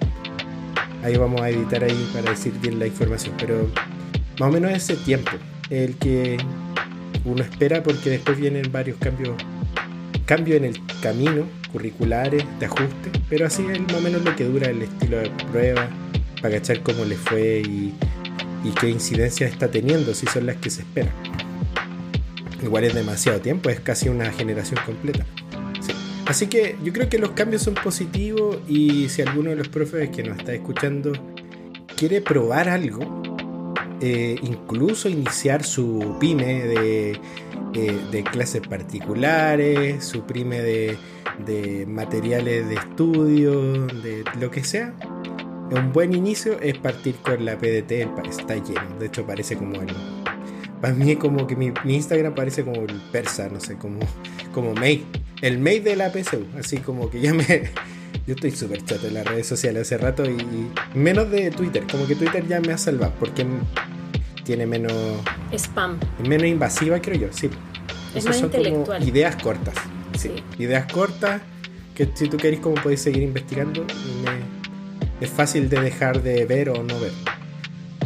Ahí 1.03 1.17
vamos 1.17 1.41
a 1.41 1.49
editar 1.49 1.83
ahí 1.83 2.11
para 2.13 2.31
decir 2.31 2.53
bien 2.61 2.79
la 2.79 2.87
información, 2.87 3.35
pero 3.39 3.67
más 4.39 4.51
o 4.51 4.53
menos 4.53 4.71
ese 4.73 4.97
tiempo, 4.97 5.31
el 5.71 5.97
que 5.97 6.37
uno 7.25 7.43
espera 7.43 7.83
porque 7.83 8.11
después 8.11 8.39
vienen 8.39 8.71
varios 8.71 8.99
cambios 8.99 9.35
cambio 10.31 10.55
en 10.55 10.65
el 10.65 10.81
camino, 11.03 11.45
curriculares, 11.73 12.45
de 12.61 12.67
ajuste, 12.67 13.11
pero 13.29 13.47
así 13.47 13.67
es 13.67 13.81
más 13.81 13.95
o 13.95 14.01
menos 14.01 14.23
lo 14.23 14.37
que 14.37 14.45
dura 14.45 14.71
el 14.71 14.81
estilo 14.83 15.17
de 15.17 15.29
prueba, 15.51 15.89
para 16.41 16.55
cachar 16.55 16.85
cómo 16.85 17.05
le 17.05 17.17
fue 17.17 17.63
y, 17.67 17.93
qué 18.81 18.91
incidencias 18.91 19.51
está 19.51 19.73
teniendo, 19.73 20.15
si 20.15 20.27
son 20.27 20.47
las 20.47 20.55
que 20.59 20.71
se 20.71 20.83
esperan. 20.83 21.13
Igual 22.63 22.85
es 22.85 22.95
demasiado 22.95 23.41
tiempo, 23.41 23.71
es 23.71 23.81
casi 23.81 24.09
una 24.09 24.31
generación 24.31 24.79
completa. 24.87 25.27
Así 26.27 26.47
que 26.47 26.77
yo 26.85 26.93
creo 26.93 27.09
que 27.09 27.19
los 27.19 27.31
cambios 27.31 27.63
son 27.63 27.75
positivos 27.75 28.59
y 28.69 29.09
si 29.09 29.23
alguno 29.23 29.51
de 29.51 29.57
los 29.57 29.67
profes 29.67 30.11
que 30.11 30.23
nos 30.23 30.39
está 30.39 30.55
escuchando 30.55 31.11
quiere 31.97 32.21
probar 32.21 32.69
algo, 32.69 33.21
eh, 34.01 34.37
incluso 34.43 35.09
iniciar 35.09 35.63
su 35.63 36.17
pyme 36.21 36.65
de 36.65 37.21
eh, 37.73 37.97
de 38.11 38.25
clases 38.25 38.63
particulares, 38.67 40.05
suprime 40.05 40.61
de, 40.61 40.99
de 41.47 41.87
materiales 41.87 42.69
de 42.69 42.75
estudio, 42.75 43.87
de 43.87 44.25
lo 44.41 44.51
que 44.51 44.65
sea. 44.65 44.93
Un 45.71 45.93
buen 45.93 46.13
inicio 46.13 46.59
es 46.61 46.77
partir 46.79 47.15
con 47.23 47.45
la 47.45 47.57
PDT, 47.57 47.93
está 48.29 48.57
lleno, 48.57 48.99
de 48.99 49.07
hecho 49.07 49.25
parece 49.25 49.57
como 49.57 49.77
el... 49.77 49.89
Para 50.81 50.95
mí 50.95 51.13
es 51.13 51.19
como 51.19 51.47
que 51.47 51.55
mi, 51.55 51.73
Instagram 51.85 52.35
parece 52.35 52.65
como 52.65 52.81
el 52.83 53.01
persa, 53.13 53.49
no 53.49 53.61
sé, 53.61 53.77
como, 53.77 54.01
como 54.53 54.75
mail. 54.75 55.07
El 55.41 55.59
mail 55.59 55.85
de 55.85 55.95
la 55.95 56.11
PSU, 56.11 56.47
así 56.59 56.79
como 56.79 57.09
que 57.09 57.21
ya 57.21 57.35
me... 57.35 57.71
Yo 58.27 58.35
estoy 58.35 58.51
súper 58.51 58.85
chato 58.85 59.07
en 59.09 59.15
las 59.15 59.27
redes 59.27 59.47
sociales 59.47 59.83
hace 59.83 59.99
rato 59.99 60.25
y, 60.25 60.37
menos 60.95 61.31
de 61.31 61.51
Twitter, 61.51 61.85
como 61.91 62.07
que 62.07 62.15
Twitter 62.15 62.47
ya 62.47 62.61
me 62.61 62.73
ha 62.73 62.79
salvado 62.79 63.13
porque 63.19 63.47
tiene 64.45 64.67
menos... 64.67 64.93
Spam. 65.53 65.99
Menos 66.27 66.47
invasiva, 66.47 67.01
creo 67.01 67.19
yo, 67.19 67.29
sí. 67.31 67.51
Es 68.15 68.25
más 68.25 68.41
intelectual. 68.41 69.07
ideas 69.07 69.37
cortas. 69.37 69.75
Sí. 70.19 70.31
Ideas 70.59 70.93
cortas 70.93 71.41
que 71.95 72.09
si 72.15 72.29
tú 72.29 72.37
querés 72.37 72.61
como 72.61 72.75
podéis 72.77 73.01
seguir 73.01 73.23
investigando, 73.23 73.85
es 75.21 75.31
fácil 75.31 75.69
de 75.69 75.81
dejar 75.81 76.23
de 76.23 76.45
ver 76.47 76.71
o 76.71 76.83
no 76.83 76.99
ver. 77.01 77.13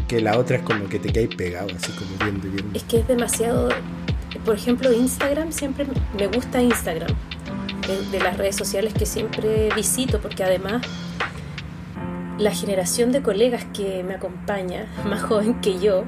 Que 0.09 0.20
la 0.20 0.38
otra 0.38 0.57
es 0.59 0.62
como 0.62 0.88
que 0.88 0.98
te 0.98 1.11
quedáis 1.11 1.35
pegado, 1.35 1.68
así 1.74 1.90
como 1.92 2.11
viendo 2.22 2.46
y 2.46 2.50
viendo. 2.50 2.77
Es 2.77 2.85
que 2.85 2.98
es 2.98 3.09
demasiado... 3.09 3.68
Por 4.44 4.57
ejemplo, 4.57 4.92
Instagram, 4.92 5.53
siempre 5.53 5.87
me 6.18 6.27
gusta 6.27 6.61
Instagram. 6.61 7.14
De 7.87 8.20
las 8.20 8.37
redes 8.37 8.57
sociales 8.57 8.94
que 8.94 9.07
siempre 9.07 9.68
visito, 9.75 10.20
porque 10.20 10.42
además 10.42 10.83
la 12.38 12.51
generación 12.51 13.12
de 13.12 13.23
colegas 13.23 13.64
que 13.73 14.03
me 14.03 14.14
acompaña, 14.14 14.87
más 15.05 15.23
joven 15.23 15.61
que 15.61 15.79
yo, 15.79 16.05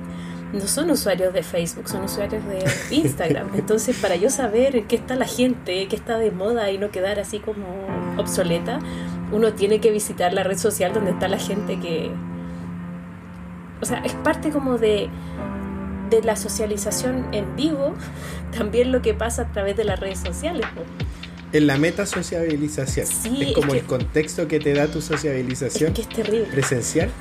no 0.53 0.67
son 0.67 0.91
usuarios 0.91 1.33
de 1.35 1.43
Facebook, 1.43 1.89
son 1.89 2.05
usuarios 2.05 2.43
de 2.47 2.65
Instagram. 2.95 3.49
Entonces, 3.55 3.97
para 3.97 4.17
yo 4.17 4.31
saber 4.31 4.85
qué 4.85 4.97
está 4.97 5.17
la 5.17 5.27
gente, 5.27 5.87
qué 5.89 5.97
está 5.97 6.19
de 6.19 6.31
moda 6.31 6.71
y 6.71 6.79
no 6.79 6.91
quedar 6.91 7.19
así 7.21 7.39
como 7.39 7.67
obsoleta, 8.17 8.79
uno 9.33 9.53
tiene 9.53 9.81
que 9.81 9.91
visitar 9.91 10.33
la 10.33 10.43
red 10.43 10.59
social 10.59 10.93
donde 10.93 11.11
está 11.11 11.29
la 11.29 11.39
gente 11.39 11.79
que... 11.79 12.11
O 13.83 13.85
sea, 13.85 13.99
es 13.99 14.15
parte 14.15 14.51
como 14.51 14.79
de, 14.79 15.11
de 16.09 16.23
la 16.23 16.37
socialización 16.37 17.27
en 17.33 17.57
vivo, 17.57 17.95
también 18.57 18.91
lo 18.91 19.03
que 19.03 19.15
pasa 19.15 19.43
a 19.43 19.53
través 19.53 19.77
de 19.77 19.85
las 19.85 20.01
redes 20.01 20.21
sociales 20.21 20.65
en 21.57 21.67
la 21.67 21.77
meta 21.79 22.07
sociabilización. 22.07 23.07
es 23.41 23.53
como 23.53 23.75
el 23.75 23.85
contexto 23.85 24.47
que 24.49 24.61
te 24.61 24.75
da 24.75 24.87
tu 24.89 25.01
sociabilización 25.01 25.95
es, 25.97 26.09
terrible. 26.09 26.47
presencial. 26.47 27.11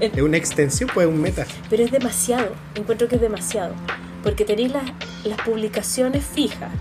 Es 0.00 0.20
una 0.20 0.36
extensión, 0.36 0.90
pues 0.92 1.06
un 1.06 1.20
meta. 1.20 1.46
Pero 1.70 1.84
es 1.84 1.92
demasiado, 1.92 2.54
encuentro 2.74 3.06
que 3.06 3.14
es 3.14 3.20
demasiado. 3.20 3.74
Porque 4.24 4.44
tenéis 4.44 4.72
las, 4.72 4.84
las 5.24 5.40
publicaciones 5.42 6.24
fijas 6.24 6.72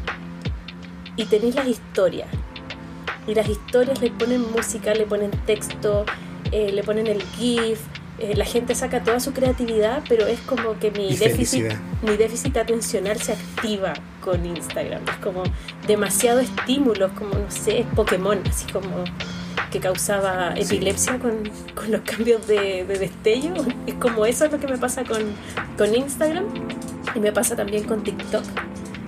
y 1.15 1.25
tenéis 1.25 1.53
las 1.53 1.67
historias. 1.67 2.27
Y 3.27 3.35
las 3.35 3.47
historias 3.47 4.01
le 4.01 4.09
ponen 4.09 4.41
música, 4.51 4.95
le 4.95 5.05
ponen 5.05 5.29
texto, 5.45 6.05
eh, 6.51 6.71
le 6.71 6.83
ponen 6.83 7.05
el 7.05 7.21
GIF, 7.21 7.79
eh, 8.21 8.35
la 8.35 8.45
gente 8.45 8.75
saca 8.75 9.01
toda 9.01 9.19
su 9.19 9.33
creatividad, 9.33 10.03
pero 10.07 10.27
es 10.27 10.39
como 10.41 10.77
que 10.77 10.91
mi 10.91 11.15
déficit, 11.17 11.73
mi 12.03 12.17
déficit 12.17 12.55
atencional 12.55 13.19
se 13.19 13.33
activa 13.33 13.93
con 14.23 14.45
Instagram. 14.45 15.01
Es 15.09 15.15
como 15.17 15.41
demasiado 15.87 16.39
estímulos, 16.39 17.11
como 17.13 17.33
no 17.33 17.49
sé, 17.49 17.83
Pokémon, 17.95 18.39
así 18.47 18.71
como 18.71 19.03
que 19.71 19.79
causaba 19.79 20.53
epilepsia 20.55 21.17
con, 21.17 21.49
los 21.89 22.01
cambios 22.01 22.45
de, 22.45 22.85
destello. 22.85 23.55
Es 23.87 23.95
como 23.95 24.27
eso 24.27 24.45
es 24.45 24.51
lo 24.51 24.59
que 24.59 24.67
me 24.67 24.77
pasa 24.77 25.03
con, 25.03 25.23
con 25.75 25.95
Instagram 25.95 26.45
y 27.15 27.19
me 27.19 27.31
pasa 27.31 27.55
también 27.55 27.85
con 27.85 28.03
TikTok. 28.03 28.43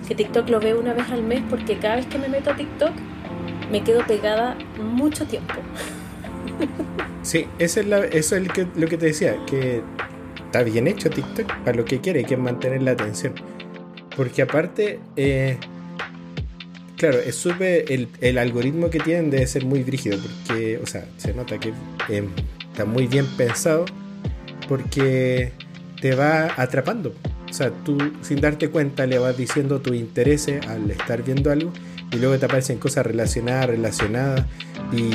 Que 0.07 0.15
TikTok 0.15 0.49
lo 0.49 0.59
veo 0.59 0.79
una 0.79 0.93
vez 0.93 1.07
al 1.11 1.21
mes 1.21 1.43
porque 1.51 1.77
cada 1.77 1.97
vez 1.97 2.07
que 2.07 2.17
me 2.17 2.29
meto 2.29 2.49
a 2.49 2.55
TikTok 2.55 2.93
me 3.71 3.83
quedo 3.83 4.03
pegada 4.07 4.57
mucho 4.79 5.27
tiempo. 5.27 5.53
Sí, 7.23 7.45
eso 7.57 7.79
es, 7.79 7.87
lo 7.87 8.87
que 8.87 8.97
te 8.97 9.05
decía, 9.05 9.37
que 9.47 9.81
está 10.45 10.61
bien 10.63 10.87
hecho 10.87 11.09
TikTok 11.09 11.47
para 11.63 11.77
lo 11.77 11.85
que 11.85 12.01
quiere, 12.01 12.23
que 12.25 12.33
es 12.33 12.39
mantener 12.39 12.83
la 12.83 12.91
atención. 12.91 13.33
Porque 14.15 14.41
aparte, 14.41 14.99
eh, 15.15 15.57
claro, 16.97 17.19
es 17.19 17.35
súper. 17.35 17.85
El, 17.89 18.37
algoritmo 18.37 18.89
que 18.89 18.99
tienen 18.99 19.29
debe 19.29 19.47
ser 19.47 19.65
muy 19.65 19.83
rígido, 19.83 20.19
porque, 20.19 20.77
o 20.77 20.85
sea, 20.85 21.05
se 21.17 21.33
nota 21.33 21.59
que 21.59 21.73
eh, 22.09 22.27
está 22.71 22.85
muy 22.85 23.07
bien 23.07 23.25
pensado, 23.37 23.85
porque 24.67 25.53
te 26.01 26.15
va 26.15 26.53
atrapando. 26.57 27.15
O 27.49 27.53
sea, 27.53 27.71
tú 27.71 27.97
sin 28.21 28.41
darte 28.41 28.69
cuenta 28.69 29.05
le 29.05 29.19
vas 29.19 29.37
diciendo 29.37 29.79
tu 29.79 29.93
interés 29.93 30.47
al 30.67 30.91
estar 30.91 31.23
viendo 31.23 31.51
algo 31.51 31.71
y 32.11 32.17
luego 32.17 32.37
te 32.37 32.45
aparecen 32.45 32.77
cosas 32.79 33.05
relacionadas, 33.05 33.67
relacionadas 33.67 34.45
y 34.91 35.11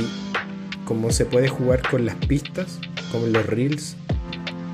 como 0.89 1.11
se 1.11 1.27
puede 1.27 1.49
jugar 1.49 1.83
con 1.87 2.07
las 2.07 2.15
pistas, 2.15 2.81
como 3.13 3.27
los 3.27 3.45
reels, 3.45 3.95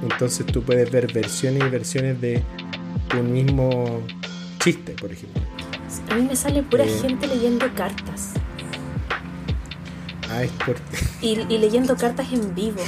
entonces 0.00 0.46
tú 0.46 0.62
puedes 0.62 0.88
ver 0.92 1.12
versiones 1.12 1.64
y 1.66 1.68
versiones 1.68 2.20
de 2.20 2.40
un 3.18 3.32
mismo 3.32 4.00
chiste, 4.60 4.92
por 4.92 5.10
ejemplo. 5.10 5.42
A 6.10 6.14
mí 6.14 6.22
me 6.22 6.36
sale 6.36 6.62
pura 6.62 6.84
eh, 6.84 6.98
gente 7.02 7.26
leyendo 7.26 7.66
cartas. 7.74 8.34
Ah, 10.30 10.44
es 10.44 10.52
por... 10.52 10.76
y, 11.20 11.40
y 11.52 11.58
leyendo 11.58 11.96
cartas 11.96 12.32
en 12.32 12.54
vivo. 12.54 12.80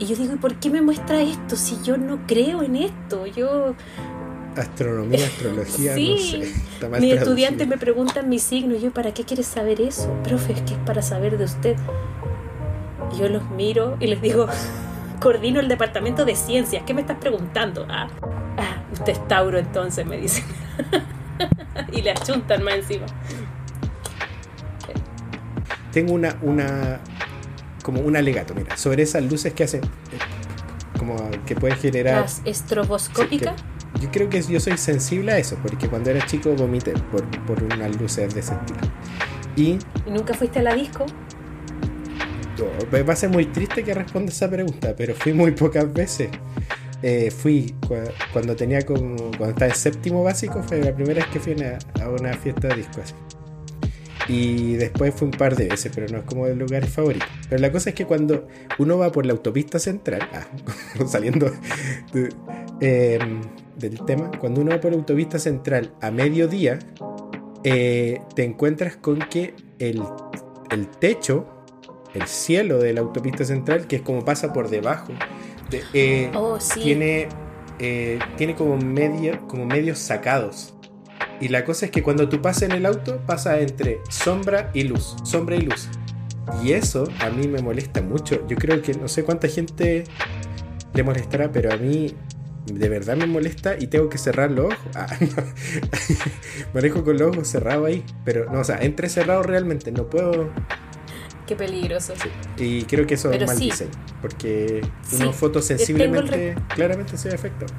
Y 0.00 0.06
yo 0.06 0.16
digo, 0.16 0.34
¿y 0.34 0.38
por 0.38 0.56
qué 0.56 0.68
me 0.68 0.82
muestra 0.82 1.22
esto 1.22 1.54
si 1.54 1.78
yo 1.84 1.96
no 1.96 2.26
creo 2.26 2.60
en 2.64 2.74
esto? 2.74 3.24
Yo 3.28 3.76
astronomía, 4.56 5.24
astrología, 5.26 5.92
no 5.92 6.18
sé. 6.18 6.52
Mis 7.00 7.14
estudiantes 7.14 7.68
me 7.68 7.78
preguntan 7.78 8.28
mi 8.28 8.40
signo, 8.40 8.74
y 8.74 8.80
yo, 8.80 8.90
¿para 8.90 9.14
qué 9.14 9.22
quieres 9.22 9.46
saber 9.46 9.80
eso? 9.80 10.12
Profe, 10.24 10.54
es 10.54 10.62
que 10.62 10.72
es 10.74 10.80
para 10.80 11.02
saber 11.02 11.38
de 11.38 11.44
usted 11.44 11.76
yo 13.18 13.28
los 13.28 13.48
miro 13.50 13.96
y 14.00 14.06
les 14.06 14.20
digo, 14.20 14.46
coordino 15.20 15.60
el 15.60 15.68
departamento 15.68 16.24
de 16.24 16.36
ciencias, 16.36 16.82
¿qué 16.86 16.94
me 16.94 17.00
estás 17.00 17.18
preguntando? 17.18 17.86
Ah, 17.88 18.08
ah 18.58 18.82
usted 18.92 19.12
es 19.12 19.28
Tauro 19.28 19.58
entonces, 19.58 20.06
me 20.06 20.16
dicen. 20.16 20.44
y 21.92 22.02
le 22.02 22.10
achuntan 22.10 22.62
más 22.62 22.74
encima. 22.74 23.06
Tengo 25.92 26.12
una, 26.12 26.36
una, 26.42 27.00
como 27.82 28.00
un 28.00 28.16
alegato, 28.16 28.54
mira, 28.54 28.76
sobre 28.76 29.04
esas 29.04 29.22
luces 29.22 29.52
que 29.52 29.64
hacen, 29.64 29.80
como 30.98 31.16
que 31.46 31.54
puede 31.54 31.76
generar... 31.76 32.22
Las 32.22 32.42
estroboscópicas. 32.44 33.54
yo 34.00 34.10
creo 34.10 34.28
que 34.28 34.42
yo 34.42 34.58
soy 34.58 34.76
sensible 34.76 35.32
a 35.32 35.38
eso, 35.38 35.56
porque 35.62 35.88
cuando 35.88 36.10
era 36.10 36.26
chico 36.26 36.52
vomité 36.54 36.94
por, 37.12 37.24
por 37.46 37.62
unas 37.62 37.94
luces 38.00 38.34
de 38.34 38.40
ese 38.40 38.54
estilo. 38.54 38.80
¿Y 39.56 39.78
nunca 40.10 40.34
fuiste 40.34 40.58
a 40.58 40.62
la 40.62 40.74
disco? 40.74 41.06
Va 42.62 43.12
a 43.12 43.16
ser 43.16 43.30
muy 43.30 43.46
triste 43.46 43.82
que 43.82 43.94
responda 43.94 44.30
esa 44.30 44.48
pregunta, 44.50 44.94
pero 44.96 45.14
fui 45.14 45.32
muy 45.32 45.52
pocas 45.52 45.92
veces. 45.92 46.28
eh, 47.02 47.30
fui 47.30 47.74
cuando 48.32 48.56
tenía 48.56 48.82
como. 48.82 49.16
Cuando 49.16 49.50
estaba 49.50 49.70
en 49.70 49.76
séptimo 49.76 50.22
básico, 50.22 50.62
fue 50.62 50.82
la 50.82 50.94
primera 50.94 51.20
vez 51.20 51.26
que 51.32 51.40
fui 51.40 51.54
a 52.00 52.08
una 52.08 52.32
fiesta 52.34 52.68
de 52.68 52.76
disco 52.76 53.00
así. 53.02 53.14
Y 54.26 54.74
después 54.76 55.14
fue 55.14 55.26
un 55.26 55.32
par 55.32 55.54
de 55.54 55.68
veces, 55.68 55.92
pero 55.94 56.08
no 56.08 56.18
es 56.18 56.24
como 56.24 56.46
de 56.46 56.56
lugares 56.56 56.88
favoritos. 56.88 57.28
Pero 57.48 57.60
la 57.60 57.70
cosa 57.70 57.90
es 57.90 57.94
que 57.94 58.06
cuando 58.06 58.48
uno 58.78 58.96
va 58.96 59.12
por 59.12 59.26
la 59.26 59.32
autopista 59.32 59.78
central, 59.78 60.26
ah, 60.32 60.46
saliendo 61.06 61.52
em, 62.80 63.40
del 63.76 64.00
tema, 64.06 64.30
cuando 64.38 64.62
uno 64.62 64.70
va 64.70 64.80
por 64.80 64.92
la 64.92 64.96
autopista 64.96 65.38
central 65.38 65.92
a 66.00 66.10
mediodía, 66.10 66.78
eh, 67.64 68.20
te 68.34 68.44
encuentras 68.44 68.96
con 68.96 69.18
que 69.18 69.54
el, 69.78 70.02
el, 70.70 70.88
techo, 70.88 71.46
el 72.14 72.26
cielo 72.26 72.78
de 72.78 72.92
la 72.92 73.00
autopista 73.00 73.44
central, 73.44 73.86
que 73.86 73.96
es 73.96 74.02
como 74.02 74.24
pasa 74.24 74.52
por 74.52 74.70
debajo, 74.70 75.12
eh, 75.92 76.30
oh, 76.34 76.58
tiene, 76.74 77.28
eh, 77.78 78.18
tiene 78.36 78.54
como, 78.54 78.76
medio, 78.76 79.46
como 79.48 79.66
medios 79.66 79.98
sacados. 79.98 80.74
Y 81.40 81.48
la 81.48 81.64
cosa 81.64 81.86
es 81.86 81.92
que 81.92 82.02
cuando 82.02 82.28
tú 82.28 82.40
pasas 82.40 82.64
en 82.64 82.72
el 82.72 82.86
auto, 82.86 83.20
pasa 83.26 83.60
entre 83.60 84.00
sombra 84.08 84.70
y 84.72 84.84
luz, 84.84 85.16
sombra 85.24 85.56
y 85.56 85.62
luz. 85.62 85.88
Y 86.62 86.72
eso 86.72 87.08
a 87.20 87.30
mí 87.30 87.48
me 87.48 87.60
molesta 87.60 88.02
mucho. 88.02 88.46
Yo 88.46 88.56
creo 88.56 88.80
que 88.82 88.94
no 88.94 89.08
sé 89.08 89.24
cuánta 89.24 89.48
gente 89.48 90.04
le 90.92 91.02
molestará, 91.02 91.50
pero 91.50 91.72
a 91.72 91.76
mí 91.76 92.14
de 92.72 92.88
verdad 92.88 93.16
me 93.16 93.26
molesta 93.26 93.76
y 93.78 93.88
tengo 93.88 94.08
que 94.08 94.18
cerrar 94.18 94.50
los 94.50 94.66
ojos. 94.66 94.78
Ah, 94.94 95.06
Manejo 96.74 97.04
con 97.04 97.18
los 97.18 97.34
ojos 97.34 97.48
cerrados 97.48 97.86
ahí, 97.88 98.04
pero 98.24 98.50
no, 98.50 98.60
o 98.60 98.64
sea, 98.64 98.78
entre 98.82 99.08
cerrados 99.08 99.46
realmente, 99.46 99.92
no 99.92 100.08
puedo. 100.08 100.50
Qué 101.46 101.56
peligroso. 101.56 102.14
Y 102.56 102.84
creo 102.84 103.06
que 103.06 103.14
eso 103.14 103.30
es 103.30 103.46
mal 103.46 103.58
diseño, 103.58 103.90
porque 104.22 104.80
una 105.12 105.32
foto 105.32 105.60
sensiblemente, 105.60 106.54
claramente 106.74 107.18
se 107.18 107.28
ve 107.28 107.34
afectado. 107.34 107.72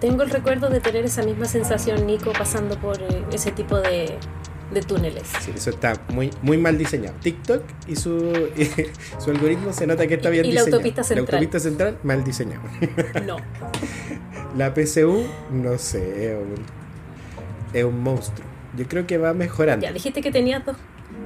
Tengo 0.00 0.22
el 0.22 0.30
recuerdo 0.30 0.68
de 0.68 0.80
tener 0.80 1.04
esa 1.04 1.22
misma 1.22 1.46
sensación, 1.46 2.06
Nico, 2.06 2.32
pasando 2.32 2.78
por 2.78 3.00
eh, 3.02 3.24
ese 3.32 3.50
tipo 3.50 3.80
de, 3.80 4.16
túneles. 4.86 5.26
Sí, 5.40 5.52
eso 5.54 5.70
está 5.70 6.00
muy, 6.10 6.30
muy 6.42 6.56
mal 6.56 6.78
diseñado. 6.78 7.16
TikTok 7.20 7.62
y 7.88 7.96
su, 7.96 8.48
su 9.18 9.30
algoritmo 9.30 9.72
se 9.72 9.86
nota 9.86 10.06
que 10.06 10.14
está 10.14 10.30
bien 10.30 10.44
diseñado. 10.44 10.68
Y 10.68 10.70
la 10.70 10.76
autopista 10.76 11.02
central. 11.02 11.26
La 11.26 11.38
autopista 11.38 11.60
central, 11.60 11.98
mal 12.02 12.24
diseñado. 12.24 12.62
No. 13.26 13.36
La 14.56 14.72
PCU, 14.72 15.26
no 15.50 15.78
sé, 15.78 16.32
es 16.32 16.38
un, 16.38 16.54
es 17.72 17.84
un 17.84 18.02
monstruo. 18.02 18.46
Yo 18.76 18.86
creo 18.86 19.06
que 19.06 19.18
va 19.18 19.34
mejorando. 19.34 19.84
Ya, 19.84 19.92
dijiste 19.92 20.20
que 20.22 20.30
tenías 20.30 20.64
dos, 20.64 20.76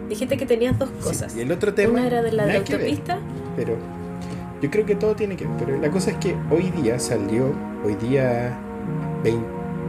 dijiste 0.09 0.37
que 0.37 0.47
tenías 0.47 0.79
dos 0.79 0.91
cosas. 1.03 1.35
y 1.37 1.41
el 1.41 1.53
otro 1.53 1.75
tema. 1.75 1.93
Una 1.95 2.07
era 2.07 2.23
de 2.23 2.33
la 2.33 2.47
de 2.47 2.59
autopista. 2.59 3.19
pero 3.57 3.77
yo 4.61 4.71
creo 4.71 4.87
que 4.87 4.95
todo 4.95 5.17
tiene 5.17 5.37
que 5.37 5.45
ver. 5.47 5.57
Pero 5.59 5.79
la 5.79 5.91
cosa 5.91 6.13
es 6.13 6.17
que 6.19 6.37
hoy 6.51 6.71
día 6.83 6.99
salió, 6.99 7.53
hoy 7.85 7.97
día 7.97 8.57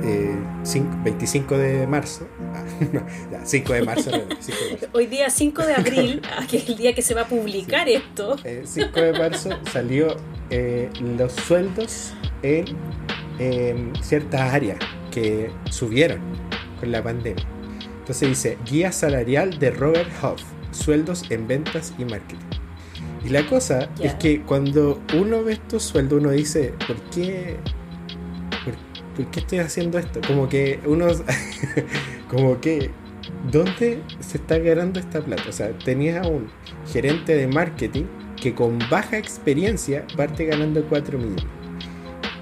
25 0.04 1.56
eh, 1.56 1.58
de 1.58 1.88
marzo. 1.88 2.28
5 3.44 3.74
de 3.74 3.82
marzo, 3.84 4.12
Hoy 4.94 5.08
día 5.08 5.30
5 5.30 5.66
de 5.66 5.74
abril, 5.76 6.22
ah, 6.32 6.46
que 6.50 6.58
es 6.58 6.70
el 6.70 6.78
día 6.78 6.94
que 6.94 7.02
se 7.02 7.13
va 7.13 7.22
a 7.22 7.28
publicar 7.28 7.88
esto. 7.88 8.38
5 8.38 8.89
eh, 8.96 9.02
de 9.02 9.13
marzo 9.13 9.50
salió 9.72 10.18
eh, 10.50 10.89
los 11.18 11.34
sueldos 11.34 12.13
en 12.42 12.66
em, 13.39 13.94
ciertas 14.02 14.54
áreas 14.54 14.80
que 15.12 15.52
subieron 15.70 16.20
con 16.80 16.92
la 16.92 17.04
pandemia. 17.04 17.53
Entonces 18.04 18.28
dice, 18.28 18.58
guía 18.70 18.92
salarial 18.92 19.60
de 19.60 19.72
Robert 19.72 20.10
Huff, 20.22 20.42
sueldos 20.72 21.24
en 21.30 21.48
ventas 21.48 21.94
y 21.98 22.04
marketing. 22.04 22.46
Y 23.24 23.30
la 23.30 23.48
cosa 23.48 23.88
es 24.02 24.13
que 24.16 24.42
cuando 24.42 25.02
uno 25.18 25.42
ve 25.42 25.54
estos 25.54 25.84
sueldos, 25.84 26.20
uno 26.20 26.32
dice, 26.32 26.74
¿por 26.86 26.98
qué? 27.12 27.56
¿Por, 29.16 29.26
qué 29.28 29.39
estoy 29.39 29.60
haciendo 29.60 30.00
esto? 30.00 30.20
Como 30.28 30.50
que 30.50 30.82
uno, 30.86 31.08
como 32.30 32.60
que, 32.60 32.92
¿dónde 33.50 34.02
se 34.20 34.38
está 34.38 34.58
ganando 34.58 35.00
esta 35.00 35.22
plata? 35.22 35.44
O 35.48 35.54
sea, 35.54 35.72
tenías 35.78 36.26
a 36.26 36.28
un 36.28 36.50
gerente 36.92 37.38
de 37.38 37.48
marketing 37.48 38.04
que 38.36 38.54
con 38.54 38.80
baja 38.92 39.18
experiencia 39.18 40.06
parte 40.18 40.44
ganando 40.44 40.84
4 40.89 41.18
millones. 41.18 41.46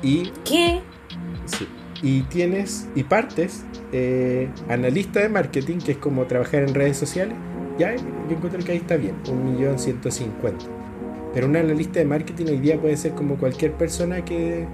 Y, 0.02 0.32
¿Qué? 0.44 0.82
Sí. 1.46 1.68
Y 2.02 2.22
tienes, 2.24 2.90
y 2.96 3.04
partes, 3.04 3.64
eh, 3.92 4.50
analista 4.70 5.20
de 5.20 5.30
marketing, 5.30 5.80
que 5.80 5.94
es 5.94 5.98
como 5.98 6.26
trabajar 6.26 6.64
en 6.64 6.74
redes 6.74 6.98
sociales, 6.98 7.36
ya 7.78 7.96
yo 7.96 8.02
encuentro 8.30 8.64
que 8.64 8.72
ahí 8.74 8.78
está 8.78 8.96
bien, 8.96 9.16
un 9.30 9.54
millón 9.54 9.80
ciento 9.80 10.12
cincuenta. 10.12 10.66
Pero 11.34 11.48
un 11.48 11.56
analista 11.56 12.00
de 12.00 12.06
marketing 12.06 12.46
hoy 12.48 12.58
día 12.58 12.80
puede 12.80 12.98
ser 12.98 13.14
como 13.14 13.38
cualquier 13.38 13.74
persona 13.74 14.26
que, 14.26 14.66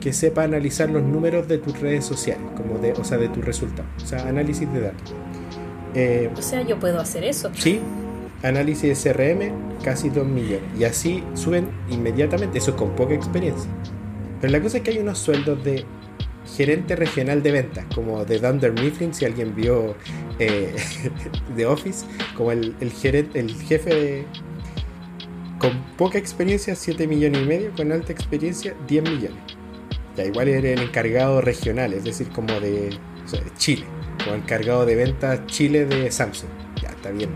que 0.00 0.12
sepa 0.12 0.44
analizar 0.44 0.90
los 0.90 1.02
números 1.02 1.48
de 1.48 1.58
tus 1.58 1.80
redes 1.80 2.04
sociales, 2.04 2.44
como 2.56 2.78
de, 2.78 2.92
o 2.92 3.04
sea, 3.04 3.18
de 3.18 3.28
tus 3.28 3.44
resultados, 3.44 3.90
o 4.02 4.06
sea, 4.06 4.28
análisis 4.28 4.72
de 4.72 4.80
datos. 4.80 5.14
Eh, 5.94 6.30
o 6.36 6.42
sea, 6.42 6.62
yo 6.62 6.78
puedo 6.78 7.00
hacer 7.00 7.24
eso. 7.24 7.50
Sí, 7.54 7.80
análisis 8.42 9.02
de 9.02 9.12
CRM, 9.12 9.82
casi 9.82 10.10
2 10.10 10.26
millones. 10.26 10.62
Y 10.78 10.84
así 10.84 11.24
suben 11.34 11.68
inmediatamente, 11.90 12.58
eso 12.58 12.76
con 12.76 12.90
poca 12.90 13.14
experiencia. 13.14 13.68
Pero 14.40 14.52
la 14.52 14.60
cosa 14.60 14.78
es 14.78 14.82
que 14.84 14.90
hay 14.90 14.98
unos 14.98 15.18
sueldos 15.18 15.64
de 15.64 15.84
gerente 16.56 16.96
regional 16.96 17.42
de 17.42 17.52
ventas, 17.52 17.84
como 17.94 18.24
de 18.24 18.38
Dunder 18.38 18.72
Mifflin, 18.72 19.14
si 19.14 19.24
alguien 19.24 19.54
vio 19.54 19.94
eh, 20.38 20.74
The 21.56 21.66
Office, 21.66 22.06
como 22.36 22.52
el, 22.52 22.74
el, 22.80 22.90
gerente, 22.92 23.38
el 23.38 23.54
jefe 23.54 23.94
de, 23.94 24.26
con 25.58 25.82
poca 25.96 26.18
experiencia 26.18 26.74
7 26.74 27.06
millones 27.06 27.42
y 27.42 27.44
medio, 27.44 27.72
con 27.76 27.92
alta 27.92 28.12
experiencia 28.12 28.74
10 28.86 29.02
millones. 29.04 29.38
Ya 30.16 30.24
igual 30.24 30.48
era 30.48 30.68
el 30.70 30.80
encargado 30.80 31.40
regional, 31.40 31.92
es 31.92 32.04
decir, 32.04 32.28
como 32.30 32.58
de, 32.60 32.90
Chile, 33.56 33.84
como 34.24 34.36
encargado 34.36 34.86
de 34.86 34.96
ventas 34.96 35.46
Chile 35.46 35.84
de 35.84 36.10
Samsung. 36.10 36.50
Ya 36.82 36.88
está 36.88 37.10
bien. 37.10 37.30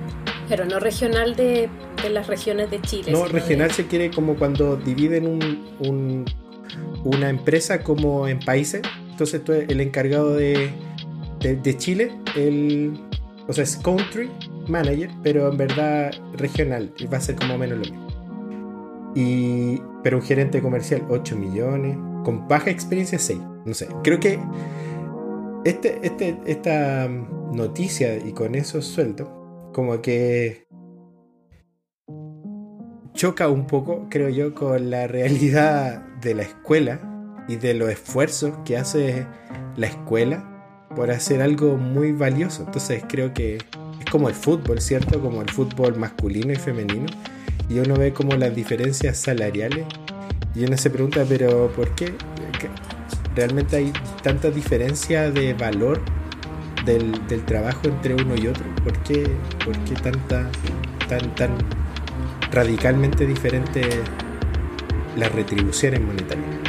Pero 0.48 0.64
no 0.64 0.80
regional 0.80 1.36
de, 1.36 1.68
las 2.10 2.26
regiones 2.26 2.70
de 2.70 2.80
Chile. 2.80 3.12
No, 3.12 3.26
regional 3.26 3.70
se 3.70 3.86
quiere 3.86 4.10
como 4.10 4.36
cuando 4.36 4.76
dividen 4.76 5.26
un, 5.26 6.24
una 7.04 7.28
empresa 7.28 7.82
como 7.82 8.26
en 8.28 8.38
países. 8.40 8.82
Entonces 9.22 9.44
tú 9.44 9.52
el 9.52 9.80
encargado 9.80 10.34
de, 10.34 10.68
de, 11.38 11.76
Chile, 11.76 12.10
el, 12.34 12.98
o 13.46 13.52
sea, 13.52 13.62
es 13.62 13.76
country 13.76 14.28
manager, 14.66 15.10
pero 15.22 15.48
en 15.48 15.56
verdad 15.56 16.10
regional. 16.32 16.92
Y 16.98 17.06
va 17.06 17.18
a 17.18 17.20
ser 17.20 17.36
como 17.36 17.56
menos 17.56 17.78
lo 17.78 17.84
mismo. 17.84 19.12
Y, 19.14 19.80
pero 20.02 20.16
un 20.16 20.24
gerente 20.24 20.60
comercial 20.60 21.06
8 21.08 21.36
millones. 21.36 21.96
Con 22.24 22.48
baja 22.48 22.70
experiencia 22.70 23.16
6. 23.16 23.38
No 23.64 23.74
sé. 23.74 23.86
Creo 24.02 24.18
que 24.18 24.40
este, 25.64 26.00
este, 26.02 26.40
esta 26.44 27.06
noticia 27.06 28.16
y 28.16 28.32
con 28.32 28.56
esos 28.56 28.86
sueldos, 28.86 29.28
como 29.72 30.02
que 30.02 30.66
choca 33.14 33.48
un 33.48 33.68
poco, 33.68 34.08
creo 34.10 34.30
yo, 34.30 34.52
con 34.52 34.90
la 34.90 35.06
realidad 35.06 36.04
de 36.20 36.34
la 36.34 36.42
escuela 36.42 37.11
y 37.48 37.56
de 37.56 37.74
los 37.74 37.90
esfuerzos 37.90 38.52
que 38.64 38.76
hace 38.76 39.26
la 39.76 39.86
escuela 39.86 40.44
por 40.94 41.10
hacer 41.10 41.42
algo 41.42 41.76
muy 41.76 42.12
valioso. 42.12 42.64
Entonces 42.64 43.02
creo 43.08 43.32
que 43.32 43.56
es 43.56 44.10
como 44.10 44.28
el 44.28 44.34
fútbol, 44.34 44.80
¿cierto? 44.80 45.20
Como 45.20 45.42
el 45.42 45.50
fútbol 45.50 45.96
masculino 45.96 46.52
y 46.52 46.56
femenino 46.56 47.06
y 47.68 47.78
uno 47.78 47.94
ve 47.94 48.12
como 48.12 48.36
las 48.36 48.54
diferencias 48.54 49.16
salariales 49.16 49.86
y 50.54 50.64
uno 50.64 50.76
se 50.76 50.90
pregunta, 50.90 51.24
pero 51.28 51.70
¿por 51.72 51.94
qué? 51.94 52.12
¿Realmente 53.34 53.76
hay 53.76 53.92
tanta 54.22 54.50
diferencia 54.50 55.30
de 55.30 55.54
valor 55.54 56.00
del, 56.84 57.12
trabajo 57.46 57.80
entre 57.84 58.14
uno 58.14 58.34
y 58.36 58.46
otro? 58.48 58.64
¿Por 58.84 58.98
qué, 59.02 59.26
por 59.64 59.76
qué 59.84 59.94
tanta, 59.94 60.50
tan, 61.08 61.34
tan 61.34 61.56
radicalmente 62.50 63.26
diferente 63.26 63.82
las 65.16 65.32
retribuciones 65.32 66.00
monetarias? 66.02 66.61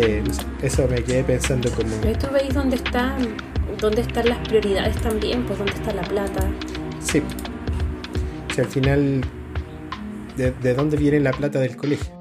Eh, 0.00 0.22
eso 0.62 0.86
me 0.86 1.02
quedé 1.02 1.24
pensando 1.24 1.68
como... 1.72 1.90
¿Tú 2.20 2.28
veis 2.32 2.54
dónde 2.54 2.76
están, 2.76 3.36
dónde 3.80 4.02
están 4.02 4.28
las 4.28 4.38
prioridades 4.46 4.96
también? 5.02 5.44
Pues 5.44 5.58
dónde 5.58 5.72
está 5.72 5.92
la 5.92 6.02
plata. 6.02 6.48
Sí. 7.00 7.20
Si 8.54 8.60
al 8.60 8.68
final 8.68 9.22
de, 10.36 10.74
dónde 10.74 10.96
viene 10.96 11.18
la 11.18 11.32
plata 11.32 11.58
del 11.58 11.76
colegio. 11.76 12.16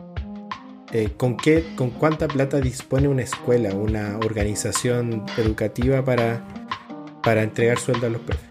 Eh, 0.92 1.10
¿con, 1.18 1.38
qué, 1.38 1.76
¿Con 1.76 1.92
cuánta 1.92 2.28
plata 2.28 2.60
dispone 2.60 3.08
una 3.08 3.22
escuela, 3.22 3.76
una 3.76 4.18
organización 4.18 5.24
educativa 5.38 6.04
para, 6.04 6.44
para 7.22 7.44
entregar 7.44 7.78
sueldo 7.78 8.08
a 8.08 8.10
los 8.10 8.22
profes? 8.22 8.50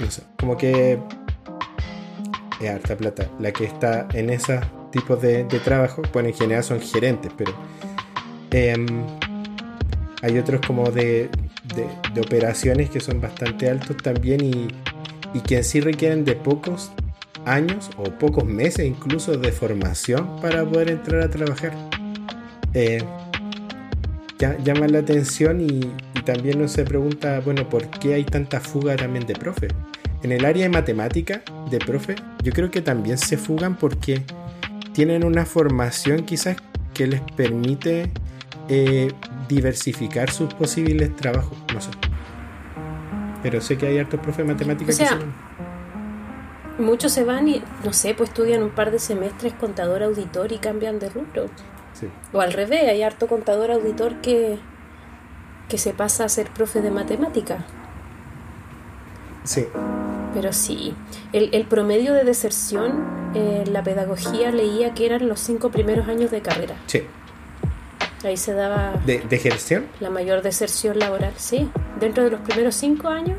No 0.00 0.08
sé, 0.08 0.22
como 0.38 0.56
que 0.56 1.00
es 2.60 2.70
harta 2.70 2.96
plata. 2.96 3.28
La 3.40 3.50
que 3.50 3.64
está 3.64 4.06
en 4.12 4.30
esos 4.30 4.60
tipos 4.90 5.20
de, 5.22 5.44
trabajo, 5.64 6.02
bueno, 6.12 6.28
en 6.28 6.34
general 6.34 6.64
son 6.64 6.80
gerentes, 6.80 7.30
pero 7.36 7.52
em, 8.50 8.86
hay 10.22 10.38
otros 10.38 10.60
como 10.66 10.90
de, 10.90 11.28
de, 11.74 12.20
operaciones 12.20 12.90
que 12.90 13.00
son 13.00 13.20
bastante 13.20 13.68
altos 13.70 13.96
también 13.98 14.44
y, 14.44 14.68
y 15.34 15.40
que 15.40 15.58
en 15.58 15.64
sí 15.64 15.80
requieren 15.80 16.24
de 16.24 16.34
pocos 16.34 16.92
años 17.46 17.90
o 17.96 18.04
pocos 18.04 18.44
meses 18.44 18.86
incluso 18.86 19.36
de 19.36 19.52
formación 19.52 20.40
para 20.40 20.64
poder 20.64 20.90
entrar 20.90 21.22
a 21.22 21.30
trabajar. 21.30 21.72
Eh, 22.74 23.02
llama 24.64 24.88
la 24.88 25.00
atención 25.00 25.60
y, 25.60 25.80
también 26.24 26.58
uno 26.58 26.68
se 26.68 26.84
pregunta, 26.84 27.40
bueno, 27.40 27.66
¿por 27.68 27.88
qué 27.88 28.14
hay 28.14 28.24
tanta 28.24 28.60
fuga 28.60 28.94
también 28.94 29.26
de 29.26 29.34
profe? 29.34 29.68
En 30.22 30.32
el 30.32 30.44
área 30.44 30.64
de 30.64 30.68
matemática 30.68 31.42
de 31.70 31.78
profe, 31.78 32.14
yo 32.42 32.52
creo 32.52 32.70
que 32.70 32.82
también 32.82 33.16
se 33.16 33.38
fugan 33.38 33.76
porque 33.76 34.22
tienen 34.92 35.24
una 35.24 35.46
formación 35.46 36.24
quizás 36.24 36.56
que 36.94 37.06
les 37.06 37.20
permite 37.20 38.10
eh, 38.68 39.12
diversificar 39.48 40.30
sus 40.30 40.52
posibles 40.54 41.14
trabajos, 41.16 41.56
no 41.72 41.80
sé. 41.80 41.90
Pero 43.42 43.60
sé 43.60 43.78
que 43.78 43.86
hay 43.86 43.98
hartos 43.98 44.20
profes 44.20 44.46
de 44.46 44.52
matemáticas 44.52 44.98
que 44.98 45.06
se. 45.06 45.14
Muchos 46.78 47.12
se 47.12 47.24
van 47.24 47.48
y, 47.48 47.62
no 47.84 47.92
sé, 47.92 48.14
pues 48.14 48.30
estudian 48.30 48.62
un 48.62 48.70
par 48.70 48.90
de 48.90 48.98
semestres 48.98 49.52
contador 49.54 50.02
auditor 50.02 50.52
y 50.52 50.58
cambian 50.58 50.98
de 50.98 51.10
rubro. 51.10 51.46
O 52.32 52.40
al 52.40 52.52
revés, 52.52 52.88
hay 52.88 53.02
harto 53.02 53.26
contador 53.26 53.70
auditor 53.70 54.20
que, 54.22 54.58
que 55.68 55.76
se 55.76 55.92
pasa 55.92 56.24
a 56.24 56.28
ser 56.28 56.48
profe 56.50 56.80
de 56.80 56.90
matemática. 56.90 57.66
Sí. 59.44 59.66
Pero 60.34 60.52
sí, 60.52 60.94
el, 61.32 61.50
el 61.52 61.64
promedio 61.66 62.12
de 62.12 62.24
deserción 62.24 63.04
en 63.34 63.72
la 63.72 63.82
pedagogía 63.82 64.50
leía 64.50 64.94
que 64.94 65.06
eran 65.06 65.28
los 65.28 65.40
cinco 65.40 65.70
primeros 65.70 66.08
años 66.08 66.30
de 66.30 66.40
carrera. 66.40 66.76
Sí. 66.86 67.02
Ahí 68.24 68.36
se 68.36 68.52
daba... 68.52 68.94
¿De, 69.06 69.18
de 69.20 69.82
La 70.00 70.10
mayor 70.10 70.42
deserción 70.42 70.98
laboral, 70.98 71.32
sí. 71.36 71.70
Dentro 71.98 72.22
de 72.24 72.30
los 72.30 72.40
primeros 72.40 72.74
cinco 72.74 73.08
años, 73.08 73.38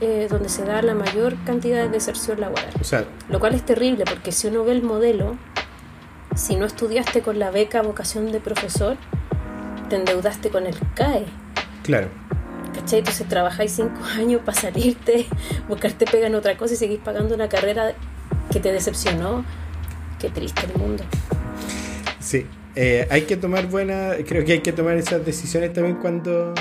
eh, 0.00 0.28
donde 0.30 0.48
se 0.48 0.64
da 0.64 0.82
la 0.82 0.94
mayor 0.94 1.36
cantidad 1.44 1.82
de 1.82 1.88
deserción 1.88 2.40
laboral. 2.40 2.70
O 2.80 2.84
sea, 2.84 3.04
Lo 3.28 3.38
cual 3.38 3.54
es 3.54 3.64
terrible, 3.64 4.04
porque 4.08 4.32
si 4.32 4.46
uno 4.48 4.64
ve 4.64 4.72
el 4.72 4.82
modelo, 4.82 5.36
si 6.34 6.56
no 6.56 6.64
estudiaste 6.64 7.22
con 7.22 7.38
la 7.38 7.50
beca 7.50 7.82
vocación 7.82 8.32
de 8.32 8.40
profesor, 8.40 8.96
te 9.88 9.96
endeudaste 9.96 10.50
con 10.50 10.66
el 10.66 10.76
CAE. 10.94 11.26
Claro. 11.82 12.08
¿Cachai? 12.86 13.00
Entonces 13.00 13.26
trabajáis 13.26 13.72
cinco 13.72 14.00
años 14.16 14.42
para 14.44 14.60
salirte, 14.60 15.26
buscarte 15.68 16.06
pega 16.06 16.28
en 16.28 16.36
otra 16.36 16.56
cosa 16.56 16.74
y 16.74 16.76
seguís 16.76 17.00
pagando 17.00 17.34
una 17.34 17.48
carrera 17.48 17.94
que 18.52 18.60
te 18.60 18.70
decepcionó. 18.70 19.44
Qué 20.20 20.30
triste 20.30 20.66
el 20.72 20.80
mundo. 20.80 21.02
Sí, 22.20 22.46
eh, 22.76 23.08
hay 23.10 23.22
que 23.22 23.36
tomar 23.36 23.66
buena, 23.66 24.12
creo 24.24 24.44
que 24.44 24.52
hay 24.52 24.60
que 24.60 24.72
tomar 24.72 24.96
esas 24.96 25.26
decisiones 25.26 25.72
también 25.72 25.96
cuando, 25.96 26.54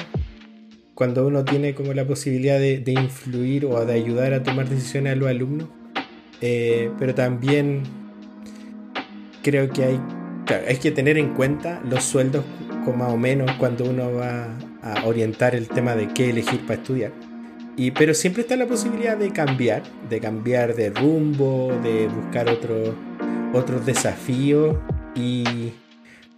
cuando 0.96 1.28
uno 1.28 1.46
tiene 1.46 1.76
como 1.76 1.94
la 1.94 2.08
posibilidad 2.08 2.58
de, 2.58 2.84
influir 2.88 3.66
o 3.68 3.86
de 3.86 3.94
ayudar 3.94 4.34
a 4.34 4.42
tomar 4.42 4.68
decisiones 4.68 5.14
a 5.14 5.16
los 5.16 5.30
alumnos. 5.30 5.70
Eh, 6.42 6.90
pero 6.98 7.14
también 7.14 7.84
creo 9.44 9.70
que 9.70 9.84
hay, 9.84 10.02
hay 10.68 10.78
que 10.78 10.90
tener 10.90 11.20
en 11.20 11.36
cuenta 11.36 11.82
los 11.88 12.04
sueldos 12.04 12.44
más 12.94 13.12
o 13.12 13.18
menos 13.18 13.52
cuando 13.60 13.86
uno 13.86 14.12
va 14.14 14.48
a 14.86 15.04
orientar 15.06 15.56
el 15.56 15.68
tema 15.68 15.96
de 15.96 16.08
qué 16.08 16.30
elegir 16.30 16.62
para 16.62 16.76
estudiar. 16.76 17.12
Y, 17.76 17.92
pero 17.92 18.14
siempre 18.14 18.44
está 18.44 18.56
la 18.56 18.68
posibilidad 18.68 19.18
de 19.18 19.32
cambiar, 19.32 19.84
de 20.10 20.22
cambiar 20.22 20.76
de 20.76 20.92
rumbo, 20.92 21.74
de 21.84 22.08
buscar 22.08 22.48
otro, 22.48 22.96
otros 23.52 23.86
desafíos 23.86 24.78
y 25.16 25.74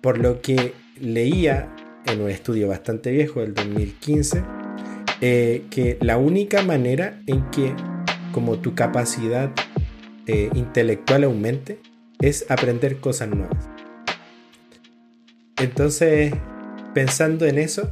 por 0.02 0.18
lo 0.18 0.42
que 0.42 0.74
leía 1.00 1.68
en 2.06 2.22
un 2.22 2.30
estudio 2.30 2.70
bastante 2.70 3.12
viejo 3.12 3.42
del 3.42 3.54
2015, 3.54 4.44
eh, 5.22 5.66
que 5.70 5.98
la 6.02 6.18
única 6.18 6.64
manera 6.64 7.22
en 7.28 7.50
que 7.52 7.76
como 8.32 8.60
tu 8.60 8.74
capacidad 8.74 9.52
eh, 10.26 10.50
intelectual 10.56 11.26
aumente 11.26 11.80
es 12.22 12.50
aprender 12.50 12.98
cosas 12.98 13.30
nuevas. 13.30 13.70
Entonces, 15.58 16.34
pensando 16.94 17.46
en 17.46 17.58
eso, 17.58 17.92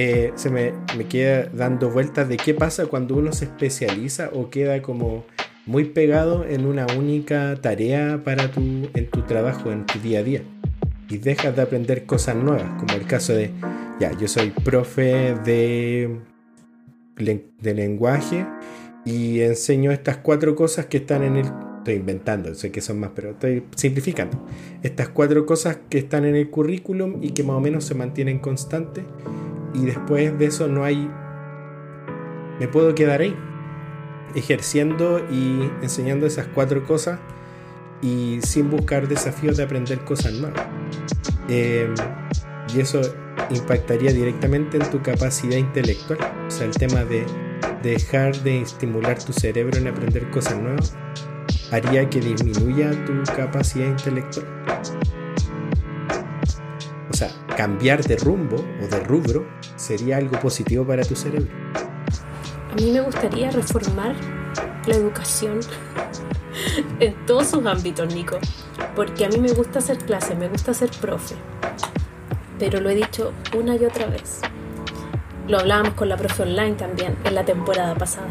eh, 0.00 0.30
se 0.36 0.48
me, 0.48 0.74
me, 0.96 1.06
queda 1.08 1.50
dando 1.52 1.90
vueltas 1.90 2.28
de 2.28 2.36
qué 2.36 2.54
pasa 2.54 2.86
cuando 2.86 3.16
uno 3.16 3.32
se 3.32 3.46
especializa 3.46 4.30
o 4.32 4.48
queda 4.48 4.80
como 4.80 5.24
muy 5.66 5.86
pegado 5.86 6.44
en 6.44 6.66
una 6.66 6.86
única 6.96 7.56
tarea 7.60 8.22
para 8.22 8.48
tu, 8.52 8.60
en 8.60 9.10
tu 9.10 9.22
trabajo, 9.22 9.72
en 9.72 9.86
tu 9.86 9.98
día 9.98 10.20
a 10.20 10.22
día 10.22 10.42
y 11.10 11.18
dejas 11.18 11.56
de 11.56 11.62
aprender 11.62 12.06
cosas 12.06 12.36
nuevas, 12.36 12.70
como 12.78 12.94
el 12.94 13.08
caso 13.08 13.32
de, 13.32 13.50
ya, 13.98 14.16
yo 14.16 14.28
soy 14.28 14.50
profe 14.50 15.34
de, 15.44 16.20
de 17.16 17.74
lenguaje 17.74 18.46
y 19.04 19.40
enseño 19.40 19.90
estas 19.90 20.18
cuatro 20.18 20.54
cosas 20.54 20.86
que 20.86 20.98
están 20.98 21.24
en 21.24 21.38
el... 21.38 21.46
Estoy 21.78 21.94
inventando, 21.94 22.54
sé 22.54 22.70
que 22.70 22.82
son 22.82 23.00
más, 23.00 23.10
pero 23.16 23.30
estoy 23.30 23.64
simplificando. 23.74 24.46
Estas 24.82 25.08
cuatro 25.08 25.44
cosas 25.44 25.78
que 25.88 25.98
están 25.98 26.24
en 26.24 26.36
el 26.36 26.50
currículum 26.50 27.20
y 27.20 27.30
que 27.30 27.42
más 27.42 27.56
o 27.56 27.60
menos 27.60 27.84
se 27.84 27.94
mantienen 27.94 28.38
constantes 28.40 29.04
y 29.80 29.86
después 29.86 30.38
de 30.38 30.46
eso 30.46 30.68
no 30.68 30.84
hay... 30.84 31.10
Me 32.58 32.66
puedo 32.66 32.94
quedar 32.94 33.20
ahí, 33.20 33.36
ejerciendo 34.34 35.24
y 35.30 35.70
enseñando 35.82 36.26
esas 36.26 36.46
cuatro 36.48 36.84
cosas 36.84 37.20
y 38.02 38.40
sin 38.42 38.70
buscar 38.70 39.06
desafíos 39.06 39.56
de 39.56 39.62
aprender 39.62 40.00
cosas 40.00 40.32
nuevas. 40.32 40.66
Em, 41.48 41.94
y 42.74 42.80
eso 42.80 43.00
impactaría 43.50 44.12
directamente 44.12 44.76
en 44.76 44.90
tu 44.90 45.00
capacidad 45.02 45.56
intelectual. 45.56 46.18
O 46.46 46.50
sea, 46.50 46.66
el 46.66 46.74
tema 46.74 47.04
de 47.04 47.24
dejar 47.82 48.36
de 48.42 48.62
estimular 48.62 49.22
tu 49.22 49.32
cerebro 49.32 49.78
en 49.78 49.86
aprender 49.86 50.28
cosas 50.30 50.58
nuevas 50.58 50.96
haría 51.70 52.08
que 52.10 52.20
disminuya 52.20 52.90
tu 53.04 53.22
capacidad 53.34 53.86
intelectual. 53.86 54.46
O 57.10 57.14
sea, 57.14 57.30
cambiar 57.56 58.04
de 58.04 58.16
rumbo 58.16 58.56
o 58.82 58.86
de 58.86 59.00
rubro 59.00 59.46
sería 59.78 60.18
algo 60.18 60.38
positivo 60.40 60.84
para 60.84 61.02
tu 61.02 61.16
cerebro. 61.16 61.50
A 62.70 62.74
mí 62.74 62.90
me 62.92 63.00
gustaría 63.00 63.50
reformar 63.50 64.14
la 64.86 64.94
educación 64.94 65.60
en 67.00 67.14
todos 67.26 67.48
sus 67.48 67.64
ámbitos, 67.64 68.12
Nico. 68.14 68.38
Porque 68.94 69.24
a 69.24 69.28
mí 69.28 69.38
me 69.38 69.52
gusta 69.52 69.78
hacer 69.78 69.98
clase, 69.98 70.34
me 70.34 70.48
gusta 70.48 70.74
ser 70.74 70.90
profe. 70.90 71.36
Pero 72.58 72.80
lo 72.80 72.90
he 72.90 72.94
dicho 72.94 73.32
una 73.56 73.76
y 73.76 73.84
otra 73.84 74.06
vez. 74.06 74.40
Lo 75.46 75.60
hablábamos 75.60 75.94
con 75.94 76.08
la 76.08 76.16
profe 76.16 76.42
online 76.42 76.72
también 76.72 77.16
en 77.24 77.34
la 77.34 77.44
temporada 77.44 77.94
pasada. 77.94 78.28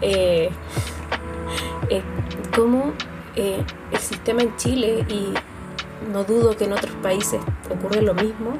Eh, 0.00 0.50
eh, 1.88 2.02
cómo 2.54 2.92
eh, 3.36 3.64
el 3.92 3.98
sistema 3.98 4.42
en 4.42 4.56
Chile, 4.56 5.06
y 5.08 5.32
no 6.12 6.24
dudo 6.24 6.56
que 6.56 6.64
en 6.64 6.72
otros 6.72 6.94
países 7.02 7.40
ocurre 7.70 8.02
lo 8.02 8.14
mismo, 8.14 8.58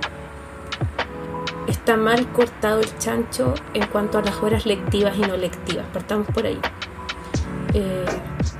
está 1.83 1.97
mal 1.97 2.31
cortado 2.31 2.79
el 2.79 2.99
chancho 2.99 3.55
en 3.75 3.85
cuanto 3.88 4.18
a 4.18 4.23
las 4.23 4.40
horas 4.40 4.66
lectivas 4.66 5.18
y 5.18 5.23
no 5.23 5.37
lectivas. 5.37 5.85
Partamos 5.92 6.29
por 6.29 6.47
ahí. 6.47 6.61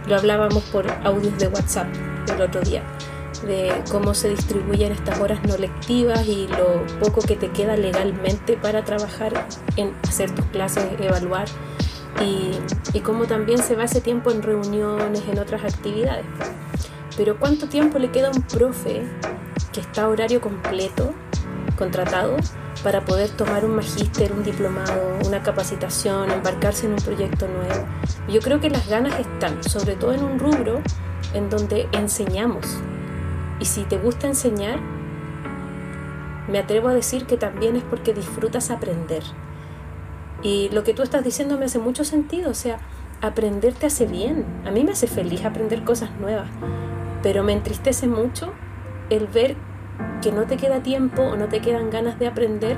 Lo 0.09 0.17
hablábamos 0.17 0.65
por 0.65 0.91
audios 1.05 1.39
de 1.39 1.47
WhatsApp 1.47 1.87
el 2.35 2.43
otro 2.43 2.61
día, 2.63 2.83
de 3.47 3.73
cómo 3.93 4.15
se 4.15 4.31
distribuyen 4.31 4.91
estas 4.91 5.21
horas 5.21 5.39
no 5.45 5.57
lectivas 5.57 6.27
y 6.27 6.49
lo 6.49 6.85
poco 6.99 7.21
que 7.21 7.37
te 7.37 7.51
queda 7.51 7.77
legalmente 7.77 8.57
para 8.57 8.85
trabajar 8.85 9.47
en 9.77 9.95
hacer 10.09 10.35
tus 10.35 10.45
clases, 10.47 10.85
evaluar 10.99 11.47
y, 12.21 12.51
y 12.93 13.01
cómo 13.03 13.27
también 13.27 13.59
se 13.59 13.77
va 13.77 13.85
ese 13.85 14.01
tiempo 14.01 14.33
en 14.33 14.43
reuniones, 14.43 15.23
en 15.31 15.39
otras 15.39 15.63
actividades. 15.63 16.27
Pero 17.17 17.39
¿cuánto 17.39 17.69
tiempo 17.69 18.01
le 18.01 18.11
queda 18.11 18.29
a 18.29 18.31
un 18.33 18.43
profe 18.43 19.05
que 19.73 19.81
está 19.81 20.03
a 20.03 20.09
horario 20.09 20.41
completo, 20.41 21.15
contratado, 21.79 22.37
para 22.83 23.05
poder 23.05 23.31
tomar 23.31 23.65
un 23.65 23.77
magíster, 23.77 24.33
un 24.33 24.43
diplomado, 24.43 25.19
una 25.27 25.43
capacitación, 25.43 26.31
embarcarse 26.31 26.87
en 26.87 26.93
un 26.93 26.99
proyecto 26.99 27.47
nuevo. 27.47 27.87
Yo 28.29 28.41
creo 28.41 28.61
que 28.61 28.71
las 28.71 28.89
ganas 28.89 29.19
están, 29.21 29.63
sobre 29.63 29.95
todo 29.95 30.13
en 30.13 30.25
un 30.25 30.39
rubro 30.39 30.81
en 31.35 31.49
donde 31.49 31.89
enseñamos. 31.93 32.67
Y 33.61 33.67
si 33.67 33.85
te 33.85 33.99
gusta 33.99 34.27
enseñar, 34.27 34.81
me 36.49 36.59
atrevo 36.59 36.89
a 36.89 36.95
decir 36.95 37.27
que 37.27 37.37
también 37.37 37.77
es 37.77 37.85
porque 37.85 38.13
disfrutas 38.13 38.71
aprender. 38.71 39.23
Y 40.43 40.69
lo 40.71 40.83
que 40.83 40.93
tú 40.93 41.03
estás 41.03 41.23
diciendo 41.23 41.57
me 41.57 41.67
hace 41.67 41.79
mucho 41.79 42.05
sentido, 42.05 42.51
o 42.51 42.55
sea, 42.55 42.81
aprender 43.21 43.75
te 43.75 43.87
hace 43.87 44.07
bien. 44.07 44.45
A 44.67 44.73
mí 44.73 44.83
me 44.83 44.93
hace 44.93 45.07
feliz 45.07 45.45
aprender 45.45 45.85
cosas 45.85 46.11
nuevas, 46.19 46.49
pero 47.23 47.45
me 47.45 47.53
entristece 47.53 48.09
mucho 48.09 48.53
el 49.09 49.29
ver 49.29 49.57
que 50.21 50.33
no 50.33 50.47
te 50.47 50.57
queda 50.57 50.83
tiempo 50.83 51.23
o 51.23 51.37
no 51.37 51.49
te 51.49 51.61
quedan 51.61 51.91
ganas 51.91 52.19
de 52.19 52.27
aprender 52.27 52.77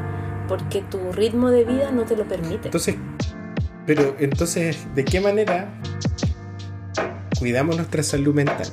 porque 0.49 0.83
tu 0.83 1.13
ritmo 1.13 1.51
de 1.51 1.65
vida 1.65 1.91
no 1.91 2.05
te 2.05 2.17
lo 2.17 2.25
permite. 2.27 2.69
Entonces, 2.69 2.97
pero 3.87 4.17
entonces, 4.19 4.87
¿de 4.95 5.05
qué 5.05 5.21
manera 5.21 5.69
cuidamos 7.39 7.77
nuestra 7.77 8.03
salud 8.03 8.35
mental? 8.35 8.67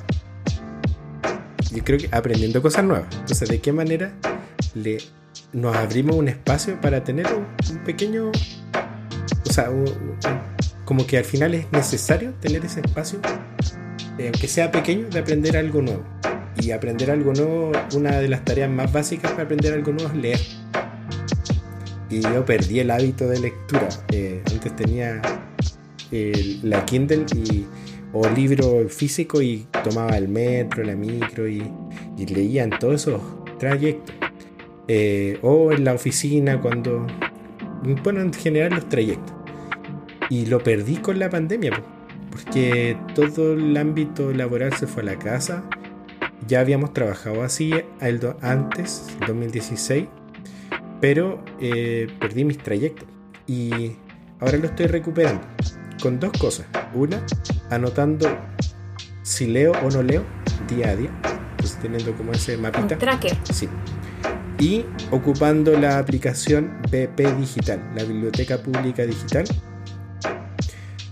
Yo 1.71 1.83
creo 1.83 1.97
que 1.97 2.09
aprendiendo 2.11 2.61
cosas 2.61 2.83
nuevas. 2.83 3.07
Entonces, 3.13 3.49
¿de 3.49 3.59
qué 3.59 3.71
manera 3.71 4.13
le, 4.73 4.97
nos 5.53 5.75
abrimos 5.75 6.15
un 6.15 6.27
espacio 6.27 6.79
para 6.79 7.03
tener 7.03 7.27
un, 7.33 7.77
pequeño, 7.79 8.29
o 8.29 9.51
sea, 9.51 9.69
como 10.85 11.05
que 11.05 11.17
al 11.17 11.25
final 11.25 11.53
es 11.53 11.71
necesario 11.71 12.33
tener 12.35 12.65
ese 12.65 12.81
espacio, 12.81 13.19
eh, 14.17 14.29
aunque 14.31 14.47
sea 14.47 14.71
pequeño, 14.71 15.07
de 15.09 15.19
aprender 15.19 15.57
algo 15.57 15.81
nuevo. 15.81 16.03
Y 16.59 16.71
aprender 16.71 17.11
algo 17.11 17.33
nuevo, 17.33 17.71
una 17.95 18.19
de 18.19 18.27
las 18.27 18.43
tareas 18.43 18.69
más 18.69 18.91
básicas 18.91 19.31
para 19.31 19.43
aprender 19.43 19.73
algo 19.73 19.91
nuevo 19.91 20.09
es 20.09 20.15
leer. 20.15 20.39
Y 22.09 22.21
yo 22.21 22.45
perdí 22.45 22.79
el 22.79 22.91
hábito 22.91 23.27
de 23.27 23.39
lectura. 23.39 23.87
Eh, 24.11 24.43
antes 24.51 24.75
tenía 24.75 25.21
la 26.63 26.85
Kindle 26.85 27.25
y, 27.35 27.65
o 28.11 28.27
libro 28.29 28.87
físico 28.89 29.41
y 29.41 29.65
tomaba 29.83 30.17
el 30.17 30.27
metro, 30.27 30.83
la 30.83 30.95
micro 30.95 31.47
y, 31.47 31.63
y 32.17 32.25
leía 32.25 32.63
en 32.63 32.71
todos 32.71 33.01
esos 33.01 33.21
trayectos. 33.57 34.13
Eh, 34.87 35.39
o 35.41 35.71
en 35.71 35.85
la 35.85 35.93
oficina 35.93 36.59
cuando... 36.59 37.07
Bueno, 38.03 38.19
en 38.19 38.33
general 38.33 38.71
los 38.71 38.89
trayectos. 38.89 39.33
Y 40.29 40.47
lo 40.47 40.61
perdí 40.61 40.97
con 40.97 41.17
la 41.17 41.29
pandemia, 41.29 41.81
porque 42.29 42.97
todo 43.15 43.53
el 43.53 43.75
ámbito 43.77 44.31
laboral 44.33 44.73
se 44.73 44.87
fue 44.87 45.03
a 45.03 45.05
la 45.05 45.19
casa. 45.19 45.63
Ya 46.47 46.59
habíamos 46.59 46.93
trabajado 46.93 47.43
así 47.43 47.71
antes, 48.41 49.07
2016, 49.27 50.07
pero 50.99 51.43
eh, 51.59 52.07
perdí 52.19 52.45
mis 52.45 52.57
trayectos. 52.57 53.07
Y 53.47 53.95
ahora 54.39 54.57
lo 54.57 54.65
estoy 54.65 54.87
recuperando 54.87 55.45
con 56.01 56.19
dos 56.19 56.31
cosas. 56.37 56.65
Una, 56.93 57.23
anotando 57.69 58.27
si 59.21 59.47
leo 59.47 59.71
o 59.83 59.89
no 59.89 60.01
leo 60.01 60.23
día 60.67 60.89
a 60.89 60.95
día, 60.95 61.11
pues 61.57 61.77
teniendo 61.79 62.13
como 62.13 62.31
ese 62.31 62.57
mapita. 62.57 62.95
Un 62.95 62.99
tracker. 62.99 63.37
Sí. 63.51 63.69
Y 64.59 64.85
ocupando 65.09 65.77
la 65.77 65.97
aplicación 65.97 66.81
BP 66.91 67.37
Digital, 67.39 67.81
la 67.95 68.03
Biblioteca 68.03 68.57
Pública 68.57 69.05
Digital. 69.05 69.45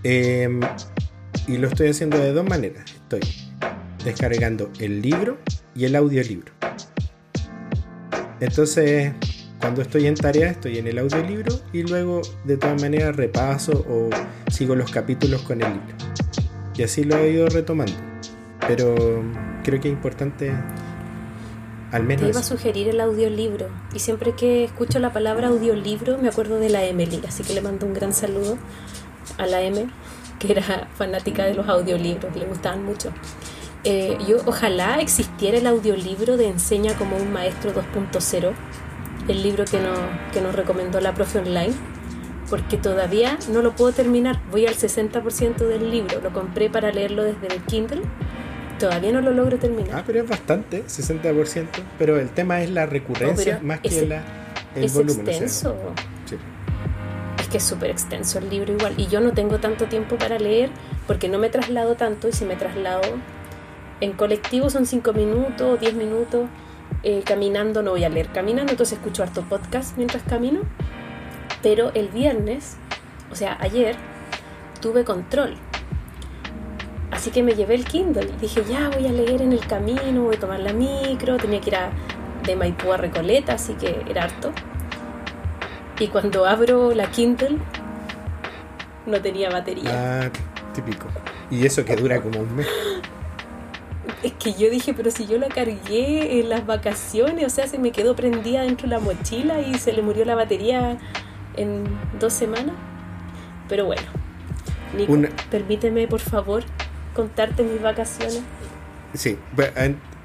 Em, 0.03 0.59
y 1.47 1.57
lo 1.57 1.67
estoy 1.67 1.89
haciendo 1.89 2.17
de 2.19 2.31
dos 2.31 2.47
maneras. 2.47 2.85
Estoy 2.91 3.21
descargando 4.03 4.69
el 4.79 5.01
libro 5.01 5.37
y 5.75 5.85
el 5.85 5.95
audiolibro. 5.95 6.51
Entonces, 8.39 9.13
cuando 9.59 9.81
estoy 9.81 10.07
en 10.07 10.15
tarea, 10.15 10.49
estoy 10.51 10.77
en 10.77 10.87
el 10.87 10.97
audiolibro 10.99 11.59
y 11.73 11.83
luego 11.83 12.21
de 12.45 12.57
todas 12.57 12.81
maneras 12.81 13.15
repaso 13.15 13.85
o 13.89 14.09
sigo 14.49 14.75
los 14.75 14.89
capítulos 14.89 15.41
con 15.41 15.61
el 15.61 15.73
libro. 15.73 15.95
Y 16.75 16.83
así 16.83 17.03
lo 17.03 17.17
he 17.17 17.31
ido 17.31 17.47
retomando. 17.49 17.93
Pero 18.67 18.95
creo 19.63 19.81
que 19.81 19.89
es 19.89 19.93
importante 19.93 20.53
al 21.91 22.03
menos. 22.03 22.23
Te 22.23 22.29
iba 22.29 22.39
a 22.39 22.43
sugerir 22.43 22.87
el 22.87 23.01
audiolibro. 23.01 23.67
Y 23.93 23.99
siempre 23.99 24.33
que 24.33 24.63
escucho 24.63 24.99
la 24.99 25.11
palabra 25.11 25.49
audiolibro 25.49 26.17
me 26.17 26.29
acuerdo 26.29 26.59
de 26.59 26.69
la 26.69 26.85
Emily. 26.85 27.21
Así 27.27 27.43
que 27.43 27.53
le 27.53 27.61
mando 27.61 27.85
un 27.85 27.93
gran 27.93 28.13
saludo 28.13 28.57
a 29.37 29.45
la 29.45 29.61
M, 29.61 29.89
que 30.39 30.51
era 30.53 30.87
fanática 30.95 31.45
de 31.45 31.53
los 31.53 31.67
audiolibros, 31.67 32.33
le 32.35 32.45
gustaban 32.45 32.83
mucho. 32.83 33.11
Eh, 33.83 34.17
yo 34.27 34.37
ojalá 34.45 34.99
existiera 34.99 35.57
el 35.57 35.67
audiolibro 35.67 36.35
de 36.35 36.49
Enseña 36.49 36.93
como 36.97 37.15
un 37.15 37.31
maestro 37.31 37.73
2.0 37.73 38.53
el 39.29 39.43
libro 39.43 39.63
que, 39.65 39.79
que 40.33 40.41
nos 40.41 40.55
recomendó 40.55 40.99
la 40.99 41.13
profe 41.13 41.39
online, 41.39 41.73
porque 42.49 42.77
todavía 42.77 43.37
no 43.51 43.61
lo 43.61 43.75
puedo 43.75 43.91
terminar. 43.91 44.41
Voy 44.51 44.65
al 44.65 44.75
60% 44.75 45.57
del 45.57 45.91
libro, 45.91 46.19
lo 46.21 46.33
compré 46.33 46.69
para 46.69 46.91
leerlo 46.91 47.23
desde 47.23 47.47
el 47.47 47.61
Kindle. 47.63 48.01
Todavía 48.79 49.11
no 49.11 49.21
lo 49.21 49.31
logro 49.31 49.57
terminar. 49.57 49.99
Ah, 49.99 50.03
pero 50.05 50.21
es 50.21 50.27
bastante, 50.27 50.83
60%. 50.85 51.67
Pero 51.97 52.19
el 52.19 52.29
tema 52.29 52.61
es 52.61 52.69
la 52.69 52.85
recurrencia 52.85 53.59
más 53.61 53.81
que 53.81 54.05
la, 54.05 54.23
el 54.75 54.85
es 54.85 54.93
volumen. 54.93 55.27
Extenso. 55.27 55.75
Es 57.39 57.47
que 57.49 57.57
es 57.57 57.63
súper 57.63 57.91
extenso 57.91 58.39
el 58.39 58.49
libro 58.49 58.73
igual. 58.73 58.93
Y 58.97 59.07
yo 59.07 59.19
no 59.19 59.33
tengo 59.33 59.59
tanto 59.59 59.85
tiempo 59.85 60.17
para 60.17 60.39
leer 60.39 60.69
porque 61.07 61.27
no 61.27 61.39
me 61.39 61.49
traslado 61.49 61.95
tanto. 61.95 62.29
Y 62.29 62.31
si 62.31 62.45
me 62.45 62.55
traslado 62.55 63.01
en 64.01 64.13
colectivo 64.13 64.69
son 64.69 64.85
5 64.85 65.13
minutos 65.13 65.61
o 65.61 65.77
10 65.77 65.93
minutos 65.95 66.47
eh, 67.03 67.23
caminando 67.25 67.81
no 67.81 67.91
voy 67.91 68.03
a 68.03 68.09
leer 68.09 68.27
caminando, 68.27 68.71
entonces 68.71 68.97
escucho 68.97 69.23
harto 69.23 69.43
podcast 69.43 69.97
mientras 69.97 70.23
camino. 70.23 70.61
Pero 71.61 71.91
el 71.93 72.09
viernes, 72.09 72.77
o 73.31 73.35
sea, 73.35 73.57
ayer, 73.59 73.95
tuve 74.81 75.03
control. 75.03 75.55
Así 77.11 77.31
que 77.31 77.43
me 77.43 77.53
llevé 77.53 77.75
el 77.75 77.85
Kindle. 77.85 78.29
Dije, 78.39 78.63
ya 78.69 78.89
voy 78.89 79.07
a 79.07 79.11
leer 79.11 79.41
en 79.41 79.51
el 79.51 79.65
camino, 79.65 80.23
voy 80.23 80.35
a 80.35 80.39
tomar 80.39 80.59
la 80.59 80.73
micro. 80.73 81.37
Tenía 81.37 81.59
que 81.59 81.69
ir 81.69 81.75
a, 81.75 81.91
de 82.45 82.55
Maipú 82.55 82.93
a 82.93 82.97
Recoleta, 82.97 83.53
así 83.53 83.73
que 83.73 84.03
era 84.09 84.23
harto. 84.23 84.51
Y 85.99 86.07
cuando 86.07 86.45
abro 86.45 86.93
la 86.93 87.11
Kindle, 87.11 87.57
no 89.05 89.21
tenía 89.21 89.49
batería. 89.49 90.23
Ah, 90.23 90.29
típico. 90.73 91.07
Y 91.51 91.65
eso 91.65 91.83
que 91.83 91.95
dura 91.95 92.21
como 92.21 92.39
un 92.39 92.55
mes. 92.55 92.67
Es 94.23 94.33
que 94.33 94.53
yo 94.53 94.69
dije, 94.69 94.93
pero 94.93 95.11
si 95.11 95.27
yo 95.27 95.37
la 95.37 95.47
cargué 95.47 96.39
en 96.39 96.49
las 96.49 96.65
vacaciones, 96.65 97.45
o 97.45 97.49
sea, 97.49 97.67
se 97.67 97.77
me 97.77 97.91
quedó 97.91 98.15
prendida 98.15 98.63
dentro 98.63 98.89
de 98.89 98.95
la 98.95 98.99
mochila 98.99 99.61
y 99.61 99.75
se 99.75 99.93
le 99.93 100.01
murió 100.01 100.25
la 100.25 100.35
batería 100.35 100.97
en 101.55 101.85
dos 102.19 102.33
semanas. 102.33 102.75
Pero 103.69 103.85
bueno, 103.85 104.01
Nico, 104.97 105.15
permíteme 105.49 106.07
por 106.07 106.19
favor 106.19 106.63
contarte 107.13 107.63
mis 107.63 107.81
vacaciones. 107.81 108.41
Sí, 109.13 109.37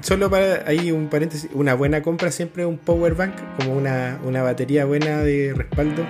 solo 0.01 0.29
para 0.29 0.69
ahí 0.69 0.91
un 0.91 1.09
paréntesis, 1.09 1.51
una 1.53 1.75
buena 1.75 2.03
compra 2.03 2.31
siempre 2.31 2.67
un 2.67 2.79
power 2.79 3.15
bank, 3.15 3.35
como 3.59 3.75
una, 3.75 4.43
batería 4.43 4.85
buena 4.87 5.19
de 5.19 5.53
respaldo. 5.55 6.05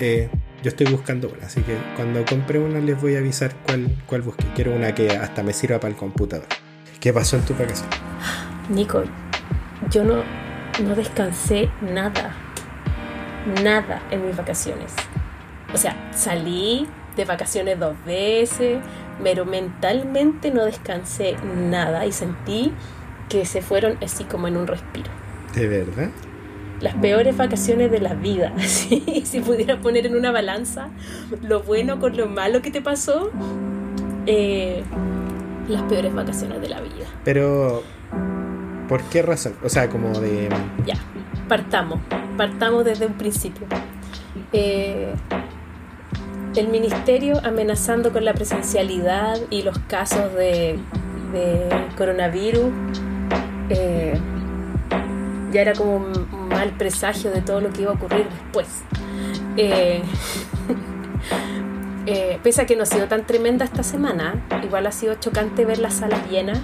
Eh, 0.00 0.28
yo 0.62 0.70
estoy 0.70 0.86
buscando 0.90 1.28
una, 1.28 1.46
así 1.46 1.60
que 1.60 1.76
cuando 1.94 2.24
compre 2.24 2.58
una 2.58 2.80
les 2.80 3.00
voy 3.00 3.16
a 3.16 3.18
avisar 3.18 3.54
cuál, 3.66 3.94
cuál 4.06 4.22
busque. 4.22 4.44
Quiero 4.54 4.74
una 4.74 4.94
que 4.94 5.10
hasta 5.10 5.42
me 5.42 5.52
sirva 5.52 5.78
para 5.78 5.92
el 5.92 5.96
computador. 5.96 6.46
¿Qué 7.00 7.12
pasó 7.12 7.36
en 7.36 7.42
tu 7.44 7.54
vacación? 7.54 7.88
Nico, 8.68 9.02
yo 9.90 10.04
no, 10.04 10.22
no 10.82 10.94
descansé 10.94 11.70
nada. 11.80 12.34
Nada 13.62 14.02
en 14.10 14.26
mis 14.26 14.36
vacaciones. 14.36 14.92
O 15.72 15.76
sea, 15.76 16.10
salí 16.12 16.88
de 17.16 17.24
vacaciones 17.24 17.78
dos 17.78 17.96
veces, 18.04 18.78
pero 19.22 19.44
mentalmente 19.44 20.50
no 20.50 20.64
descansé 20.64 21.36
nada 21.70 22.06
y 22.06 22.12
sentí 22.12 22.72
que 23.28 23.44
se 23.44 23.62
fueron 23.62 23.98
así 24.02 24.24
como 24.24 24.48
en 24.48 24.56
un 24.56 24.66
respiro. 24.66 25.10
¿De 25.54 25.66
verdad? 25.66 26.10
Las 26.80 26.94
peores 26.94 27.36
vacaciones 27.36 27.90
de 27.90 28.00
la 28.00 28.14
vida. 28.14 28.52
Si 29.26 29.40
pudiera 29.40 29.80
poner 29.80 30.06
en 30.06 30.14
una 30.14 30.30
balanza 30.30 30.88
lo 31.42 31.62
bueno 31.62 32.00
con 32.00 32.16
lo 32.16 32.26
malo 32.26 32.62
que 32.62 32.70
te 32.70 32.80
pasó, 32.80 33.30
eh, 34.26 34.82
las 35.68 35.82
peores 35.82 36.14
vacaciones 36.14 36.60
de 36.60 36.68
la 36.68 36.80
vida. 36.80 37.06
Pero, 37.24 37.82
¿por 38.88 39.02
qué 39.04 39.22
razón? 39.22 39.54
O 39.64 39.68
sea, 39.68 39.88
como 39.88 40.18
de... 40.20 40.48
Ya, 40.86 40.94
partamos, 41.48 42.00
partamos 42.36 42.84
desde 42.84 43.06
un 43.06 43.14
principio. 43.14 43.66
Eh, 44.52 45.14
el 46.56 46.68
ministerio 46.68 47.38
amenazando 47.44 48.12
con 48.12 48.24
la 48.24 48.32
presencialidad 48.32 49.38
y 49.50 49.62
los 49.62 49.78
casos 49.80 50.32
de, 50.34 50.78
coronavirus 51.98 52.70
eh, 53.68 54.18
ya 55.52 55.60
era 55.60 55.74
como 55.74 55.96
un 55.96 56.48
mal 56.48 56.70
presagio 56.78 57.30
de 57.30 57.42
todo 57.42 57.60
lo 57.60 57.70
que 57.70 57.82
iba 57.82 57.90
a 57.90 57.94
ocurrir 57.94 58.26
después. 58.28 58.66
Eh, 59.56 60.02
eh, 62.06 62.38
pese 62.42 62.62
a 62.62 62.66
que 62.66 62.76
no 62.76 62.84
ha 62.84 62.86
sido 62.86 63.08
tan 63.08 63.26
tremenda 63.26 63.64
esta 63.64 63.82
semana, 63.82 64.46
igual 64.62 64.86
ha 64.86 64.92
sido 64.92 65.14
chocante 65.14 65.64
ver 65.64 65.78
las 65.78 65.94
salas 65.94 66.20
llenas 66.30 66.60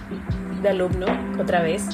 de 0.63 0.69
alumnos 0.69 1.11
otra 1.39 1.63
vez. 1.63 1.85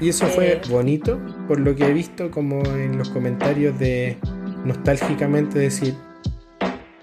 Y 0.00 0.08
eso 0.08 0.26
fue 0.26 0.52
eh, 0.52 0.60
bonito, 0.68 1.20
por 1.46 1.60
lo 1.60 1.74
que 1.74 1.86
he 1.86 1.92
visto 1.92 2.30
como 2.30 2.62
en 2.64 2.98
los 2.98 3.10
comentarios 3.10 3.78
de 3.78 4.18
nostálgicamente 4.64 5.58
decir, 5.58 5.94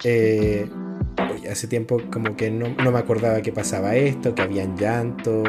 eh, 0.03 0.69
hace 1.49 1.67
tiempo 1.67 2.01
como 2.11 2.35
que 2.35 2.51
no, 2.51 2.69
no, 2.69 2.91
me 2.91 2.99
acordaba 2.99 3.41
que 3.41 3.51
pasaba 3.51 3.95
esto, 3.95 4.33
que 4.35 4.41
habían 4.41 4.77
llanto, 4.77 5.43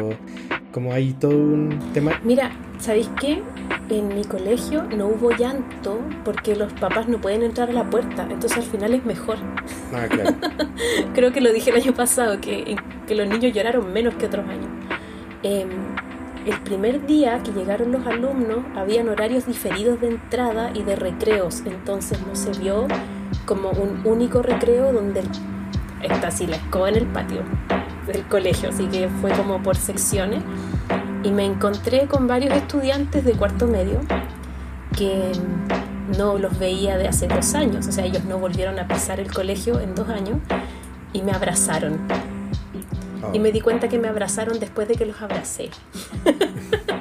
como 0.71 0.93
hay 0.93 1.13
todo 1.13 1.37
un 1.37 1.79
tema. 1.93 2.19
Mira, 2.23 2.51
¿sabéis 2.79 3.09
qué? 3.19 3.41
En 3.89 4.09
mi 4.09 4.23
colegio 4.23 4.83
no 4.83 5.07
hubo 5.07 5.31
llanto 5.31 5.99
porque 6.23 6.55
los 6.55 6.73
papás 6.73 7.07
no 7.07 7.19
pueden 7.19 7.43
entrar 7.43 7.69
a 7.69 7.73
la 7.73 7.89
puerta, 7.89 8.27
entonces 8.29 8.57
al 8.57 8.63
final 8.63 8.93
es 8.93 9.05
mejor. 9.05 9.37
Ah, 9.93 10.07
claro. 10.09 10.35
Creo 11.13 11.31
que 11.31 11.41
lo 11.41 11.51
dije 11.53 11.69
el 11.69 11.77
año 11.77 11.93
pasado, 11.93 12.39
que, 12.41 12.75
que 13.07 13.15
los 13.15 13.27
niños 13.27 13.53
lloraron 13.53 13.91
menos 13.93 14.15
que 14.15 14.25
otros 14.25 14.47
años. 14.47 14.67
Em, 15.43 15.69
el 16.45 16.59
primer 16.61 17.05
día 17.07 17.41
que 17.43 17.51
llegaron 17.51 17.91
los 17.91 18.05
alumnos 18.05 18.59
habían 18.75 19.09
horarios 19.09 19.47
diferidos 19.47 19.99
de 20.01 20.09
entrada 20.09 20.71
y 20.75 20.83
de 20.83 20.95
recreos, 20.95 21.63
entonces 21.65 22.19
no 22.25 22.35
se 22.35 22.51
vio 22.59 22.87
como 23.45 23.71
un 23.71 24.01
único 24.05 24.41
recreo 24.41 24.93
donde 24.93 25.23
está 26.13 26.27
así 26.27 26.47
la 26.47 26.57
escoba 26.57 26.89
en 26.89 26.95
el 26.95 27.05
patio 27.05 27.41
del 28.07 28.23
colegio, 28.27 28.69
así 28.69 28.85
que 28.87 29.09
fue 29.21 29.31
como 29.31 29.61
por 29.61 29.75
secciones. 29.75 30.43
Y 31.23 31.31
me 31.31 31.45
encontré 31.45 32.07
con 32.07 32.27
varios 32.27 32.53
estudiantes 32.55 33.25
de 33.25 33.33
cuarto 33.33 33.67
medio 33.67 33.99
que 34.95 35.31
no 36.17 36.37
los 36.37 36.57
veía 36.59 36.97
de 36.97 37.07
hace 37.07 37.27
dos 37.27 37.55
años, 37.55 37.87
o 37.87 37.91
sea, 37.91 38.05
ellos 38.05 38.23
no 38.25 38.37
volvieron 38.37 38.77
a 38.79 38.87
pisar 38.87 39.19
el 39.19 39.31
colegio 39.33 39.79
en 39.79 39.95
dos 39.95 40.07
años 40.09 40.37
y 41.13 41.21
me 41.21 41.31
abrazaron. 41.31 41.99
Y 43.33 43.39
me 43.39 43.51
di 43.51 43.59
cuenta 43.59 43.87
que 43.87 43.97
me 43.97 44.07
abrazaron 44.07 44.59
después 44.59 44.87
de 44.87 44.95
que 44.95 45.05
los 45.05 45.19
abracé. 45.21 45.71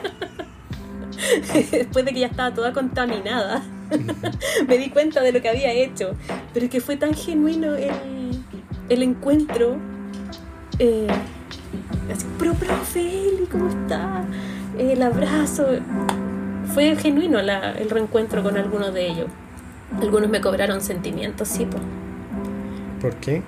después 1.70 2.04
de 2.04 2.12
que 2.12 2.20
ya 2.20 2.26
estaba 2.26 2.52
toda 2.54 2.72
contaminada. 2.72 3.62
me 4.68 4.78
di 4.78 4.90
cuenta 4.90 5.20
de 5.20 5.32
lo 5.32 5.42
que 5.42 5.48
había 5.48 5.72
hecho. 5.72 6.14
Pero 6.52 6.66
es 6.66 6.72
que 6.72 6.80
fue 6.80 6.96
tan 6.96 7.14
genuino 7.14 7.74
el, 7.74 7.92
el 8.88 9.02
encuentro. 9.02 9.76
Eh, 10.78 11.06
así, 12.12 12.26
pero 12.38 12.54
profe, 12.54 13.30
¿cómo 13.50 13.68
está? 13.68 14.24
El 14.78 15.02
abrazo. 15.02 15.66
Fue 16.72 16.96
genuino 16.96 17.38
el 17.38 17.90
reencuentro 17.90 18.42
con 18.42 18.56
algunos 18.56 18.92
de 18.92 19.06
ellos. 19.06 19.26
Algunos 20.00 20.28
me 20.28 20.40
cobraron 20.40 20.80
sentimientos, 20.80 21.48
sí, 21.48 21.68
¿Por 23.00 23.14
qué? 23.16 23.42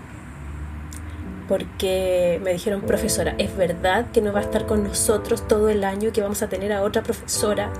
Porque 1.48 2.40
me 2.44 2.52
dijeron, 2.52 2.82
profesora, 2.82 3.34
¿es 3.38 3.56
verdad 3.56 4.06
que 4.12 4.20
no 4.20 4.32
va 4.32 4.40
a 4.40 4.42
estar 4.42 4.66
con 4.66 4.84
nosotros 4.84 5.48
todo 5.48 5.70
el 5.70 5.82
año, 5.84 6.12
que 6.12 6.20
vamos 6.20 6.42
a 6.42 6.48
tener 6.48 6.72
a 6.72 6.82
otra 6.82 7.02
profesora? 7.02 7.70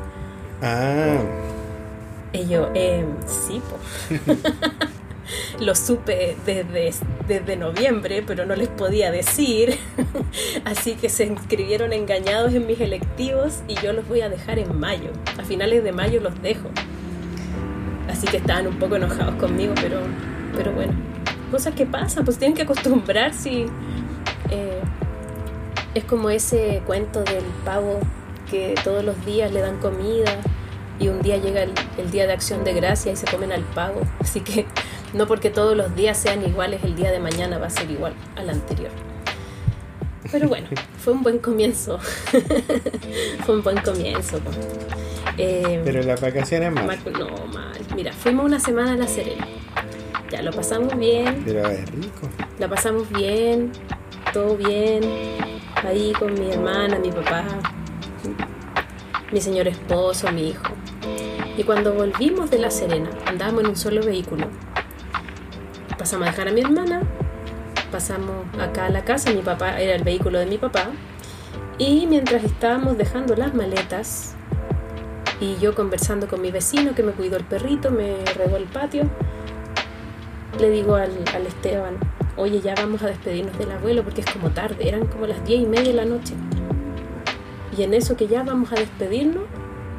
Ah. 0.63 1.19
Y 2.33 2.49
yo, 2.49 2.71
eh, 2.75 3.05
sí, 3.27 3.61
pues. 4.09 4.21
Lo 5.61 5.75
supe 5.75 6.37
desde, 6.45 6.93
desde 7.27 7.57
noviembre, 7.57 8.23
pero 8.27 8.47
no 8.47 8.55
les 8.57 8.69
podía 8.69 9.11
decir. 9.11 9.79
Así 10.65 10.95
que 10.95 11.09
se 11.09 11.25
inscribieron 11.25 11.93
engañados 11.93 12.55
en 12.55 12.67
mis 12.67 12.81
electivos 12.81 13.61
y 13.69 13.75
yo 13.77 13.93
los 13.93 14.07
voy 14.09 14.21
a 14.21 14.29
dejar 14.29 14.59
en 14.59 14.79
mayo. 14.79 15.11
A 15.39 15.45
finales 15.45 15.85
de 15.85 15.93
mayo 15.93 16.21
los 16.21 16.41
dejo. 16.43 16.69
Así 18.09 18.27
que 18.27 18.39
estaban 18.39 18.67
un 18.67 18.79
poco 18.79 18.97
enojados 18.97 19.35
conmigo, 19.35 19.75
pero, 19.81 20.01
pero 20.55 20.73
bueno, 20.73 20.93
cosas 21.51 21.75
que 21.75 21.87
pasan, 21.87 22.25
pues 22.25 22.39
tienen 22.39 22.57
que 22.57 22.63
acostumbrarse. 22.63 23.67
Eh, 24.51 24.81
es 25.95 26.05
como 26.05 26.31
ese 26.31 26.83
cuento 26.87 27.23
del 27.25 27.45
pavo 27.65 28.01
que 28.51 28.75
todos 28.85 29.05
los 29.05 29.25
días 29.27 29.51
le 29.53 29.61
dan 29.61 29.79
comida 29.79 30.31
y 30.99 31.09
un 31.09 31.21
día 31.21 31.37
llega 31.37 31.63
el, 31.63 31.73
el, 31.99 32.11
día 32.11 32.27
de 32.27 32.33
acción 32.33 32.65
de 32.65 32.73
gracia 32.73 33.13
y 33.13 33.17
se 33.17 33.27
comen 33.27 33.53
al 33.53 33.63
pavo. 33.63 34.01
Así 34.21 34.41
que 34.41 34.67
no 35.13 35.27
porque 35.27 35.51
todos 35.51 35.77
los 35.77 35.95
días 35.95 36.17
sean 36.17 36.45
iguales, 36.45 36.83
el 36.85 36.97
día 36.97 37.11
de 37.11 37.21
mañana 37.21 37.59
va 37.59 37.67
a 37.67 37.71
ser 37.71 37.91
igual 37.91 38.15
al 38.37 38.51
anterior. 38.51 38.91
Pero 40.31 40.49
bueno, 40.49 40.67
fue 40.99 41.13
un 41.13 41.23
buen 41.23 41.39
comienzo. 41.39 41.99
fue 43.45 43.57
un 43.57 43.63
buen 43.63 43.79
comienzo. 43.79 44.39
Eh, 45.39 45.81
Pero 45.85 46.03
las 46.03 46.21
vacaciones 46.21 46.73
mal. 46.73 46.99
No, 47.19 47.47
mal. 47.53 47.79
Mira, 47.95 48.13
fuimos 48.13 48.45
una 48.45 48.61
semana 48.61 48.93
a 48.93 48.97
La 48.97 49.07
Serena. 49.07 49.47
Ya, 50.31 50.43
lo 50.43 50.51
pasamos 50.53 50.97
bien. 50.99 51.43
Pero 51.45 51.69
es 51.69 51.89
rico. 51.91 52.29
La 52.59 52.69
pasamos 52.69 53.09
bien, 53.11 53.71
todo 54.33 54.57
bien. 54.57 55.03
Ahí 55.85 56.13
con 56.19 56.35
mi 56.35 56.51
hermana, 56.51 56.99
mi 56.99 57.13
papá, 57.13 57.45
mi 59.31 59.41
señor 59.41 59.69
esposo, 59.69 60.33
mi 60.33 60.49
hijo. 60.49 60.65
Y 61.57 61.63
cuando 61.63 61.95
volvimos 61.95 62.51
de 62.51 62.59
La 62.59 62.71
Serena, 62.71 63.09
andábamos 63.27 63.63
en 63.65 63.71
un 63.71 63.77
solo 63.77 64.05
vehículo. 64.05 64.49
Pasamos 66.07 66.29
a 66.29 66.31
dejar 66.31 66.47
a 66.47 66.53
mi 66.53 66.61
hermana, 66.61 67.03
pasamos 67.91 68.47
acá 68.61 68.87
a 68.87 68.91
la 68.91 69.05
casa, 69.05 69.33
mi 69.33 69.43
papá 69.43 69.81
era 69.81 69.97
el 69.97 70.05
vehículo 70.05 70.39
de 70.39 70.47
mi 70.47 70.57
papá. 70.57 70.87
Y 71.79 72.07
mientras 72.07 72.45
estábamos 72.45 72.97
dejando 72.97 73.35
las 73.35 73.55
maletas, 73.55 74.37
y 75.41 75.57
yo 75.57 75.75
conversando 75.75 76.29
con 76.29 76.43
mi 76.43 76.53
vecino 76.53 76.95
que 76.95 77.03
me 77.03 77.11
cuidó 77.11 77.37
el 77.37 77.43
perrito, 77.43 77.91
me 77.91 78.25
regó 78.37 78.57
el 78.57 78.67
patio, 78.67 79.11
le 80.61 80.71
digo 80.71 80.95
al, 80.95 81.11
Esteban, 81.45 81.97
oye, 82.37 82.61
ya 82.61 82.77
vamos 82.77 83.03
a 83.03 83.09
despedirnos 83.09 83.59
del 83.59 83.73
abuelo 83.73 84.05
porque 84.05 84.21
es 84.21 84.31
como 84.31 84.51
tarde, 84.51 84.87
eran 84.89 85.07
como 85.07 85.27
las 85.27 85.45
diez 85.45 85.61
y 85.61 85.67
media 85.67 85.89
de 85.89 85.95
la 85.95 86.05
noche. 86.05 86.35
Y 87.77 87.83
en 87.83 87.95
eso 87.95 88.17
que 88.17 88.29
ya 88.29 88.45
vamos 88.45 88.71
a 88.71 88.77
despedirnos, 88.77 89.43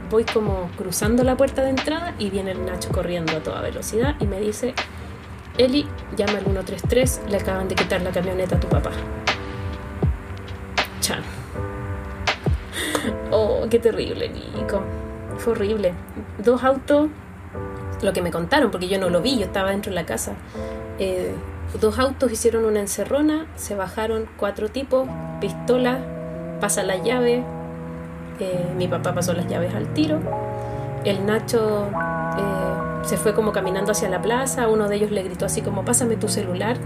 voy 0.09 0.23
como 0.23 0.71
cruzando 0.77 1.25
la 1.25 1.35
puerta 1.35 1.63
de 1.63 1.71
entrada 1.71 2.15
y 2.17 2.29
viene 2.29 2.51
el 2.51 2.65
Nacho 2.65 2.93
corriendo 2.93 3.35
a 3.35 3.43
toda 3.43 3.59
velocidad 3.59 4.15
y 4.21 4.25
me 4.25 4.39
dice, 4.39 4.73
Eli, 5.57 5.87
llama 6.15 6.37
al 6.37 6.43
133, 6.43 7.21
le 7.29 7.37
acaban 7.37 7.67
de 7.67 7.75
quitar 7.75 8.01
la 8.01 8.11
camioneta 8.11 8.57
a 8.57 8.59
tu 8.59 8.67
papá. 8.67 8.91
Chan. 11.01 11.21
Oh, 13.31 13.65
qué 13.69 13.79
terrible, 13.79 14.29
Nico. 14.29 14.81
Fue 15.37 15.53
horrible. 15.53 15.93
Dos 16.37 16.63
autos, 16.63 17.09
lo 18.01 18.13
que 18.13 18.21
me 18.21 18.31
contaron, 18.31 18.71
porque 18.71 18.87
yo 18.87 18.99
no 18.99 19.09
lo 19.09 19.21
vi, 19.21 19.37
yo 19.37 19.45
estaba 19.45 19.71
dentro 19.71 19.91
de 19.91 19.95
la 19.95 20.05
casa. 20.05 20.33
Eh, 20.99 21.33
dos 21.79 21.99
autos 21.99 22.31
hicieron 22.31 22.65
una 22.65 22.79
encerrona, 22.79 23.45
se 23.55 23.75
bajaron 23.75 24.27
cuatro 24.37 24.69
tipos, 24.69 25.07
pistola, 25.39 25.99
pasa 26.59 26.83
la 26.83 26.97
llave, 26.97 27.43
eh, 28.39 28.65
mi 28.77 28.87
papá 28.87 29.13
pasó 29.13 29.33
las 29.33 29.47
llaves 29.47 29.73
al 29.73 29.93
tiro, 29.93 30.19
el 31.05 31.25
Nacho 31.25 31.87
eh, 32.37 32.76
se 33.07 33.17
fue 33.17 33.33
como 33.33 33.51
caminando 33.51 33.91
hacia 33.91 34.09
la 34.09 34.21
plaza, 34.21 34.67
uno 34.67 34.87
de 34.89 34.97
ellos 34.97 35.11
le 35.11 35.23
gritó 35.23 35.45
así 35.45 35.61
como 35.61 35.85
pásame 35.85 36.17
tu 36.17 36.27
celular 36.27 36.77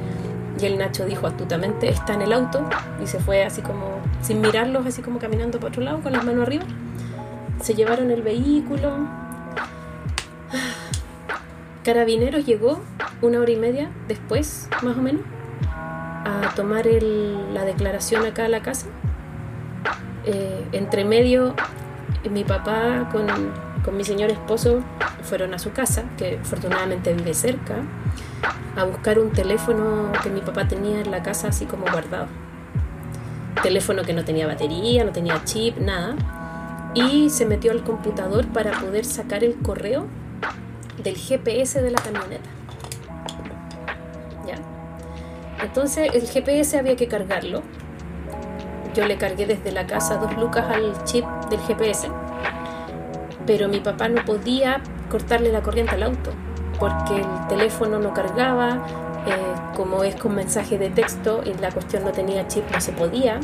y 0.59 0.65
el 0.65 0.78
Nacho 0.78 1.05
dijo 1.05 1.28
astutamente 1.28 1.89
está 1.89 2.13
en 2.13 2.22
el 2.22 2.34
auto 2.34 2.69
y 3.03 3.07
se 3.07 3.19
fue 3.19 3.43
así 3.43 3.61
como 3.61 3.99
sin 4.22 4.41
mirarlos, 4.41 4.86
así 4.86 5.01
como 5.01 5.19
caminando 5.19 5.59
para 5.59 5.69
otro 5.69 5.82
lado 5.82 6.01
con 6.01 6.11
las 6.11 6.24
manos 6.24 6.43
arriba 6.43 6.65
se 7.61 7.76
llevaron 7.76 8.11
el 8.11 8.22
vehículo. 8.22 8.91
Carabineros 11.84 12.45
llegó 12.45 12.82
una 13.22 13.39
hora 13.39 13.51
y 13.51 13.55
media 13.55 13.89
después, 14.07 14.67
más 14.82 14.97
o 14.97 15.01
menos, 15.01 15.22
a 16.26 16.53
tomar 16.55 16.86
la 16.86 17.65
declaración 17.65 18.26
acá 18.26 18.45
a 18.45 18.49
la 18.49 18.61
casa. 18.61 18.88
Eh, 20.26 20.67
entre 20.74 21.05
medio, 21.05 21.55
mi 22.30 22.43
papá 22.43 23.09
con, 23.11 23.28
con 23.84 23.97
mi 23.97 24.03
señor 24.03 24.29
esposo 24.29 24.82
fueron 25.23 25.53
a 25.53 25.59
su 25.59 25.71
casa, 25.71 26.03
que 26.17 26.39
afortunadamente 26.41 27.13
vive 27.13 27.34
cerca, 27.34 27.75
a 28.75 28.84
buscar 28.84 29.19
un 29.19 29.32
teléfono 29.32 30.11
que 30.23 30.29
mi 30.29 30.41
papá 30.41 30.67
tenía 30.67 31.01
en 31.01 31.11
la 31.11 31.23
casa 31.23 31.49
así 31.49 31.65
como 31.65 31.86
guardado. 31.91 32.27
Teléfono 33.63 34.03
que 34.03 34.13
no 34.13 34.23
tenía 34.23 34.47
batería, 34.47 35.03
no 35.03 35.11
tenía 35.11 35.43
chip, 35.43 35.77
nada 35.77 36.15
y 36.93 37.29
se 37.29 37.45
metió 37.45 37.71
al 37.71 37.84
computador 37.84 38.47
para 38.47 38.79
poder 38.79 39.05
sacar 39.05 39.43
el 39.43 39.55
correo 39.55 40.07
del 41.03 41.15
GPS 41.15 41.82
de 41.82 41.91
la 41.91 42.01
camioneta. 42.01 42.49
¿Ya? 44.45 44.55
Entonces 45.63 46.09
el 46.13 46.27
GPS 46.27 46.77
había 46.77 46.95
que 46.95 47.07
cargarlo. 47.07 47.61
Yo 48.93 49.05
le 49.05 49.17
cargué 49.17 49.45
desde 49.45 49.71
la 49.71 49.88
casa 49.88 50.17
dos 50.17 50.36
lucas 50.36 50.65
al 50.69 51.03
chip 51.05 51.25
del 51.49 51.61
GPS, 51.61 52.09
pero 53.45 53.67
mi 53.67 53.79
papá 53.79 54.09
no 54.09 54.23
podía 54.25 54.81
cortarle 55.09 55.51
la 55.51 55.61
corriente 55.61 55.95
al 55.95 56.03
auto 56.03 56.31
porque 56.81 57.21
el 57.21 57.47
teléfono 57.47 57.99
no 57.99 58.11
cargaba, 58.11 58.83
eh, 59.27 59.53
como 59.75 60.03
es 60.03 60.15
con 60.15 60.33
mensaje 60.33 60.79
de 60.79 60.89
texto 60.89 61.43
y 61.45 61.53
la 61.61 61.69
cuestión 61.69 62.03
no 62.03 62.11
tenía 62.11 62.47
chip, 62.47 62.63
no 62.71 62.81
se 62.81 62.91
podía. 62.91 63.39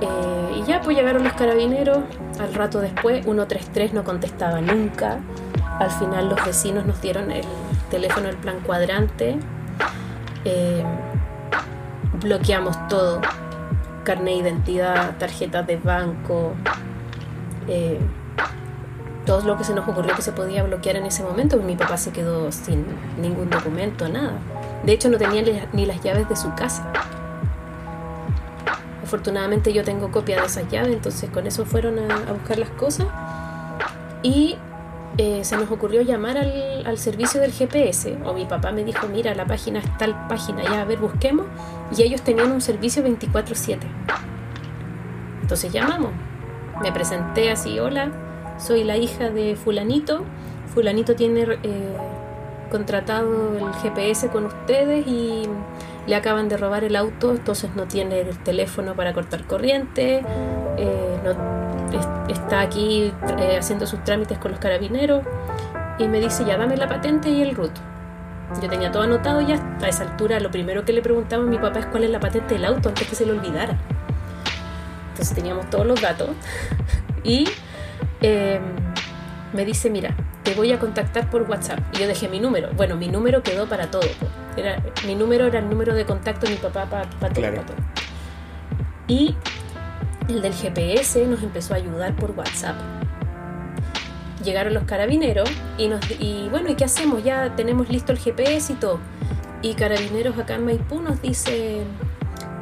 Eh, 0.00 0.56
y 0.56 0.62
ya 0.62 0.80
pues 0.82 0.96
llegaron 0.96 1.24
los 1.24 1.32
carabineros, 1.32 1.98
al 2.38 2.54
rato 2.54 2.80
después 2.80 3.24
133 3.24 3.92
no 3.92 4.04
contestaba 4.04 4.60
nunca, 4.60 5.18
al 5.80 5.90
final 5.90 6.28
los 6.28 6.44
vecinos 6.46 6.86
nos 6.86 7.02
dieron 7.02 7.32
el 7.32 7.44
teléfono 7.90 8.28
del 8.28 8.36
plan 8.36 8.60
cuadrante, 8.60 9.36
eh, 10.44 10.84
bloqueamos 12.22 12.86
todo, 12.86 13.20
carne 14.04 14.30
de 14.30 14.36
identidad, 14.36 15.18
tarjetas 15.18 15.66
de 15.66 15.76
banco, 15.76 16.54
todo 19.30 19.42
lo 19.42 19.56
que 19.56 19.62
se 19.62 19.72
nos 19.74 19.86
ocurrió 19.86 20.12
que 20.16 20.22
se 20.22 20.32
podía 20.32 20.64
bloquear 20.64 20.96
en 20.96 21.06
ese 21.06 21.22
momento, 21.22 21.56
mi 21.58 21.76
papá 21.76 21.96
se 21.96 22.10
quedó 22.10 22.50
sin 22.50 22.84
ningún 23.22 23.48
documento, 23.48 24.08
nada. 24.08 24.32
De 24.82 24.90
hecho 24.90 25.08
no 25.08 25.18
tenía 25.18 25.68
ni 25.72 25.86
las 25.86 26.02
llaves 26.02 26.28
de 26.28 26.34
su 26.34 26.52
casa. 26.56 26.92
Afortunadamente 29.04 29.72
yo 29.72 29.84
tengo 29.84 30.10
copia 30.10 30.40
de 30.40 30.48
esas 30.48 30.68
llaves, 30.68 30.92
entonces 30.94 31.30
con 31.30 31.46
eso 31.46 31.64
fueron 31.64 32.10
a, 32.10 32.32
buscar 32.32 32.58
las 32.58 32.70
cosas. 32.70 33.06
Y 34.24 34.56
eh, 35.16 35.44
se 35.44 35.56
nos 35.56 35.70
ocurrió 35.70 36.02
llamar 36.02 36.36
al, 36.36 36.98
servicio 36.98 37.40
del 37.40 37.52
GPS, 37.52 38.18
o 38.24 38.32
mi 38.32 38.46
papá 38.46 38.72
me 38.72 38.82
dijo, 38.82 39.06
mira, 39.06 39.32
la 39.36 39.46
página 39.46 39.78
es 39.78 39.96
tal 39.96 40.26
página, 40.26 40.64
ya, 40.64 40.82
a 40.82 40.84
ver, 40.84 40.98
busquemos. 40.98 41.46
Y 41.96 42.02
ellos 42.02 42.22
tenían 42.22 42.50
un 42.50 42.60
servicio 42.60 43.04
24/7. 43.04 43.78
Entonces 45.42 45.72
llamamos. 45.72 46.10
Me 46.82 46.90
presenté 46.90 47.52
así, 47.52 47.78
hola, 47.78 48.10
soy 48.60 48.84
la 48.84 48.96
hija 48.96 49.30
de 49.30 49.56
fulanito. 49.56 50.24
Fulanito 50.74 51.16
tiene 51.16 51.42
eh, 51.62 51.96
contratado 52.70 53.58
el 53.58 53.72
GPS 53.82 54.28
con 54.28 54.46
ustedes 54.46 55.06
y 55.06 55.48
le 56.06 56.14
acaban 56.14 56.48
de 56.48 56.56
robar 56.56 56.84
el 56.84 56.96
auto, 56.96 57.30
entonces 57.30 57.70
no 57.74 57.86
tiene 57.86 58.20
el 58.20 58.38
teléfono 58.38 58.94
para 58.94 59.12
cortar 59.12 59.44
corriente, 59.44 60.22
eh, 60.76 61.18
está 62.28 62.60
aquí 62.60 63.12
eh, 63.38 63.58
haciendo 63.58 63.86
sus 63.86 64.02
trámites 64.04 64.38
con 64.38 64.52
los 64.52 64.60
carabineros 64.60 65.24
y 65.98 66.08
me 66.08 66.20
dice 66.20 66.44
ya 66.44 66.56
dame 66.56 66.76
la 66.76 66.88
patente 66.88 67.30
y 67.30 67.42
el 67.42 67.54
root. 67.54 67.72
Yo 68.60 68.68
tenía 68.68 68.90
todo 68.90 69.04
anotado 69.04 69.40
ya 69.40 69.62
a 69.80 69.88
esa 69.88 70.02
altura. 70.02 70.40
Lo 70.40 70.50
primero 70.50 70.84
que 70.84 70.92
le 70.92 71.02
preguntaba 71.02 71.44
a 71.44 71.46
mi 71.46 71.58
papá 71.58 71.80
es 71.80 71.86
cuál 71.86 72.02
es 72.02 72.10
la 72.10 72.18
patente 72.18 72.54
del 72.54 72.64
auto 72.64 72.88
antes 72.88 73.06
que 73.06 73.14
se 73.14 73.24
le 73.24 73.32
olvidara. 73.32 73.76
Entonces 75.10 75.34
teníamos 75.34 75.70
todos 75.70 75.86
los 75.86 76.00
datos 76.00 76.30
y 77.22 77.44
em, 78.20 78.62
me 79.52 79.64
dice, 79.64 79.90
mira, 79.90 80.14
te 80.42 80.54
voy 80.54 80.72
a 80.72 80.78
contactar 80.78 81.30
por 81.30 81.42
WhatsApp. 81.42 81.80
Y 81.94 81.98
yo 81.98 82.06
dejé 82.06 82.28
mi 82.28 82.40
número. 82.40 82.70
Bueno, 82.76 82.96
mi 82.96 83.08
número 83.08 83.42
quedó 83.42 83.68
para 83.68 83.90
todo. 83.90 84.08
Era, 84.56 84.82
mi 85.06 85.14
número 85.14 85.46
era 85.46 85.58
el 85.58 85.68
número 85.68 85.94
de 85.94 86.04
contacto 86.04 86.46
de 86.46 86.52
mi 86.52 86.58
papá 86.58 86.86
para, 86.86 87.08
todo, 87.32 87.44
todo. 87.44 87.76
Y 89.08 89.34
el 90.28 90.42
del 90.42 90.54
GPS 90.54 91.26
nos 91.26 91.42
empezó 91.42 91.74
a 91.74 91.78
ayudar 91.78 92.14
por 92.14 92.30
WhatsApp 92.32 92.76
llegaron 94.44 94.74
los 94.74 94.84
carabineros 94.84 95.50
y, 95.78 95.88
nos, 95.88 96.00
y 96.18 96.48
bueno, 96.50 96.70
¿y 96.70 96.74
qué 96.74 96.84
hacemos? 96.84 97.22
Ya 97.22 97.54
tenemos 97.56 97.88
listo 97.88 98.12
el 98.12 98.18
GPS 98.18 98.72
y 98.72 98.76
todo. 98.76 98.98
Y 99.62 99.74
carabineros 99.74 100.38
acá 100.38 100.54
en 100.54 100.64
Maipú 100.64 101.00
nos 101.00 101.20
dice, 101.20 101.82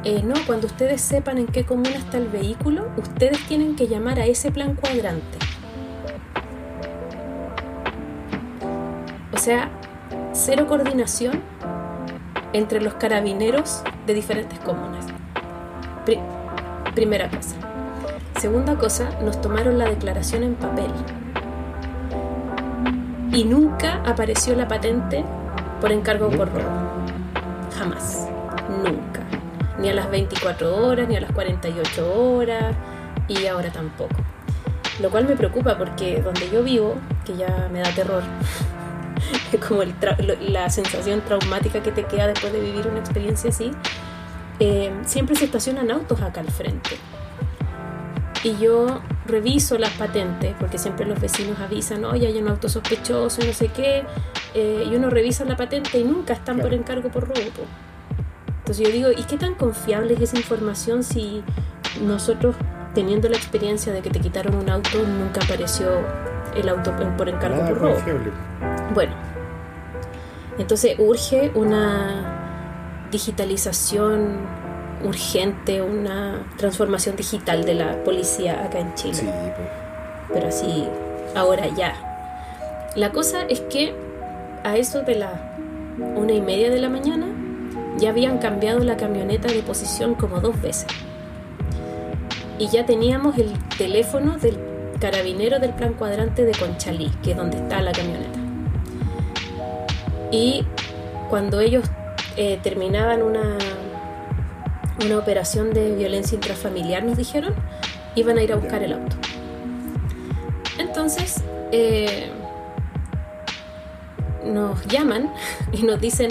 eh, 0.03 0.23
no, 0.23 0.35
cuando 0.47 0.67
ustedes 0.67 1.01
sepan 1.01 1.37
en 1.37 1.47
qué 1.47 1.65
comuna 1.65 1.95
está 1.95 2.17
el 2.17 2.29
vehículo, 2.29 2.89
ustedes 2.97 3.45
tienen 3.47 3.75
que 3.75 3.87
llamar 3.87 4.19
a 4.19 4.25
ese 4.25 4.51
plan 4.51 4.75
cuadrante. 4.75 5.37
O 9.33 9.37
sea, 9.37 9.69
cero 10.31 10.67
coordinación 10.67 11.41
entre 12.53 12.81
los 12.81 12.93
carabineros 12.95 13.83
de 14.05 14.13
diferentes 14.13 14.57
comunas. 14.59 15.05
primera 16.95 17.29
cosa. 17.29 17.55
Segunda 18.39 18.75
cosa, 18.75 19.09
nos 19.21 19.41
tomaron 19.41 19.77
la 19.77 19.85
declaración 19.85 20.43
en 20.43 20.55
papel 20.55 20.91
y 23.31 23.43
nunca 23.43 24.01
apareció 24.05 24.55
la 24.55 24.67
patente 24.67 25.23
por 25.79 25.91
encargo 25.91 26.29
por 26.29 26.51
robo. 26.51 26.69
Jamás. 27.77 28.27
Nunca. 28.83 29.38
Ni 29.79 29.89
a 29.89 29.93
las 29.93 30.09
24 30.09 30.75
horas, 30.75 31.07
ni 31.07 31.15
a 31.15 31.21
las 31.21 31.31
48 31.31 32.13
horas, 32.13 32.75
y 33.27 33.45
ahora 33.45 33.71
tampoco. 33.71 34.15
Lo 35.01 35.09
cual 35.09 35.25
me 35.25 35.35
preocupa 35.35 35.77
porque 35.77 36.21
donde 36.21 36.49
yo 36.49 36.63
vivo, 36.63 36.95
que 37.25 37.37
ya 37.37 37.69
me 37.71 37.79
da 37.79 37.89
terror, 37.91 38.23
como 39.67 39.83
la 40.41 40.69
sensación 40.69 41.21
traumática 41.21 41.81
que 41.81 41.91
te 41.91 42.03
queda 42.03 42.27
después 42.27 42.51
de 42.51 42.59
vivir 42.59 42.87
una 42.87 42.99
experiencia 42.99 43.49
así, 43.49 43.71
eh, 44.59 44.91
siempre 45.05 45.35
se 45.35 45.45
estacionan 45.45 45.89
autos 45.91 46.21
acá 46.21 46.41
al 46.41 46.51
frente. 46.51 46.97
Y 48.43 48.57
yo 48.57 49.01
reviso 49.25 49.77
las 49.77 49.91
patentes, 49.91 50.55
porque 50.59 50.77
siempre 50.77 51.05
los 51.05 51.19
vecinos 51.19 51.59
avisan, 51.59 52.05
oye, 52.05 52.27
hay 52.27 52.37
un 52.37 52.47
auto 52.47 52.69
sospechoso, 52.69 53.41
no 53.45 53.53
sé 53.53 53.67
qué, 53.69 54.03
eh, 54.53 54.85
y 54.89 54.95
uno 54.95 55.09
revisa 55.09 55.45
la 55.45 55.55
patente 55.55 55.99
y 55.99 56.03
nunca 56.03 56.33
están 56.33 56.59
por 56.59 56.73
encargo 56.73 57.09
por 57.09 57.27
robo. 57.27 57.65
Entonces 58.69 58.85
yo 58.85 58.93
digo, 58.93 59.09
¿y 59.09 59.23
qué 59.23 59.35
tan 59.35 59.55
confiable 59.55 60.13
es 60.13 60.21
esa 60.21 60.37
información 60.37 61.03
si 61.03 61.43
nosotros, 62.03 62.55
teniendo 62.93 63.27
la 63.27 63.35
experiencia 63.35 63.91
de 63.91 64.03
que 64.03 64.11
te 64.11 64.19
quitaron 64.19 64.53
un 64.53 64.69
auto, 64.69 64.99
nunca 65.07 65.41
apareció 65.43 65.89
el 66.55 66.69
auto 66.69 66.95
por 67.17 67.27
encargo 67.27 67.65
por 67.65 67.79
robo? 67.79 67.95
Bueno, 68.93 69.13
entonces 70.59 70.99
urge 70.99 71.51
una 71.55 73.07
digitalización 73.11 74.37
urgente 75.03 75.81
una 75.81 76.45
transformación 76.57 77.15
digital 77.15 77.65
de 77.65 77.73
la 77.73 78.03
policía 78.03 78.65
acá 78.65 78.81
en 78.81 78.93
Chile. 78.93 79.15
Sí, 79.15 79.29
Pero 80.31 80.47
así, 80.47 80.87
ahora 81.35 81.65
ya. 81.75 81.95
La 82.95 83.11
cosa 83.13 83.41
es 83.49 83.61
que 83.61 83.95
a 84.63 84.77
eso 84.77 85.01
de 85.01 85.15
la 85.15 85.55
una 86.15 86.33
y 86.33 86.41
media 86.41 86.69
de 86.69 86.77
la 86.77 86.89
mañana 86.89 87.38
ya 87.99 88.09
habían 88.09 88.37
cambiado 88.39 88.79
la 88.79 88.97
camioneta 88.97 89.47
de 89.47 89.61
posición 89.61 90.15
como 90.15 90.39
dos 90.39 90.61
veces. 90.61 90.87
Y 92.57 92.67
ya 92.67 92.85
teníamos 92.85 93.37
el 93.37 93.53
teléfono 93.77 94.37
del 94.37 94.57
carabinero 94.99 95.59
del 95.59 95.73
plan 95.73 95.93
cuadrante 95.93 96.43
de 96.43 96.51
Conchalí, 96.51 97.09
que 97.23 97.31
es 97.31 97.37
donde 97.37 97.57
está 97.57 97.81
la 97.81 97.91
camioneta. 97.91 98.39
Y 100.31 100.65
cuando 101.29 101.59
ellos 101.61 101.85
eh, 102.35 102.59
terminaban 102.61 103.23
una 103.23 103.57
una 105.05 105.17
operación 105.17 105.73
de 105.73 105.95
violencia 105.95 106.35
intrafamiliar, 106.35 107.03
nos 107.03 107.17
dijeron, 107.17 107.53
iban 108.15 108.37
a 108.37 108.43
ir 108.43 108.51
a 108.51 108.55
buscar 108.55 108.83
el 108.83 108.93
auto. 108.93 109.15
Entonces, 110.77 111.43
eh, 111.71 112.29
nos 114.45 114.85
llaman 114.87 115.31
y 115.71 115.83
nos 115.83 115.99
dicen, 115.99 116.29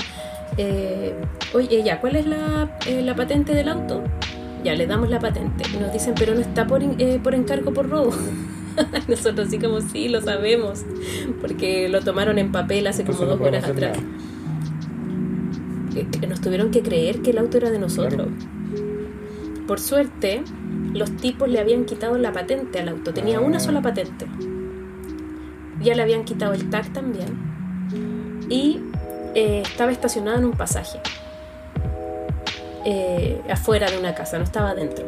eh, 0.58 1.14
oye, 1.54 1.82
ya, 1.84 2.00
¿cuál 2.00 2.16
es 2.16 2.26
eh, 2.26 3.02
la, 3.02 3.14
patente 3.14 3.54
del 3.54 3.68
auto? 3.68 4.02
Ya, 4.64 4.74
le 4.74 4.86
damos 4.86 5.08
la 5.08 5.20
patente. 5.20 5.64
Y 5.72 5.78
nos 5.78 5.92
dicen, 5.92 6.14
pero 6.18 6.34
no 6.34 6.40
está 6.40 6.66
por, 6.66 6.82
por 7.22 7.34
encargo 7.34 7.72
por 7.72 7.88
robo. 7.88 8.12
Nosotros 9.08 9.48
sí 9.50 9.58
como 9.58 9.80
sí, 9.80 10.08
lo 10.08 10.20
sabemos, 10.20 10.84
porque 11.40 11.88
lo 11.88 12.00
tomaron 12.00 12.38
en 12.38 12.52
papel 12.52 12.86
hace 12.88 13.04
como 13.04 13.20
dos 13.20 13.40
horas 13.40 13.64
atrás. 13.64 13.98
Nos 16.28 16.40
tuvieron 16.40 16.70
que 16.70 16.82
creer 16.82 17.22
que 17.22 17.30
el 17.30 17.38
auto 17.38 17.56
era 17.56 17.70
de 17.70 17.78
nosotros. 17.78 18.28
Por 19.66 19.80
suerte, 19.80 20.42
los 20.92 21.10
tipos 21.16 21.48
le 21.48 21.60
habían 21.60 21.84
quitado 21.84 22.18
la 22.18 22.32
patente 22.32 22.78
al 22.78 22.88
auto, 22.88 23.12
tenía 23.12 23.40
una 23.40 23.60
sola 23.60 23.82
patente. 23.82 24.26
Ya 25.82 25.94
le 25.94 26.02
habían 26.02 26.24
quitado 26.24 26.52
el 26.52 26.68
tag 26.70 26.92
también. 26.92 27.28
Y 28.48 28.80
eh, 29.34 29.62
estaba 29.64 29.92
estacionado 29.92 30.38
en 30.38 30.44
un 30.44 30.52
pasaje. 30.52 31.00
Eh, 32.84 33.40
afuera 33.50 33.90
de 33.90 33.98
una 33.98 34.14
casa, 34.14 34.38
no 34.38 34.44
estaba 34.44 34.70
adentro. 34.70 35.06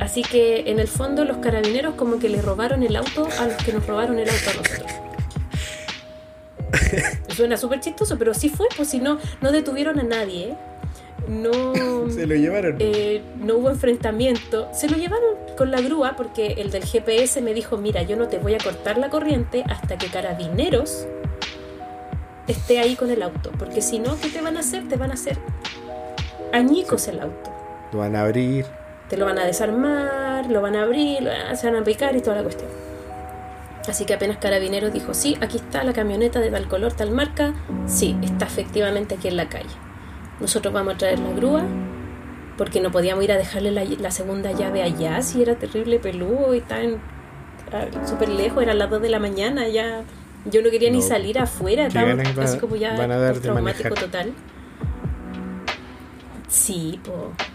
Así 0.00 0.22
que 0.22 0.70
en 0.70 0.80
el 0.80 0.88
fondo 0.88 1.24
los 1.24 1.36
carabineros 1.38 1.94
como 1.94 2.18
que 2.18 2.28
le 2.28 2.42
robaron 2.42 2.82
el 2.82 2.96
auto 2.96 3.28
a 3.38 3.46
los 3.46 3.56
que 3.62 3.72
nos 3.72 3.86
robaron 3.86 4.18
el 4.18 4.28
auto 4.28 4.50
a 4.50 4.54
nosotros. 4.54 4.92
Suena 7.36 7.56
súper 7.56 7.80
chistoso, 7.80 8.18
pero 8.18 8.34
sí 8.34 8.48
fue, 8.48 8.66
pues 8.76 8.88
si 8.88 8.98
no, 8.98 9.18
no 9.40 9.52
detuvieron 9.52 10.00
a 10.00 10.02
nadie. 10.02 10.48
¿eh? 10.48 10.56
no 11.28 11.72
se 12.10 12.26
lo 12.26 12.34
llevaron 12.34 12.76
eh, 12.78 13.22
no 13.38 13.56
hubo 13.56 13.70
enfrentamiento 13.70 14.68
se 14.72 14.88
lo 14.88 14.96
llevaron 14.96 15.36
con 15.56 15.70
la 15.70 15.80
grúa 15.80 16.14
porque 16.16 16.54
el 16.58 16.70
del 16.70 16.84
GPS 16.84 17.40
me 17.40 17.54
dijo 17.54 17.76
mira 17.76 18.02
yo 18.02 18.16
no 18.16 18.28
te 18.28 18.38
voy 18.38 18.54
a 18.54 18.58
cortar 18.58 18.98
la 18.98 19.10
corriente 19.10 19.64
hasta 19.68 19.98
que 19.98 20.08
carabineros 20.08 21.06
esté 22.46 22.78
ahí 22.78 22.96
con 22.96 23.10
el 23.10 23.22
auto 23.22 23.50
porque 23.58 23.82
si 23.82 23.98
no 23.98 24.18
qué 24.20 24.28
te 24.28 24.40
van 24.40 24.56
a 24.56 24.60
hacer 24.60 24.88
te 24.88 24.96
van 24.96 25.10
a 25.10 25.14
hacer 25.14 25.38
añicos 26.52 27.08
el 27.08 27.20
auto. 27.20 27.50
Lo 27.92 28.00
van 28.00 28.16
a 28.16 28.22
abrir. 28.22 28.66
Te 29.08 29.16
lo 29.16 29.26
van 29.26 29.38
a 29.38 29.44
desarmar 29.44 30.50
lo 30.50 30.60
van 30.60 30.76
a 30.76 30.82
abrir 30.82 31.28
se 31.54 31.70
van 31.70 31.80
a 31.80 31.84
picar 31.84 32.16
y 32.16 32.20
toda 32.20 32.36
la 32.36 32.42
cuestión. 32.42 32.70
Así 33.88 34.04
que 34.04 34.14
apenas 34.14 34.36
Carabineros 34.36 34.92
dijo, 34.92 35.12
sí, 35.12 35.36
aquí 35.40 35.56
está 35.56 35.82
la 35.82 35.92
camioneta 35.92 36.38
de 36.38 36.50
tal 36.50 36.68
color, 36.68 36.92
tal 36.92 37.10
marca, 37.10 37.52
sí, 37.86 38.16
está 38.22 38.44
efectivamente 38.44 39.16
aquí 39.16 39.26
en 39.26 39.36
la 39.36 39.48
calle. 39.48 39.74
Nosotros 40.38 40.72
vamos 40.72 40.94
a 40.94 40.98
traer 40.98 41.18
la 41.18 41.32
grúa, 41.32 41.64
porque 42.56 42.80
no 42.80 42.92
podíamos 42.92 43.24
ir 43.24 43.32
a 43.32 43.36
dejarle 43.36 43.72
la, 43.72 44.10
segunda 44.12 44.52
llave 44.52 44.82
allá, 44.82 45.20
si 45.22 45.42
era 45.42 45.56
terrible 45.56 45.98
peludo 45.98 46.54
y 46.54 46.60
tan 46.60 47.00
súper 48.06 48.28
lejos, 48.28 48.62
era 48.62 48.74
las 48.74 48.88
2 48.88 49.02
de 49.02 49.08
la 49.08 49.18
mañana, 49.18 49.66
ya 49.66 50.02
yo 50.44 50.62
no 50.62 50.70
quería 50.70 50.90
ni 50.90 51.02
salir 51.02 51.38
afuera, 51.38 51.86
estaba 51.86 52.14
así 52.42 52.58
como 52.58 52.76
ya 52.76 52.96
traumático 53.40 53.94
total. 53.94 54.32
Sí, 56.48 57.00
pues. 57.02 57.48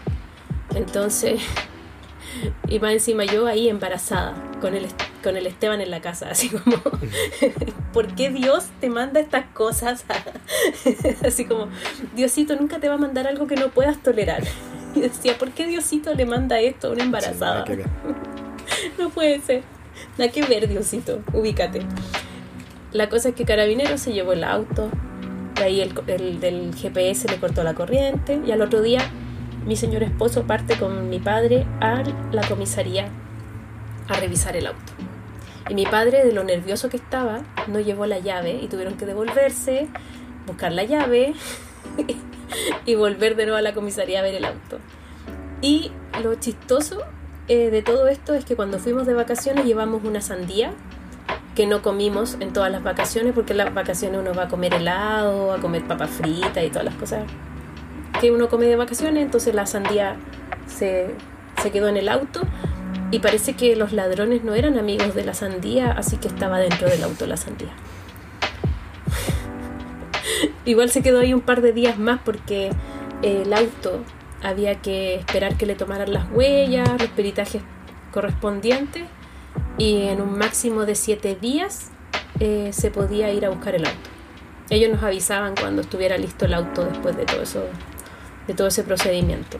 Entonces, 0.74 1.40
y 2.68 2.78
más 2.80 2.92
encima 2.92 3.24
yo 3.24 3.46
ahí 3.46 3.68
embarazada, 3.68 4.34
con 4.60 4.74
el, 4.74 4.86
con 5.22 5.36
el 5.36 5.46
Esteban 5.46 5.80
en 5.80 5.90
la 5.90 6.00
casa, 6.00 6.28
así 6.30 6.48
como, 6.48 6.76
¿por 7.92 8.14
qué 8.14 8.30
Dios 8.30 8.66
te 8.80 8.90
manda 8.90 9.20
estas 9.20 9.46
cosas? 9.46 10.04
así 11.24 11.44
como, 11.44 11.68
Diosito 12.14 12.56
nunca 12.56 12.78
te 12.78 12.88
va 12.88 12.94
a 12.94 12.98
mandar 12.98 13.26
algo 13.26 13.46
que 13.46 13.56
no 13.56 13.68
puedas 13.68 14.02
tolerar. 14.02 14.42
Y 14.94 15.00
decía, 15.00 15.36
¿por 15.38 15.50
qué 15.50 15.66
Diosito 15.66 16.14
le 16.14 16.24
manda 16.24 16.58
esto 16.60 16.88
a 16.88 16.90
una 16.92 17.04
embarazada? 17.04 17.64
no 18.98 19.10
puede 19.10 19.40
ser. 19.40 19.62
Nada 20.16 20.30
que 20.30 20.42
ver, 20.42 20.68
Diosito, 20.68 21.22
ubícate. 21.32 21.82
La 22.92 23.08
cosa 23.08 23.30
es 23.30 23.34
que 23.34 23.44
Carabinero 23.44 23.98
se 23.98 24.12
llevó 24.12 24.32
el 24.32 24.44
auto, 24.44 24.88
de 25.56 25.62
ahí 25.62 25.80
el, 25.80 25.92
el 26.06 26.40
del 26.40 26.74
GPS 26.74 27.28
le 27.28 27.36
cortó 27.36 27.62
la 27.62 27.74
corriente 27.74 28.40
y 28.46 28.50
al 28.52 28.62
otro 28.62 28.80
día 28.80 29.00
mi 29.66 29.76
señor 29.76 30.02
esposo 30.02 30.44
parte 30.44 30.78
con 30.78 31.10
mi 31.10 31.18
padre 31.18 31.66
a 31.80 32.02
la 32.32 32.46
comisaría 32.48 33.08
a 34.08 34.14
revisar 34.14 34.56
el 34.56 34.68
auto. 34.68 34.92
Y 35.68 35.74
mi 35.74 35.84
padre, 35.84 36.24
de 36.24 36.32
lo 36.32 36.44
nervioso 36.44 36.88
que 36.88 36.96
estaba, 36.96 37.42
no 37.66 37.78
llevó 37.78 38.06
la 38.06 38.18
llave 38.18 38.58
y 38.62 38.68
tuvieron 38.68 38.96
que 38.96 39.04
devolverse, 39.04 39.86
buscar 40.46 40.72
la 40.72 40.84
llave 40.84 41.34
y 42.86 42.94
volver 42.94 43.36
de 43.36 43.44
nuevo 43.44 43.58
a 43.58 43.62
la 43.62 43.74
comisaría 43.74 44.20
a 44.20 44.22
ver 44.22 44.34
el 44.34 44.46
auto. 44.46 44.78
Y 45.60 45.92
lo 46.22 46.34
chistoso 46.36 47.02
eh, 47.48 47.70
de 47.70 47.82
todo 47.82 48.08
esto 48.08 48.32
es 48.32 48.46
que 48.46 48.56
cuando 48.56 48.78
fuimos 48.78 49.06
de 49.06 49.12
vacaciones 49.12 49.66
llevamos 49.66 50.04
una 50.04 50.22
sandía 50.22 50.72
que 51.58 51.66
no 51.66 51.82
comimos 51.82 52.36
en 52.38 52.52
todas 52.52 52.70
las 52.70 52.84
vacaciones, 52.84 53.32
porque 53.34 53.52
en 53.52 53.56
las 53.56 53.74
vacaciones 53.74 54.20
uno 54.20 54.32
va 54.32 54.44
a 54.44 54.48
comer 54.48 54.74
helado, 54.74 55.52
a 55.52 55.58
comer 55.58 55.82
papas 55.88 56.08
fritas 56.08 56.62
y 56.64 56.68
todas 56.68 56.84
las 56.84 56.94
cosas 56.94 57.24
que 58.20 58.30
uno 58.30 58.48
come 58.48 58.66
de 58.66 58.76
vacaciones, 58.76 59.24
entonces 59.24 59.56
la 59.56 59.66
sandía 59.66 60.14
se, 60.68 61.08
se 61.60 61.72
quedó 61.72 61.88
en 61.88 61.96
el 61.96 62.08
auto 62.10 62.42
y 63.10 63.18
parece 63.18 63.54
que 63.54 63.74
los 63.74 63.92
ladrones 63.92 64.44
no 64.44 64.54
eran 64.54 64.78
amigos 64.78 65.16
de 65.16 65.24
la 65.24 65.34
sandía, 65.34 65.90
así 65.90 66.16
que 66.18 66.28
estaba 66.28 66.60
dentro 66.60 66.88
del 66.88 67.02
auto 67.02 67.26
la 67.26 67.36
sandía. 67.36 67.72
Igual 70.64 70.90
se 70.90 71.02
quedó 71.02 71.18
ahí 71.18 71.34
un 71.34 71.40
par 71.40 71.60
de 71.60 71.72
días 71.72 71.98
más 71.98 72.20
porque 72.24 72.70
el 73.22 73.52
auto 73.52 74.04
había 74.44 74.76
que 74.76 75.16
esperar 75.16 75.56
que 75.56 75.66
le 75.66 75.74
tomaran 75.74 76.12
las 76.12 76.30
huellas, 76.30 76.88
los 77.00 77.10
peritajes 77.10 77.62
correspondientes 78.12 79.06
y 79.78 80.02
en 80.02 80.20
un 80.20 80.36
máximo 80.36 80.84
de 80.84 80.94
siete 80.94 81.36
días 81.40 81.90
eh, 82.40 82.70
se 82.72 82.90
podía 82.90 83.32
ir 83.32 83.46
a 83.46 83.50
buscar 83.50 83.74
el 83.74 83.86
auto. 83.86 84.10
Ellos 84.70 84.90
nos 84.92 85.02
avisaban 85.02 85.54
cuando 85.58 85.80
estuviera 85.80 86.18
listo 86.18 86.44
el 86.44 86.54
auto 86.54 86.84
después 86.84 87.16
de 87.16 87.24
todo 87.24 87.42
eso, 87.42 87.64
de 88.46 88.54
todo 88.54 88.66
ese 88.66 88.82
procedimiento. 88.82 89.58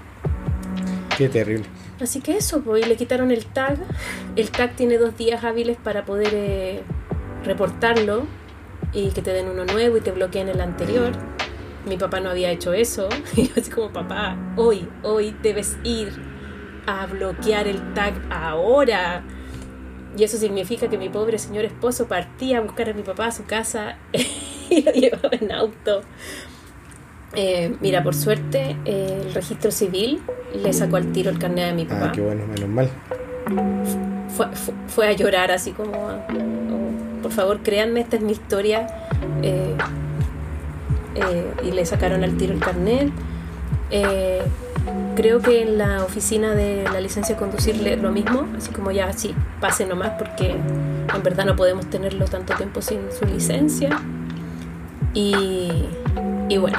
Qué 1.16 1.28
terrible. 1.28 1.66
Así 2.00 2.20
que 2.20 2.36
eso, 2.36 2.60
pues 2.60 2.86
le 2.86 2.96
quitaron 2.96 3.30
el 3.30 3.46
tag. 3.46 3.78
El 4.36 4.50
tag 4.50 4.76
tiene 4.76 4.98
dos 4.98 5.16
días 5.16 5.42
hábiles 5.44 5.76
para 5.76 6.04
poder 6.04 6.30
eh, 6.32 6.82
reportarlo 7.44 8.26
y 8.92 9.10
que 9.10 9.22
te 9.22 9.32
den 9.32 9.48
uno 9.48 9.64
nuevo 9.64 9.96
y 9.96 10.00
te 10.00 10.12
bloqueen 10.12 10.48
el 10.48 10.60
anterior. 10.60 11.12
Mi 11.86 11.96
papá 11.96 12.20
no 12.20 12.30
había 12.30 12.50
hecho 12.50 12.72
eso. 12.72 13.08
Y 13.36 13.48
yo 13.48 13.54
así 13.56 13.70
como, 13.70 13.92
papá, 13.92 14.36
hoy, 14.56 14.88
hoy 15.02 15.34
debes 15.42 15.78
ir 15.84 16.12
a 16.86 17.06
bloquear 17.06 17.66
el 17.66 17.94
tag 17.94 18.14
ahora. 18.30 19.24
Y 20.16 20.24
eso 20.24 20.38
significa 20.38 20.88
que 20.88 20.98
mi 20.98 21.08
pobre 21.08 21.38
señor 21.38 21.64
esposo 21.64 22.06
partía 22.06 22.58
a 22.58 22.60
buscar 22.60 22.90
a 22.90 22.92
mi 22.92 23.02
papá 23.02 23.26
a 23.26 23.32
su 23.32 23.44
casa 23.44 23.98
y 24.70 24.82
lo 24.82 24.92
llevaba 24.92 25.30
en 25.32 25.52
auto. 25.52 26.02
Eh, 27.34 27.76
mira, 27.80 28.02
por 28.02 28.14
suerte, 28.14 28.76
eh, 28.84 29.22
el 29.26 29.34
registro 29.34 29.70
civil 29.70 30.20
le 30.54 30.72
sacó 30.72 30.96
al 30.96 31.12
tiro 31.12 31.30
el 31.30 31.38
carnet 31.38 31.66
de 31.66 31.72
mi 31.74 31.84
papá. 31.84 32.06
Ah, 32.06 32.12
qué 32.12 32.20
bueno, 32.20 32.46
menos 32.46 32.68
mal. 32.68 32.90
Fue, 34.34 34.46
fue, 34.54 34.74
fue 34.88 35.08
a 35.08 35.12
llorar 35.12 35.50
así 35.50 35.72
como, 35.72 35.92
oh, 35.92 37.22
por 37.22 37.32
favor, 37.32 37.62
créanme, 37.62 38.00
esta 38.00 38.16
es 38.16 38.22
mi 38.22 38.32
historia. 38.32 38.86
Eh, 39.42 39.76
eh, 41.14 41.46
y 41.64 41.72
le 41.72 41.84
sacaron 41.84 42.24
al 42.24 42.36
tiro 42.36 42.54
el 42.54 42.60
carnet. 42.60 43.10
Creo 45.16 45.40
que 45.40 45.62
en 45.62 45.78
la 45.78 46.04
oficina 46.04 46.52
de 46.54 46.84
la 46.92 47.00
licencia 47.00 47.34
de 47.34 47.40
conducir 47.40 47.76
le- 47.80 47.96
lo 47.96 48.10
mismo, 48.12 48.46
así 48.56 48.70
como 48.70 48.90
ya, 48.92 49.12
sí, 49.12 49.34
pase 49.60 49.84
nomás 49.86 50.10
porque 50.18 50.52
en 50.52 51.22
verdad 51.24 51.44
no 51.44 51.56
podemos 51.56 51.86
tenerlo 51.86 52.26
tanto 52.26 52.54
tiempo 52.54 52.80
sin 52.82 53.00
su 53.18 53.24
licencia. 53.26 53.90
Y, 55.14 55.86
y 56.48 56.56
bueno, 56.58 56.78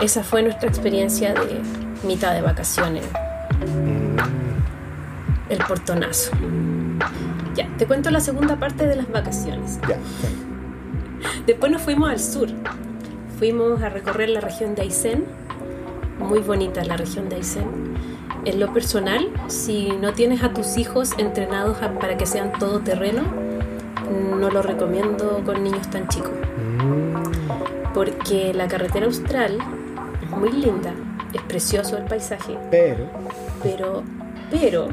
esa 0.00 0.22
fue 0.24 0.42
nuestra 0.42 0.68
experiencia 0.68 1.34
de 1.34 1.60
mitad 2.06 2.32
de 2.34 2.42
vacaciones, 2.42 3.04
Mm, 3.60 4.16
el 5.50 5.58
portonazo. 5.66 6.30
Ya, 7.56 7.66
te 7.76 7.86
cuento 7.86 8.10
la 8.10 8.20
segunda 8.20 8.56
parte 8.56 8.86
de 8.86 8.94
las 8.96 9.10
vacaciones. 9.10 9.78
ya. 9.88 9.96
Después 11.46 11.72
nos 11.72 11.82
fuimos 11.82 12.10
al 12.10 12.20
sur. 12.20 12.48
Fuimos 13.38 13.82
a 13.82 13.88
recorrer 13.88 14.28
la 14.28 14.40
región 14.40 14.74
de 14.76 14.82
Aysén. 14.82 15.24
Muy 16.18 16.40
bonita 16.40 16.84
la 16.84 16.96
región 16.96 17.28
de 17.28 17.36
Aysén. 17.36 17.66
En 18.44 18.60
lo 18.60 18.72
personal, 18.72 19.28
si 19.48 19.88
no 20.00 20.12
tienes 20.12 20.42
a 20.42 20.52
tus 20.52 20.76
hijos 20.76 21.12
entrenados 21.18 21.82
a- 21.82 21.98
para 21.98 22.16
que 22.16 22.26
sean 22.26 22.52
todoterreno, 22.58 23.22
no 24.38 24.50
lo 24.50 24.62
recomiendo 24.62 25.42
con 25.44 25.62
niños 25.62 25.88
tan 25.90 26.08
chicos. 26.08 26.30
Mm, 26.56 27.18
Porque 27.94 28.52
la 28.54 28.68
carretera 28.68 29.06
austral 29.06 29.58
es 30.22 30.30
muy 30.30 30.52
linda, 30.52 30.92
es 31.32 31.42
precioso 31.42 31.96
el 31.96 32.04
paisaje, 32.04 32.56
pero, 32.70 33.06
pero, 33.62 34.02
pero, 34.50 34.88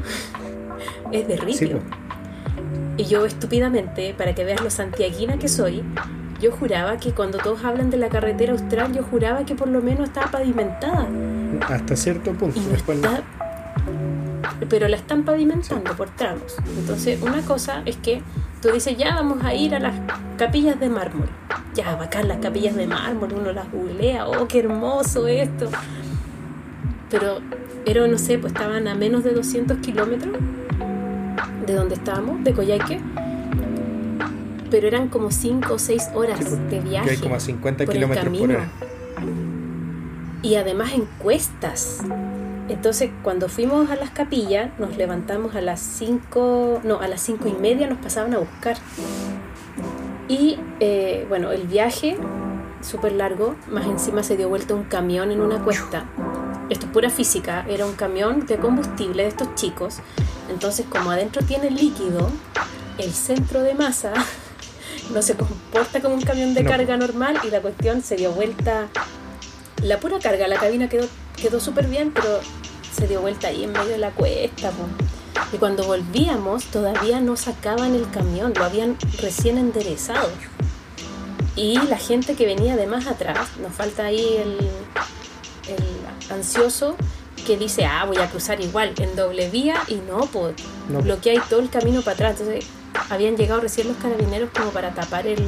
es 1.12 1.28
de 1.28 1.36
sí, 1.38 1.44
ripio. 1.44 1.78
pues, 1.78 2.98
Y 2.98 3.04
yo 3.04 3.24
estúpidamente, 3.26 4.12
para 4.16 4.34
que 4.34 4.44
veas 4.44 4.60
lo 4.62 4.70
santiaguina 4.70 5.38
que 5.38 5.46
soy, 5.48 5.84
yo 6.40 6.52
juraba 6.52 6.98
que 6.98 7.12
cuando 7.12 7.38
todos 7.38 7.64
hablan 7.64 7.90
de 7.90 7.96
la 7.96 8.08
carretera 8.08 8.52
austral, 8.52 8.92
yo 8.92 9.02
juraba 9.02 9.44
que 9.44 9.54
por 9.54 9.68
lo 9.68 9.80
menos 9.80 10.08
estaba 10.08 10.30
pavimentada. 10.30 11.08
hasta 11.68 11.96
cierto 11.96 12.32
punto. 12.32 12.60
Y 12.60 12.94
no. 12.96 13.36
Pero 14.68 14.88
la 14.88 14.96
están 14.96 15.24
pavimentando 15.24 15.94
por 15.96 16.10
tramos. 16.10 16.56
Entonces, 16.78 17.20
una 17.22 17.42
cosa 17.42 17.82
es 17.84 17.96
que 17.96 18.22
tú 18.62 18.70
dices, 18.70 18.96
ya 18.96 19.14
vamos 19.14 19.44
a 19.44 19.54
ir 19.54 19.74
a 19.74 19.78
las 19.78 19.94
capillas 20.38 20.78
de 20.80 20.88
mármol. 20.88 21.28
Ya, 21.74 21.94
bacán 21.96 22.28
las 22.28 22.38
capillas 22.38 22.74
de 22.74 22.86
mármol, 22.86 23.32
uno 23.34 23.52
las 23.52 23.70
googlea, 23.70 24.26
oh, 24.26 24.48
qué 24.48 24.60
hermoso 24.60 25.26
esto. 25.26 25.68
Pero, 27.10 27.40
pero 27.84 28.08
no 28.08 28.18
sé, 28.18 28.38
pues 28.38 28.52
estaban 28.52 28.88
a 28.88 28.94
menos 28.94 29.24
de 29.24 29.32
200 29.32 29.78
kilómetros 29.78 30.36
de 31.66 31.74
donde 31.74 31.96
estábamos, 31.96 32.42
de 32.44 32.52
Coyhaique. 32.52 33.00
Pero 34.70 34.86
eran 34.88 35.08
como 35.08 35.30
5 35.30 35.74
o 35.74 35.78
6 35.78 36.10
horas 36.14 36.38
Sí, 36.38 36.56
de 36.56 36.68
Que 36.68 36.80
viaje 36.80 37.10
hay 37.10 37.16
como 37.18 37.34
a 37.36 37.40
50 37.40 37.84
por 37.84 37.94
el 37.94 38.00
kilómetros 38.00 38.24
por 38.26 38.34
camino. 38.34 38.54
hora. 38.58 38.68
y 40.42 40.54
además 40.56 40.92
en 40.94 41.06
cuestas. 41.18 42.00
Entonces, 42.68 43.10
cuando 43.22 43.48
fuimos 43.48 43.90
a 43.90 43.96
las 43.96 44.10
capillas, 44.10 44.70
nos 44.78 44.96
levantamos 44.96 45.54
a 45.54 45.60
las 45.60 45.80
5, 45.80 46.80
no, 46.84 47.00
a 47.00 47.06
las 47.06 47.20
cinco 47.20 47.48
y 47.48 47.52
media 47.52 47.86
nos 47.86 47.98
pasaban 47.98 48.34
a 48.34 48.38
buscar. 48.38 48.76
Y 50.28 50.58
eh, 50.80 51.24
bueno, 51.28 51.52
el 51.52 51.66
viaje, 51.68 52.16
súper 52.82 53.12
largo, 53.12 53.54
más 53.70 53.86
encima 53.86 54.24
se 54.24 54.36
dio 54.36 54.48
vuelta 54.48 54.74
un 54.74 54.82
camión 54.84 55.30
en 55.30 55.40
una 55.40 55.62
cuesta. 55.62 56.06
Esto 56.68 56.86
es 56.86 56.92
pura 56.92 57.10
física, 57.10 57.64
era 57.68 57.86
un 57.86 57.92
camión 57.94 58.46
de 58.46 58.56
combustible 58.56 59.22
de 59.22 59.28
estos 59.28 59.54
chicos. 59.54 59.98
Entonces, 60.50 60.86
como 60.90 61.12
adentro 61.12 61.42
tiene 61.42 61.70
líquido, 61.70 62.28
el 62.98 63.12
centro 63.12 63.62
de 63.62 63.74
masa 63.74 64.12
no 65.12 65.22
se 65.22 65.34
comporta 65.36 66.00
como 66.00 66.14
un 66.14 66.22
camión 66.22 66.54
de 66.54 66.62
No. 66.62 66.70
carga 66.70 66.96
normal 66.96 67.38
y 67.44 67.50
la 67.50 67.60
cuestión 67.60 68.02
se 68.02 68.16
dio 68.16 68.32
vuelta 68.32 68.88
la 69.82 69.98
pura 70.00 70.18
carga, 70.18 70.48
la 70.48 70.56
cabina 70.58 70.88
quedó, 70.88 71.06
quedó 71.36 71.60
súper 71.60 71.86
bien, 71.86 72.10
pero 72.12 72.40
se 72.96 73.06
dio 73.06 73.20
vuelta 73.20 73.48
ahí 73.48 73.64
en 73.64 73.72
medio 73.72 73.88
de 73.88 73.98
la 73.98 74.10
cuesta. 74.10 74.70
po. 74.70 74.86
Y 75.52 75.58
cuando 75.58 75.84
volvíamos, 75.84 76.64
todavía 76.64 77.20
no 77.20 77.36
sacaban 77.36 77.94
el 77.94 78.08
camión, 78.10 78.52
lo 78.56 78.64
habían 78.64 78.96
recién 79.20 79.58
enderezado. 79.58 80.30
Y 81.54 81.78
la 81.88 81.98
gente 81.98 82.34
que 82.34 82.46
venía 82.46 82.74
de 82.76 82.86
más 82.86 83.06
atrás, 83.06 83.48
nos 83.60 83.72
falta 83.74 84.06
ahí 84.06 84.38
el, 84.38 84.58
el 85.72 86.34
ansioso 86.34 86.96
que 87.46 87.56
dice, 87.56 87.84
ah, 87.84 88.04
voy 88.06 88.18
a 88.18 88.28
cruzar 88.30 88.60
igual, 88.60 88.92
en 88.98 89.14
doble 89.14 89.48
vía, 89.50 89.76
y 89.88 89.96
no, 89.96 90.20
pues 90.32 90.54
No. 90.88 91.00
bloquea 91.00 91.42
todo 91.48 91.60
el 91.60 91.70
camino 91.70 92.00
para 92.02 92.14
atrás. 92.14 92.40
Entonces, 92.40 92.64
habían 93.10 93.36
llegado 93.36 93.60
recién 93.60 93.88
los 93.88 93.96
carabineros 93.96 94.50
como 94.56 94.70
para 94.70 94.92
tapar 94.94 95.26
el, 95.26 95.38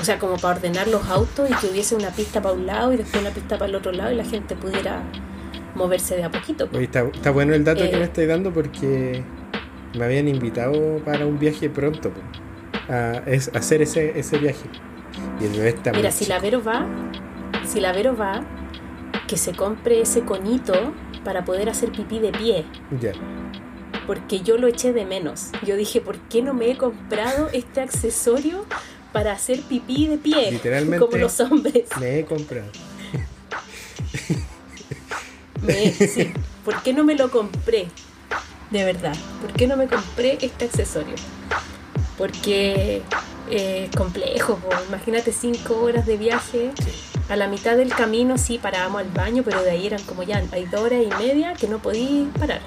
o 0.00 0.04
sea, 0.04 0.18
como 0.18 0.36
para 0.36 0.56
ordenar 0.56 0.88
los 0.88 1.08
autos 1.08 1.50
y 1.50 1.54
que 1.54 1.66
hubiese 1.68 1.94
una 1.94 2.10
pista 2.10 2.40
para 2.42 2.54
un 2.54 2.66
lado 2.66 2.92
y 2.92 2.96
después 2.96 3.22
una 3.22 3.32
pista 3.32 3.58
para 3.58 3.68
el 3.68 3.74
otro 3.74 3.92
lado 3.92 4.12
y 4.12 4.16
la 4.16 4.24
gente 4.24 4.56
pudiera 4.56 5.02
moverse 5.74 6.16
de 6.16 6.24
a 6.24 6.30
poquito. 6.30 6.68
Oye, 6.72 6.84
está, 6.84 7.02
está 7.02 7.30
bueno 7.30 7.54
el 7.54 7.64
dato 7.64 7.82
Eh. 7.84 7.90
que 7.90 7.96
me 7.96 8.04
estáis 8.04 8.28
dando 8.28 8.52
porque 8.52 9.22
me 9.94 10.04
habían 10.04 10.28
invitado 10.28 10.98
para 11.04 11.26
un 11.26 11.38
viaje 11.38 11.68
pronto 11.70 12.10
po, 12.10 12.20
a 12.92 13.22
a 13.54 13.58
hacer 13.58 13.82
ese, 13.82 14.18
ese 14.18 14.38
viaje. 14.38 14.68
Y 15.40 15.44
el 15.44 15.54
está 15.66 15.92
Mira, 15.92 16.10
si 16.10 16.24
chico. 16.24 16.34
la 16.34 16.40
Vero 16.40 16.62
va, 16.62 16.86
si 17.66 17.80
la 17.80 17.92
Vero 17.92 18.16
va, 18.16 18.42
que 19.26 19.36
se 19.36 19.52
compre 19.52 20.00
ese 20.00 20.22
conito 20.22 20.72
para 21.24 21.44
poder 21.44 21.68
hacer 21.68 21.92
pipí 21.92 22.18
de 22.18 22.32
pie, 22.32 22.64
Ya. 23.00 23.12
Porque 24.06 24.40
yo 24.40 24.56
lo 24.58 24.66
eché 24.68 24.92
de 24.92 25.04
menos. 25.04 25.48
Yo 25.64 25.76
dije, 25.76 26.00
¿por 26.00 26.18
qué 26.18 26.42
no 26.42 26.54
me 26.54 26.70
he 26.70 26.76
comprado 26.76 27.48
este 27.52 27.80
accesorio 27.80 28.64
para 29.12 29.32
hacer 29.32 29.60
pipí 29.62 30.06
de 30.08 30.18
pie? 30.18 30.50
Literalmente. 30.52 31.04
Como 31.04 31.16
los 31.18 31.38
hombres. 31.40 31.84
Me 32.00 32.18
he 32.20 32.24
comprado. 32.24 32.70
Me- 35.62 35.92
sí. 35.92 36.30
¿Por 36.64 36.82
qué 36.82 36.92
no 36.92 37.04
me 37.04 37.14
lo 37.14 37.30
compré? 37.30 37.88
De 38.70 38.84
verdad. 38.84 39.14
¿Por 39.40 39.52
qué 39.52 39.66
no 39.66 39.76
me 39.76 39.86
compré 39.86 40.38
este 40.40 40.64
accesorio? 40.64 41.14
Porque 42.18 43.02
eh, 43.50 43.88
es 43.90 43.96
complejo. 43.96 44.56
po. 44.56 44.68
Imagínate 44.88 45.32
cinco 45.32 45.80
horas 45.82 46.06
de 46.06 46.16
viaje. 46.16 46.70
A 47.28 47.36
la 47.36 47.48
mitad 47.48 47.76
del 47.76 47.94
camino 47.94 48.38
sí 48.38 48.58
parábamos 48.58 49.02
al 49.02 49.08
baño, 49.10 49.42
pero 49.44 49.62
de 49.62 49.70
ahí 49.70 49.86
eran 49.86 50.02
como 50.02 50.22
ya, 50.22 50.42
hay 50.52 50.66
dos 50.66 50.80
horas 50.80 51.00
y 51.02 51.22
media 51.22 51.54
que 51.54 51.68
no 51.68 51.78
podí 51.78 52.28
parar. 52.38 52.60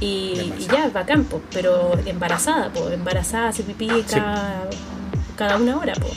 Y, 0.00 0.54
y 0.58 0.66
ya, 0.72 0.88
bacán, 0.88 1.24
po, 1.24 1.42
pero 1.52 1.92
embarazada, 2.06 2.72
po, 2.72 2.88
embarazada, 2.88 3.48
hace 3.48 3.62
pipí 3.62 3.88
cada, 4.10 4.68
cada 5.36 5.56
una 5.56 5.78
hora. 5.78 5.94
Po. 5.94 6.08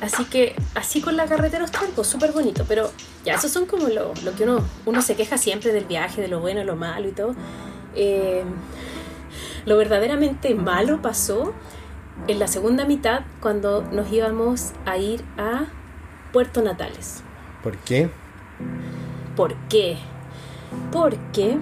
Así 0.00 0.24
que 0.24 0.54
así 0.74 1.00
con 1.00 1.16
la 1.16 1.26
carretera 1.26 1.62
austral, 1.62 1.90
pues 1.94 2.08
súper 2.08 2.32
bonito, 2.32 2.64
pero 2.68 2.90
ya, 3.24 3.34
esos 3.34 3.50
son 3.50 3.66
como 3.66 3.88
lo, 3.88 4.12
lo 4.22 4.34
que 4.34 4.44
uno, 4.44 4.62
uno 4.84 5.02
se 5.02 5.16
queja 5.16 5.38
siempre 5.38 5.72
del 5.72 5.84
viaje, 5.84 6.20
de 6.20 6.28
lo 6.28 6.40
bueno, 6.40 6.64
lo 6.64 6.76
malo 6.76 7.08
y 7.08 7.12
todo. 7.12 7.34
Eh, 7.94 8.44
lo 9.64 9.76
verdaderamente 9.76 10.54
malo 10.54 11.00
pasó 11.00 11.54
en 12.28 12.38
la 12.38 12.48
segunda 12.48 12.84
mitad 12.84 13.22
cuando 13.40 13.82
nos 13.82 14.12
íbamos 14.12 14.72
a 14.84 14.98
ir 14.98 15.24
a 15.38 15.66
Puerto 16.32 16.62
Natales. 16.62 17.22
¿Por 17.62 17.76
qué? 17.78 18.10
¿Por 19.36 19.54
qué? 19.68 19.96
Porque 20.92 21.56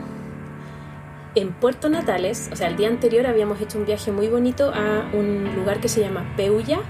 en 1.34 1.52
Puerto 1.52 1.88
Natales, 1.88 2.50
o 2.52 2.56
sea, 2.56 2.68
el 2.68 2.76
día 2.76 2.88
anterior 2.88 3.26
habíamos 3.26 3.60
hecho 3.60 3.78
un 3.78 3.86
viaje 3.86 4.12
muy 4.12 4.28
bonito 4.28 4.72
a 4.74 5.08
un 5.12 5.54
lugar 5.54 5.80
que 5.80 5.88
se 5.88 6.00
llama 6.00 6.24
Peulla, 6.36 6.80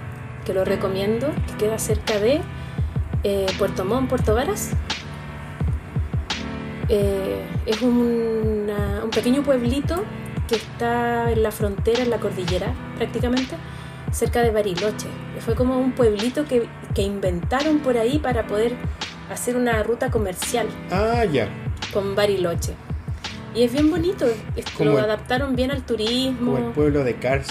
que 0.44 0.52
lo 0.52 0.64
recomiendo, 0.64 1.30
que 1.46 1.66
queda 1.66 1.78
cerca 1.78 2.18
de 2.18 2.40
eh, 3.22 3.46
Puerto 3.58 3.84
Montt, 3.84 4.08
Puerto 4.08 4.34
Varas. 4.34 4.72
Eh, 6.88 7.46
es 7.66 7.80
un, 7.82 8.68
un 9.02 9.10
pequeño 9.10 9.42
pueblito 9.42 10.02
que 10.48 10.56
está 10.56 11.30
en 11.30 11.42
la 11.42 11.52
frontera, 11.52 12.02
en 12.02 12.10
la 12.10 12.18
cordillera 12.18 12.74
prácticamente, 12.96 13.56
cerca 14.10 14.42
de 14.42 14.50
Bariloche. 14.50 15.06
Fue 15.40 15.54
como 15.54 15.78
un 15.78 15.92
pueblito 15.92 16.44
que, 16.46 16.68
que 16.94 17.02
inventaron 17.02 17.78
por 17.78 17.96
ahí 17.96 18.18
para 18.18 18.46
poder 18.46 18.74
hacer 19.30 19.56
una 19.56 19.82
ruta 19.84 20.10
comercial. 20.10 20.66
Ah, 20.90 21.24
ya. 21.24 21.48
Con 21.92 22.14
Bariloche. 22.16 22.74
Y 23.54 23.64
es 23.64 23.72
bien 23.72 23.90
bonito, 23.90 24.26
es, 24.56 24.80
lo 24.80 24.98
adaptaron 24.98 25.54
bien 25.54 25.70
al 25.70 25.84
turismo. 25.84 26.52
Como 26.52 26.66
el 26.68 26.72
pueblo 26.72 27.04
de 27.04 27.14
Cars. 27.16 27.48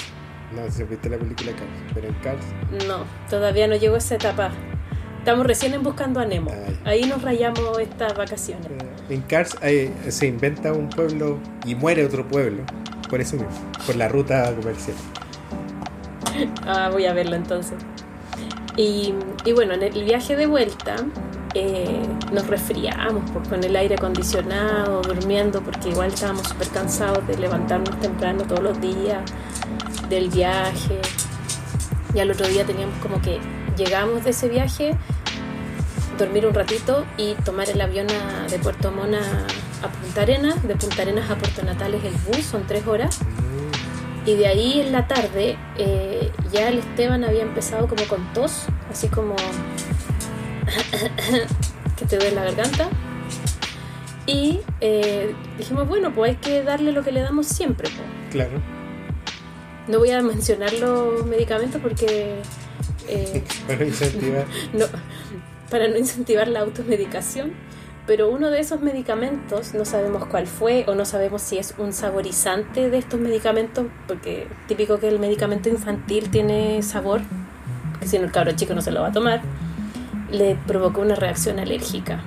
No 0.56 0.66
sé 0.66 0.72
si 0.72 0.84
viste 0.84 1.10
la 1.10 1.18
película 1.18 1.52
Cars, 1.52 1.94
pero 1.94 2.08
en 2.08 2.14
Cars. 2.16 2.46
No, 2.88 3.06
todavía 3.30 3.68
no 3.68 3.76
llegó 3.76 3.96
a 3.96 4.00
esa 4.00 4.16
etapa. 4.16 4.52
Estamos 5.20 5.46
recién 5.46 5.76
en 5.76 5.84
Buscando 5.84 6.20
a 6.20 6.26
Nemo. 6.26 6.52
Ahí 6.84 7.04
nos 7.04 7.22
rayamos 7.22 7.78
estas 7.78 8.18
vacaciones. 8.18 8.66
Eh, 8.66 9.14
en 9.14 9.22
Cars 9.22 9.56
se 10.10 10.28
inventa 10.28 10.74
un 10.74 10.90
pueblo 10.90 11.38
y 11.64 11.76
muere 11.76 12.04
otro 12.04 12.28
pueblo. 12.28 12.64
Por 13.08 13.22
eso 13.22 13.36
mismo, 13.36 13.52
por 13.86 13.96
la 13.96 14.08
ruta 14.08 14.54
comercial. 14.56 14.98
Ah, 16.66 16.90
voy 16.92 17.06
a 17.06 17.14
verlo 17.14 17.36
entonces. 17.36 17.78
Y, 18.78 19.14
y 19.44 19.52
bueno, 19.52 19.74
en 19.74 19.84
el 19.84 20.04
viaje 20.06 20.36
de 20.38 20.48
vuelta 20.48 20.96
eh, 21.54 22.02
nos 22.32 22.48
resfriamos 22.48 23.30
pues, 23.32 23.48
con 23.48 23.64
el 23.64 23.76
aire 23.76 23.96
acondicionado, 23.96 25.02
durmiendo, 25.02 25.62
porque 25.62 25.90
igual 25.90 26.14
estábamos 26.14 26.48
súper 26.48 26.70
cansados 26.70 27.26
de 27.28 27.38
levantarnos 27.38 28.00
temprano 28.00 28.44
todos 28.44 28.64
los 28.64 28.80
días, 28.80 29.24
del 30.10 30.30
viaje. 30.30 31.00
Y 32.14 32.20
al 32.20 32.32
otro 32.32 32.48
día 32.48 32.66
teníamos 32.66 32.96
como 33.00 33.22
que 33.22 33.40
llegamos 33.78 34.24
de 34.24 34.32
ese 34.32 34.48
viaje, 34.50 34.96
dormir 36.18 36.46
un 36.46 36.54
ratito 36.54 37.06
y 37.18 37.34
tomar 37.46 37.70
el 37.70 37.82
avión 37.82 38.08
de 38.50 38.60
Puerto 38.60 38.92
Mona 38.92 39.22
a 39.82 39.88
Punta 39.88 40.22
Arenas, 40.22 40.62
de 40.68 40.76
Punta 40.76 41.02
Arenas 41.02 41.30
a 41.30 41.36
Puerto 41.36 41.64
Natales 41.64 42.04
el 42.04 42.14
bus, 42.28 42.46
son 42.46 42.66
tres 42.68 42.86
horas. 42.88 43.20
Y 44.26 44.36
de 44.36 44.48
ahí 44.48 44.82
en 44.82 44.92
la 44.92 45.08
tarde 45.08 45.58
eh, 45.78 46.32
ya 46.52 46.70
el 46.70 46.80
Esteban 46.80 47.24
había 47.24 47.42
empezado 47.42 47.88
como 47.88 48.06
con 48.08 48.32
tos, 48.34 48.66
así 48.92 49.08
como 49.08 49.36
que 51.98 52.06
te 52.06 52.18
duele 52.18 52.36
la 52.36 52.44
garganta. 52.46 52.90
Y 54.26 54.62
eh, 54.80 55.34
dijimos, 55.58 55.88
bueno, 55.88 56.14
pues 56.14 56.32
hay 56.32 56.38
que 56.38 56.64
darle 56.64 56.92
lo 56.92 57.04
que 57.04 57.12
le 57.12 57.22
damos 57.22 57.48
siempre. 57.48 57.90
Claro. 58.30 58.62
No 59.88 60.00
voy 60.00 60.12
a 60.12 60.22
mencionar 60.22 60.74
los 60.74 61.26
medicamentos 61.26 61.82
porque... 61.82 62.42
Eh, 63.08 63.44
para 63.68 63.86
incentivar. 63.86 64.46
no, 64.74 64.86
para 65.70 65.88
no 65.88 65.98
incentivar 65.98 66.48
la 66.48 66.62
automedicación. 66.62 67.52
Pero 68.08 68.30
uno 68.30 68.50
de 68.50 68.60
esos 68.60 68.82
medicamentos, 68.82 69.74
no 69.74 69.86
sabemos 69.86 70.26
cuál 70.26 70.48
fue 70.48 70.86
o 70.88 70.96
no 70.96 71.06
sabemos 71.06 71.42
si 71.42 71.58
es 71.58 71.76
un 71.78 71.94
saborizante 71.94 72.90
de 72.90 72.98
estos 72.98 73.20
medicamentos, 73.20 73.86
porque 74.08 74.48
típico 74.68 75.00
que 75.00 75.08
el 75.08 75.20
medicamento 75.20 75.70
infantil 75.70 76.30
tiene 76.30 76.82
sabor, 76.82 77.22
que 78.00 78.08
si 78.08 78.18
no 78.18 78.26
el 78.26 78.32
cabro 78.32 78.54
chico 78.54 78.74
no 78.74 78.82
se 78.82 78.92
lo 78.92 79.02
va 79.02 79.10
a 79.10 79.12
tomar 79.12 79.42
le 80.32 80.56
provocó 80.68 81.02
una 81.02 81.16
reacción 81.16 81.60
alérgica. 81.60 82.22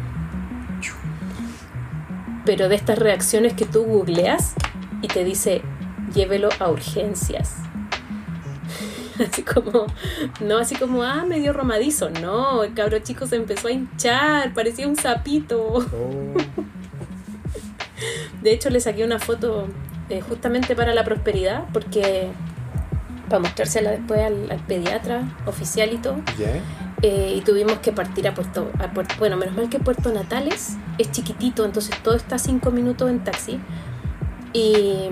Pero 2.44 2.68
de 2.68 2.74
estas 2.74 2.98
reacciones 2.98 3.54
que 3.54 3.64
tú 3.64 3.84
googleas 3.84 4.54
y 5.00 5.08
te 5.08 5.24
dice, 5.24 5.62
llévelo 6.14 6.50
a 6.58 6.70
urgencias. 6.70 7.56
Así 9.26 9.42
como, 9.42 9.86
no 10.40 10.58
así 10.58 10.74
como, 10.74 11.04
ah, 11.04 11.24
medio 11.24 11.52
romadizo. 11.52 12.10
No, 12.10 12.64
el 12.64 12.74
cabro 12.74 12.98
chico 12.98 13.28
se 13.28 13.36
empezó 13.36 13.68
a 13.68 13.70
hinchar, 13.70 14.52
parecía 14.52 14.88
un 14.88 14.96
sapito. 14.96 15.62
Oh. 15.62 16.34
De 18.42 18.52
hecho, 18.52 18.70
le 18.70 18.80
saqué 18.80 19.04
una 19.04 19.20
foto 19.20 19.68
eh, 20.10 20.20
justamente 20.20 20.74
para 20.74 20.94
la 20.94 21.04
prosperidad, 21.04 21.64
porque 21.72 22.28
para 23.28 23.40
mostrársela 23.40 23.90
después 23.90 24.20
al, 24.20 24.60
pediatra 24.66 25.22
oficialito. 25.46 26.16
Eh, 27.02 27.34
y 27.36 27.40
tuvimos 27.42 27.78
que 27.78 27.92
partir 27.92 28.26
a 28.28 28.34
Puerto, 28.34 28.70
Bueno, 29.18 29.36
menos 29.36 29.54
mal 29.54 29.68
que 29.68 29.78
Puerto 29.78 30.12
Natales 30.12 30.76
es 30.98 31.10
chiquitito, 31.10 31.64
entonces 31.64 31.94
todo 32.02 32.14
está 32.14 32.38
cinco 32.38 32.70
minutos 32.70 33.10
en 33.10 33.22
taxi. 33.22 33.60
Y, 34.52 35.10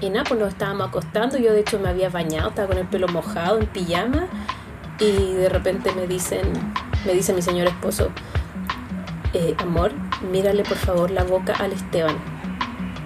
y 0.00 0.10
nada, 0.10 0.24
pues 0.24 0.40
nos 0.40 0.48
estábamos 0.48 0.88
acostando. 0.88 1.38
Yo, 1.38 1.52
de 1.52 1.60
hecho, 1.60 1.78
me 1.78 1.88
había 1.88 2.08
bañado, 2.08 2.48
estaba 2.48 2.68
con 2.68 2.78
el 2.78 2.86
pelo 2.86 3.08
mojado, 3.08 3.58
en 3.58 3.66
pijama. 3.66 4.26
Y 4.98 5.34
de 5.34 5.48
repente 5.48 5.92
me 5.92 6.06
dicen, 6.06 6.42
me 7.04 7.12
dice 7.12 7.32
mi 7.32 7.42
señor 7.42 7.66
esposo, 7.66 8.10
eh, 9.32 9.54
amor, 9.58 9.92
mírale 10.30 10.62
por 10.62 10.76
favor 10.76 11.10
la 11.10 11.24
boca 11.24 11.52
al 11.54 11.72
Esteban. 11.72 12.16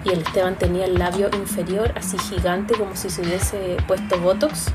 Y 0.05 0.09
el 0.09 0.19
Esteban 0.19 0.55
tenía 0.55 0.85
el 0.85 0.95
labio 0.95 1.29
inferior 1.33 1.91
así 1.95 2.17
gigante, 2.17 2.75
como 2.75 2.95
si 2.95 3.09
se 3.09 3.21
hubiese 3.21 3.77
puesto 3.87 4.19
botox 4.19 4.71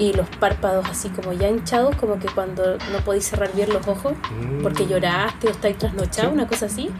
y 0.00 0.14
los 0.14 0.26
párpados 0.30 0.88
así 0.88 1.10
como 1.10 1.34
ya 1.34 1.48
hinchados, 1.48 1.94
como 1.96 2.18
que 2.18 2.26
cuando 2.28 2.78
no 2.90 2.98
podéis 3.04 3.26
cerrar 3.26 3.52
bien 3.54 3.68
los 3.70 3.86
ojos 3.86 4.14
mm. 4.14 4.62
porque 4.62 4.86
lloraste 4.86 5.46
o 5.46 5.50
estáis 5.50 5.76
trasnochado, 5.76 6.32
una 6.32 6.48
cosa 6.48 6.66
así. 6.66 6.90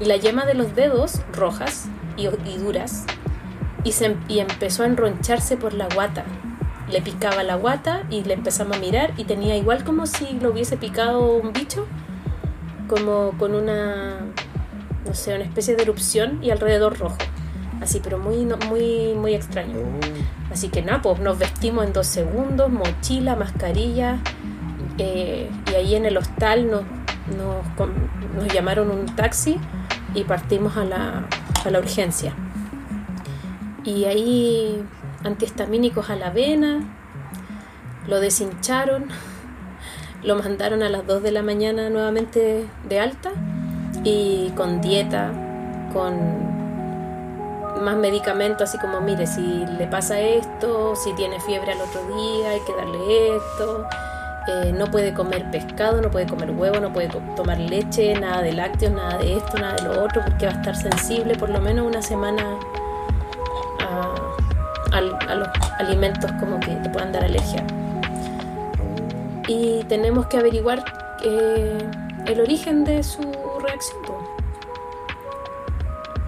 Y 0.00 0.06
la 0.06 0.16
yema 0.16 0.46
de 0.46 0.54
los 0.54 0.74
dedos 0.74 1.20
rojas 1.34 1.88
y, 2.16 2.26
duras 2.56 3.04
y, 3.84 3.92
se, 3.92 4.16
y 4.28 4.40
empezó 4.40 4.82
a 4.82 4.86
enroncharse 4.86 5.58
por 5.58 5.74
la 5.74 5.88
guata. 5.94 6.24
Le 6.90 7.02
picaba 7.02 7.42
la 7.42 7.56
guata 7.56 8.04
y 8.08 8.24
le 8.24 8.32
empezamos 8.32 8.78
a 8.78 8.80
mirar 8.80 9.12
y 9.18 9.24
tenía 9.24 9.54
igual 9.56 9.84
como 9.84 10.06
si 10.06 10.32
lo 10.40 10.52
hubiese 10.52 10.78
picado 10.78 11.36
un 11.36 11.52
bicho, 11.52 11.86
como 12.88 13.32
con 13.38 13.54
una, 13.54 14.20
no 15.04 15.14
sé, 15.14 15.34
una 15.34 15.44
especie 15.44 15.76
de 15.76 15.82
erupción 15.82 16.42
y 16.42 16.50
alrededor 16.50 16.98
rojo 16.98 17.18
así, 17.82 18.00
pero 18.02 18.18
muy, 18.18 18.46
muy, 18.68 19.14
muy 19.14 19.34
extraño. 19.34 19.76
Así 20.52 20.68
que 20.68 20.82
nada, 20.82 21.00
pues 21.00 21.18
nos 21.18 21.38
vestimos 21.38 21.86
en 21.86 21.94
dos 21.94 22.06
segundos, 22.06 22.70
mochila, 22.70 23.36
mascarilla, 23.36 24.18
eh, 24.98 25.50
y 25.70 25.74
ahí 25.74 25.94
en 25.94 26.04
el 26.04 26.18
hostal 26.18 26.70
nos, 26.70 26.82
nos, 27.36 28.52
llamaron 28.52 28.90
un 28.90 29.06
taxi 29.16 29.58
y 30.14 30.24
partimos 30.24 30.76
a 30.76 30.84
la, 30.84 31.26
a 31.64 31.70
la 31.70 31.78
urgencia. 31.78 32.34
Y 33.84 34.04
ahí 34.04 34.84
antihistamínicos 35.24 36.10
a 36.10 36.16
la 36.16 36.28
vena, 36.28 36.80
lo 38.06 38.20
deshincharon, 38.20 39.06
lo 40.22 40.36
mandaron 40.36 40.82
a 40.82 40.90
las 40.90 41.06
2 41.06 41.22
de 41.22 41.32
la 41.32 41.42
mañana 41.42 41.88
nuevamente 41.88 42.66
de 42.88 43.00
alta 43.00 43.30
y 44.04 44.50
con 44.54 44.82
dieta, 44.82 45.32
con 45.94 46.61
más 47.82 47.96
medicamentos, 47.96 48.68
así 48.68 48.78
como, 48.78 49.00
mire, 49.00 49.26
si 49.26 49.66
le 49.78 49.86
pasa 49.86 50.20
esto, 50.20 50.96
si 50.96 51.12
tiene 51.14 51.40
fiebre 51.40 51.72
al 51.72 51.80
otro 51.80 52.00
día, 52.16 52.50
hay 52.50 52.60
que 52.60 52.74
darle 52.74 53.36
esto. 53.36 53.86
Eh, 54.48 54.72
no 54.72 54.86
puede 54.86 55.14
comer 55.14 55.50
pescado, 55.50 56.00
no 56.00 56.10
puede 56.10 56.26
comer 56.26 56.50
huevo, 56.50 56.80
no 56.80 56.92
puede 56.92 57.08
tomar 57.36 57.58
leche, 57.58 58.14
nada 58.18 58.42
de 58.42 58.52
lácteos, 58.52 58.92
nada 58.92 59.18
de 59.18 59.36
esto, 59.36 59.58
nada 59.58 59.74
de 59.76 59.82
lo 59.82 60.02
otro, 60.02 60.22
porque 60.24 60.46
va 60.46 60.52
a 60.52 60.56
estar 60.56 60.76
sensible 60.76 61.36
por 61.36 61.48
lo 61.50 61.60
menos 61.60 61.86
una 61.86 62.02
semana 62.02 62.58
a, 64.92 65.00
los 65.00 65.48
alimentos 65.78 66.30
como 66.38 66.60
que 66.60 66.74
te 66.76 66.90
puedan 66.90 67.12
dar 67.12 67.24
alergia. 67.24 67.64
Y 69.48 69.84
tenemos 69.84 70.26
que 70.26 70.38
averiguar 70.38 70.84
eh, 71.24 71.88
el 72.26 72.40
origen 72.40 72.84
de 72.84 73.02
su 73.02 73.22
reacción. 73.60 74.21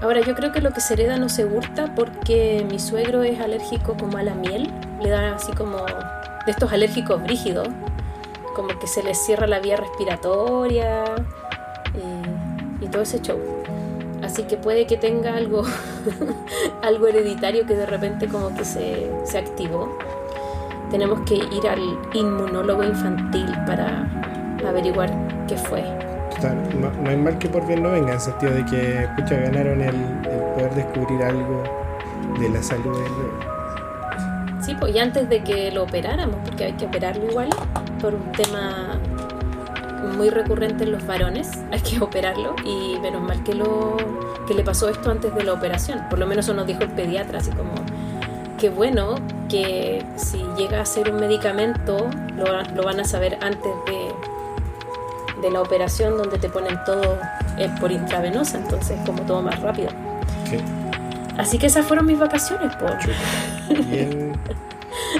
Ahora 0.02 0.20
yo 0.20 0.34
creo 0.34 0.52
que 0.52 0.60
lo 0.60 0.72
que 0.72 0.80
se 0.80 0.94
hereda 0.94 1.16
no 1.16 1.28
se 1.28 1.44
gusta 1.44 1.94
porque 1.94 2.66
mi 2.68 2.78
suegro 2.78 3.22
es 3.22 3.40
alérgico 3.40 3.96
como 3.98 4.18
a 4.18 4.22
la 4.22 4.34
miel, 4.34 4.70
le 5.00 5.08
da 5.08 5.34
así 5.34 5.52
como 5.52 5.78
de 5.78 6.50
estos 6.50 6.72
alérgicos 6.72 7.22
brígidos, 7.22 7.68
como 8.54 8.68
que 8.78 8.86
se 8.86 9.02
le 9.02 9.14
cierra 9.14 9.46
la 9.46 9.60
vía 9.60 9.76
respiratoria 9.76 11.04
y, 12.80 12.86
todo 12.88 13.02
ese 13.02 13.20
show. 13.20 13.38
Así 14.22 14.42
que 14.44 14.56
puede 14.56 14.86
que 14.86 14.96
tenga 14.96 15.34
algo, 15.34 15.62
algo 16.82 17.06
hereditario 17.08 17.66
que 17.66 17.74
de 17.74 17.86
repente 17.86 18.28
como 18.28 18.54
que 18.54 18.64
se, 18.64 19.10
se 19.24 19.38
activó. 19.38 19.98
Tenemos 20.90 21.20
que 21.22 21.34
ir 21.34 21.66
al 21.68 21.80
inmunólogo 22.12 22.84
infantil 22.84 23.50
para 23.66 24.06
averiguar 24.64 25.10
qué 25.48 25.56
fue 25.56 26.03
no, 26.42 27.08
hay 27.08 27.16
mal 27.16 27.38
que 27.38 27.48
por 27.48 27.66
bien 27.66 27.82
no 27.82 27.90
venga, 27.90 28.08
en 28.08 28.14
el 28.14 28.20
sentido 28.20 28.52
de 28.52 28.64
que, 28.66 29.08
pucha, 29.16 29.36
ganaron 29.36 29.80
el, 29.80 29.94
poder 30.54 30.74
descubrir 30.74 31.22
algo 31.22 31.62
de 32.38 32.48
la 32.48 32.62
salud 32.62 32.96
del 32.98 33.12
bebé. 33.12 34.62
Sí, 34.62 34.74
pues 34.78 34.94
y 34.94 34.98
antes 34.98 35.28
de 35.28 35.42
que 35.42 35.70
lo 35.70 35.84
operáramos, 35.84 36.36
porque 36.44 36.64
hay 36.64 36.72
que 36.72 36.86
operarlo 36.86 37.30
igual, 37.30 37.50
por 38.00 38.14
un 38.14 38.32
tema 38.32 38.98
muy 40.16 40.30
recurrente 40.30 40.84
en 40.84 40.92
los 40.92 41.06
varones, 41.06 41.50
hay 41.70 41.80
que 41.80 42.02
operarlo 42.02 42.54
y 42.64 42.98
menos 43.00 43.22
mal 43.22 43.42
que 43.42 43.54
lo 43.54 43.96
que 44.46 44.54
le 44.54 44.62
pasó 44.62 44.88
esto 44.88 45.10
antes 45.10 45.34
de 45.34 45.42
la 45.42 45.52
operación, 45.52 46.02
por 46.10 46.18
lo 46.18 46.26
menos 46.26 46.44
eso 46.46 46.54
nos 46.54 46.66
dijo 46.66 46.82
el 46.82 46.90
pediatra, 46.90 47.38
así 47.38 47.50
como 47.50 47.72
qué 48.58 48.68
bueno 48.70 49.16
que 49.48 50.04
si 50.16 50.44
llega 50.56 50.80
a 50.80 50.86
ser 50.86 51.10
un 51.10 51.18
medicamento 51.18 52.08
lo 52.36 52.82
van 52.82 53.00
a 53.00 53.04
saber 53.04 53.38
antes 53.40 53.72
de, 53.86 54.33
de 55.44 55.50
la 55.50 55.60
operación 55.60 56.16
donde 56.16 56.38
te 56.38 56.48
ponen 56.48 56.78
todo 56.86 57.18
eh, 57.58 57.68
por 57.80 57.92
intravenosa, 57.92 58.58
entonces 58.58 58.98
como 59.04 59.22
todo 59.22 59.42
más 59.42 59.60
rápido. 59.60 59.88
Sí. 60.50 60.56
Así 61.36 61.58
que 61.58 61.66
esas 61.66 61.84
fueron 61.84 62.06
mis 62.06 62.18
vacaciones, 62.18 62.74
por 62.76 62.92
Bien, 63.90 64.32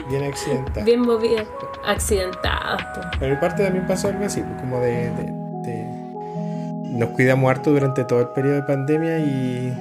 bien 0.08 0.24
accidentada. 0.24 0.84
bien 0.84 1.00
movidas, 1.00 1.46
accidentadas. 1.84 2.82
po. 2.94 3.00
Pero 3.18 3.34
en 3.34 3.40
parte 3.40 3.64
también 3.64 3.86
pasó 3.86 4.08
algo 4.08 4.24
así, 4.24 4.40
pues, 4.40 4.60
como 4.60 4.80
de, 4.80 5.10
de- 5.10 5.32
de- 5.64 6.94
Nos 6.98 7.10
cuidamos 7.10 7.50
harto 7.50 7.70
durante 7.72 8.04
todo 8.04 8.20
el 8.20 8.28
periodo 8.28 8.56
de 8.56 8.62
pandemia 8.62 9.18
y, 9.18 9.72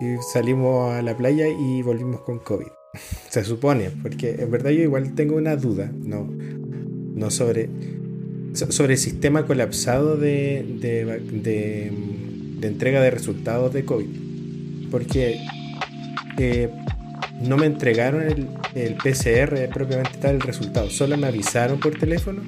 y 0.00 0.16
salimos 0.32 0.92
a 0.92 1.02
la 1.02 1.14
playa 1.16 1.46
y 1.48 1.82
volvimos 1.82 2.20
con 2.22 2.38
COVID. 2.40 2.66
Se 3.28 3.44
supone, 3.44 3.90
porque 4.02 4.34
en 4.40 4.50
verdad 4.50 4.70
yo 4.70 4.82
igual 4.82 5.14
tengo 5.14 5.36
una 5.36 5.54
duda, 5.54 5.88
no, 5.94 6.26
no 6.28 7.30
sobre, 7.30 7.66
so- 7.66 7.70
sobre 8.54 8.94
el 8.94 8.98
sistema 8.98 9.46
colapsado 9.46 10.16
de, 10.16 10.64
de, 10.80 11.04
de, 11.40 12.66
entrega 12.66 13.00
de 13.00 13.10
resultados 13.10 13.72
de 13.72 13.84
COVID. 13.84 14.06
Porque 14.90 15.40
eh, 16.38 16.68
no 17.40 17.56
me 17.56 17.66
entregaron 17.66 18.22
el, 18.22 18.48
el 18.74 18.94
PCR 18.94 19.72
propiamente 19.72 20.18
tal, 20.20 20.36
el 20.36 20.40
resultado. 20.40 20.90
Solo 20.90 21.16
me 21.16 21.26
avisaron 21.26 21.80
por 21.80 21.98
teléfono 21.98 22.42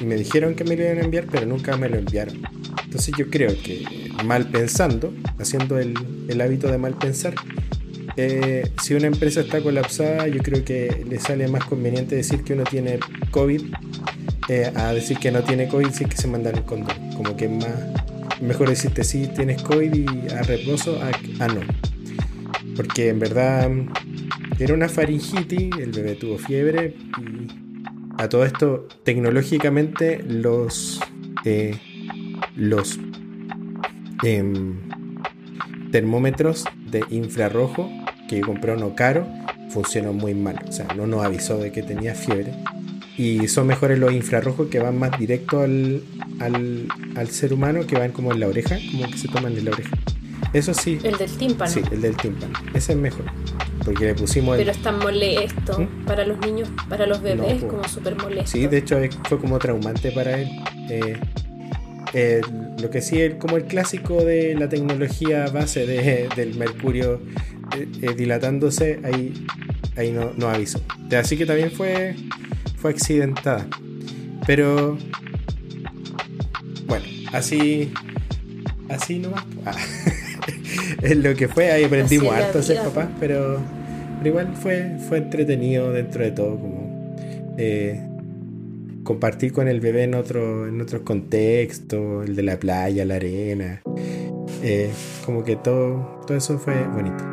y 0.00 0.04
me 0.04 0.16
dijeron 0.16 0.54
que 0.54 0.64
me 0.64 0.76
lo 0.76 0.84
iban 0.84 0.98
a 0.98 1.02
enviar, 1.02 1.26
pero 1.30 1.46
nunca 1.46 1.76
me 1.76 1.88
lo 1.88 1.98
enviaron. 1.98 2.36
Entonces 2.84 3.14
yo 3.18 3.28
creo 3.28 3.50
que 3.62 3.84
mal 4.24 4.46
pensando, 4.46 5.12
haciendo 5.38 5.78
el, 5.78 5.94
el 6.28 6.40
hábito 6.40 6.68
de 6.68 6.78
mal 6.78 6.94
pensar, 6.94 7.34
eh, 8.20 8.68
si 8.82 8.94
una 8.94 9.06
empresa 9.06 9.42
está 9.42 9.60
colapsada, 9.60 10.26
yo 10.26 10.42
creo 10.42 10.64
que 10.64 11.04
le 11.08 11.20
sale 11.20 11.46
más 11.46 11.64
conveniente 11.64 12.16
decir 12.16 12.42
que 12.42 12.54
uno 12.54 12.64
tiene 12.64 12.98
COVID 13.30 13.62
eh, 14.48 14.72
a 14.74 14.92
decir 14.92 15.18
que 15.18 15.30
no 15.30 15.42
tiene 15.42 15.68
COVID 15.68 15.90
si 15.90 16.04
es 16.04 16.10
que 16.10 16.16
se 16.16 16.28
mandan 16.28 16.56
el 16.56 16.64
condón. 16.64 17.12
Como 17.14 17.36
que 17.36 17.46
es 17.46 17.50
más 17.50 17.74
mejor 18.40 18.68
decirte 18.68 19.04
si 19.04 19.26
tienes 19.26 19.62
COVID 19.62 19.94
y 19.94 20.32
a 20.32 20.42
reposo 20.42 20.98
a, 21.02 21.48
no. 21.48 21.60
Porque 22.76 23.08
en 23.08 23.18
verdad 23.18 23.70
era 24.58 24.74
una 24.74 24.88
faringitis, 24.88 25.76
el 25.78 25.90
bebé 25.90 26.14
tuvo 26.14 26.38
fiebre 26.38 26.94
y 27.18 27.48
a 28.16 28.28
todo 28.28 28.44
esto 28.44 28.88
tecnológicamente 29.04 30.22
los 30.22 31.00
eh, 31.44 31.78
los 32.56 32.98
em, 34.24 34.76
termómetros 35.90 36.64
de 36.90 37.04
infrarrojo 37.10 37.90
que 38.28 38.40
compró 38.40 38.76
no 38.76 38.94
caro 38.94 39.26
funcionó 39.70 40.12
muy 40.12 40.34
mal. 40.34 40.60
O 40.68 40.72
sea, 40.72 40.86
no 40.96 41.06
nos 41.06 41.24
avisó 41.24 41.58
de 41.58 41.72
que 41.72 41.82
tenía 41.82 42.14
fiebre. 42.14 42.52
Y 43.18 43.48
son 43.48 43.66
mejores 43.66 43.98
los 43.98 44.12
infrarrojos 44.12 44.68
que 44.68 44.78
van 44.78 44.96
más 44.98 45.18
directo 45.18 45.60
al, 45.60 46.02
al, 46.38 46.86
al 47.16 47.28
ser 47.28 47.52
humano, 47.52 47.84
que 47.86 47.98
van 47.98 48.12
como 48.12 48.32
en 48.32 48.38
la 48.40 48.46
oreja, 48.46 48.78
como 48.92 49.10
que 49.10 49.18
se 49.18 49.26
toman 49.28 49.56
en 49.58 49.64
la 49.64 49.72
oreja. 49.72 49.90
Eso 50.52 50.72
sí, 50.72 50.98
El 51.02 51.18
del 51.18 51.30
tímpano. 51.36 51.70
sí, 51.70 51.82
el 51.90 52.00
del 52.00 52.16
tímpano. 52.16 52.52
Ese 52.72 52.92
es 52.92 52.98
mejor. 52.98 53.24
Porque 53.84 54.04
le 54.06 54.14
pusimos 54.14 54.54
el, 54.56 54.60
Pero 54.64 54.70
es 54.70 54.82
tan 54.82 54.98
molesto 55.00 55.80
¿Mm? 55.80 56.04
para 56.04 56.24
los 56.24 56.38
niños, 56.38 56.68
para 56.88 57.06
los 57.06 57.20
bebés, 57.20 57.62
como 57.64 57.84
súper 57.88 58.14
molesto. 58.16 58.52
Sí, 58.52 58.66
de 58.68 58.78
hecho 58.78 58.98
es- 58.98 59.16
fue 59.28 59.38
como 59.38 59.58
traumante 59.58 60.12
para 60.12 60.38
él. 60.40 60.48
Eh, 60.88 61.16
eh, 62.14 62.40
lo 62.80 62.88
que 62.90 63.02
sí, 63.02 63.20
el- 63.20 63.36
como 63.38 63.56
el 63.56 63.64
clásico 63.64 64.24
de 64.24 64.54
la 64.54 64.68
tecnología 64.68 65.46
base 65.52 65.86
de- 65.86 66.28
del 66.36 66.54
mercurio 66.54 67.20
eh, 67.76 67.86
eh, 68.00 68.14
dilatándose, 68.16 69.00
ahí, 69.04 69.34
ahí 69.96 70.12
no, 70.12 70.32
no 70.36 70.48
avisó. 70.48 70.80
Así 71.18 71.36
que 71.36 71.44
también 71.44 71.70
fue, 71.70 72.14
fue 72.80 72.90
accidentada. 72.90 73.66
Pero 74.46 74.96
bueno, 76.86 77.04
así, 77.32 77.92
así 78.88 79.18
nomás. 79.18 79.44
Ah, 79.66 79.74
es 81.02 81.16
lo 81.16 81.34
que 81.34 81.48
fue, 81.48 81.70
ahí 81.70 81.84
aprendimos 81.84 82.32
harto 82.34 82.60
a 82.60 82.62
ser 82.62 82.78
papás, 82.78 83.08
pero, 83.20 83.58
pero 84.18 84.28
igual 84.28 84.56
fue, 84.56 84.96
fue 85.08 85.18
entretenido 85.18 85.92
dentro 85.92 86.22
de 86.24 86.30
todo, 86.30 86.58
como 86.58 87.16
eh, 87.58 88.00
compartir 89.02 89.52
con 89.52 89.68
el 89.68 89.80
bebé 89.80 90.04
en 90.04 90.14
otro, 90.14 90.66
en 90.68 90.80
otros 90.80 91.02
contextos, 91.02 92.26
el 92.26 92.36
de 92.36 92.42
la 92.42 92.58
playa, 92.58 93.04
la 93.04 93.16
arena. 93.16 93.82
eh, 94.62 94.90
como 95.26 95.44
que 95.44 95.56
todo, 95.56 96.22
todo 96.26 96.36
eso 96.36 96.58
fue 96.58 96.86
bonito. 96.88 97.24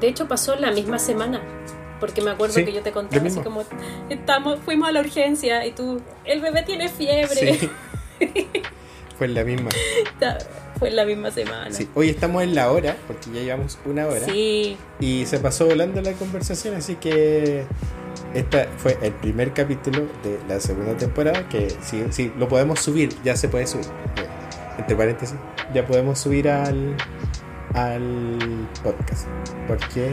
De 0.00 0.08
hecho, 0.08 0.28
pasó 0.28 0.56
la 0.56 0.72
misma 0.72 0.98
semana. 0.98 1.40
Porque 2.00 2.20
me 2.20 2.30
acuerdo 2.30 2.54
Sí, 2.54 2.64
que 2.64 2.72
yo 2.72 2.82
te 2.82 2.92
contaba 2.92 3.26
así 3.26 3.40
como 3.40 3.64
estamos, 4.10 4.58
fuimos 4.60 4.88
a 4.88 4.92
la 4.92 5.00
urgencia 5.00 5.64
y 5.66 5.72
tú, 5.72 6.00
el 6.24 6.40
bebé 6.40 6.62
tiene 6.62 6.88
fiebre. 6.88 7.54
Sí. 7.54 7.70
fue 9.18 9.28
la 9.28 9.44
misma. 9.44 9.70
Fue 10.78 10.90
la 10.90 11.06
misma 11.06 11.30
semana. 11.30 11.72
Sí. 11.72 11.88
Hoy 11.94 12.10
estamos 12.10 12.42
en 12.42 12.54
la 12.54 12.70
hora, 12.70 12.96
porque 13.06 13.30
ya 13.32 13.40
llevamos 13.40 13.78
una 13.86 14.06
hora. 14.06 14.26
Sí. 14.26 14.76
Y 15.00 15.24
se 15.24 15.38
pasó 15.38 15.66
volando 15.66 16.02
la 16.02 16.12
conversación, 16.12 16.74
así 16.74 16.96
que 16.96 17.64
este 18.34 18.68
fue 18.76 18.98
el 19.00 19.12
primer 19.12 19.54
capítulo 19.54 20.02
de 20.22 20.38
la 20.48 20.60
segunda 20.60 20.94
temporada, 20.96 21.48
que 21.48 21.70
sí, 21.80 22.04
sí, 22.10 22.30
lo 22.38 22.48
podemos 22.48 22.80
subir, 22.80 23.10
ya 23.24 23.36
se 23.36 23.48
puede 23.48 23.66
subir. 23.66 23.86
Entre 24.78 24.94
paréntesis, 24.94 25.36
ya 25.72 25.86
podemos 25.86 26.18
subir 26.18 26.50
al, 26.50 26.94
al 27.72 28.68
podcast. 28.82 29.26
Porque 29.66 30.10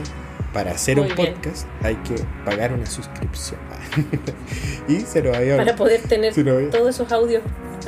para 0.54 0.72
hacer 0.72 0.97
Muy 0.97 1.10
un 1.10 1.16
bien. 1.16 1.34
podcast 1.34 1.68
hay 1.82 1.95
que 1.97 2.16
pagar 2.45 2.74
una 2.74 2.86
suscripción. 2.86 3.60
y 4.88 4.99
se 5.01 5.22
nos 5.22 5.36
había, 5.36 5.58
Para 5.58 5.76
poder 5.76 6.01
tener 6.04 6.34
había- 6.38 6.70
todos 6.70 6.89
esos 6.95 7.12
audios 7.12 7.41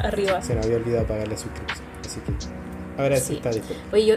arriba. 0.04 0.42
se 0.42 0.56
nos 0.56 0.66
había 0.66 0.78
olvidado 0.78 1.06
pagar 1.06 1.28
la 1.28 1.38
suscripción. 1.38 1.86
Así 2.06 2.20
que 2.22 3.02
ahora 3.02 3.18
sí, 3.18 3.24
Sí. 3.28 3.34
está 3.36 3.50
disponible. 3.52 3.84
Oye, 3.94 4.06
yo. 4.06 4.16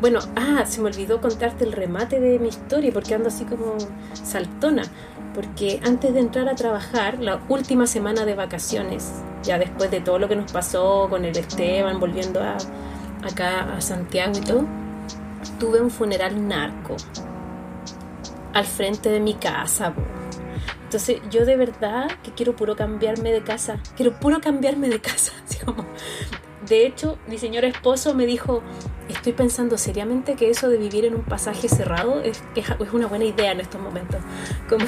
Bueno, 0.00 0.18
ah, 0.36 0.64
se 0.66 0.80
me 0.80 0.88
olvidó 0.88 1.20
contarte 1.20 1.64
el 1.64 1.72
remate 1.72 2.18
de 2.20 2.38
mi 2.38 2.48
historia 2.48 2.90
porque 2.92 3.14
ando 3.14 3.28
así 3.28 3.44
como 3.44 3.76
saltona. 4.12 4.82
Porque 5.34 5.80
antes 5.84 6.12
de 6.14 6.20
entrar 6.20 6.48
a 6.48 6.54
trabajar, 6.54 7.18
la 7.20 7.40
última 7.48 7.86
semana 7.86 8.24
de 8.24 8.34
vacaciones, 8.34 9.10
ya 9.42 9.58
después 9.58 9.90
de 9.90 10.00
todo 10.00 10.18
lo 10.18 10.28
que 10.28 10.36
nos 10.36 10.52
pasó 10.52 11.06
con 11.08 11.24
el 11.24 11.36
Esteban, 11.36 11.98
volviendo 12.00 12.40
a, 12.42 12.56
acá 13.24 13.74
a 13.76 13.80
Santiago 13.80 14.32
y 14.36 14.40
todo, 14.42 14.64
tuve 15.58 15.80
un 15.80 15.90
funeral 15.90 16.46
narco 16.46 16.96
al 18.54 18.64
frente 18.64 19.10
de 19.10 19.20
mi 19.20 19.34
casa. 19.34 19.92
Entonces 20.84 21.20
yo 21.30 21.44
de 21.44 21.56
verdad 21.56 22.08
que 22.22 22.32
quiero 22.32 22.56
puro 22.56 22.76
cambiarme 22.76 23.32
de 23.32 23.42
casa, 23.42 23.80
quiero 23.96 24.18
puro 24.18 24.40
cambiarme 24.40 24.88
de 24.88 25.00
casa. 25.00 25.32
De 26.68 26.86
hecho, 26.86 27.18
mi 27.26 27.36
señor 27.36 27.66
esposo 27.66 28.14
me 28.14 28.24
dijo, 28.24 28.62
estoy 29.10 29.34
pensando 29.34 29.76
seriamente 29.76 30.34
que 30.34 30.48
eso 30.48 30.70
de 30.70 30.78
vivir 30.78 31.04
en 31.04 31.14
un 31.14 31.22
pasaje 31.22 31.68
cerrado 31.68 32.22
es, 32.22 32.42
una 32.90 33.06
buena 33.06 33.26
idea 33.26 33.52
en 33.52 33.60
estos 33.60 33.80
momentos. 33.82 34.22
Como 34.66 34.86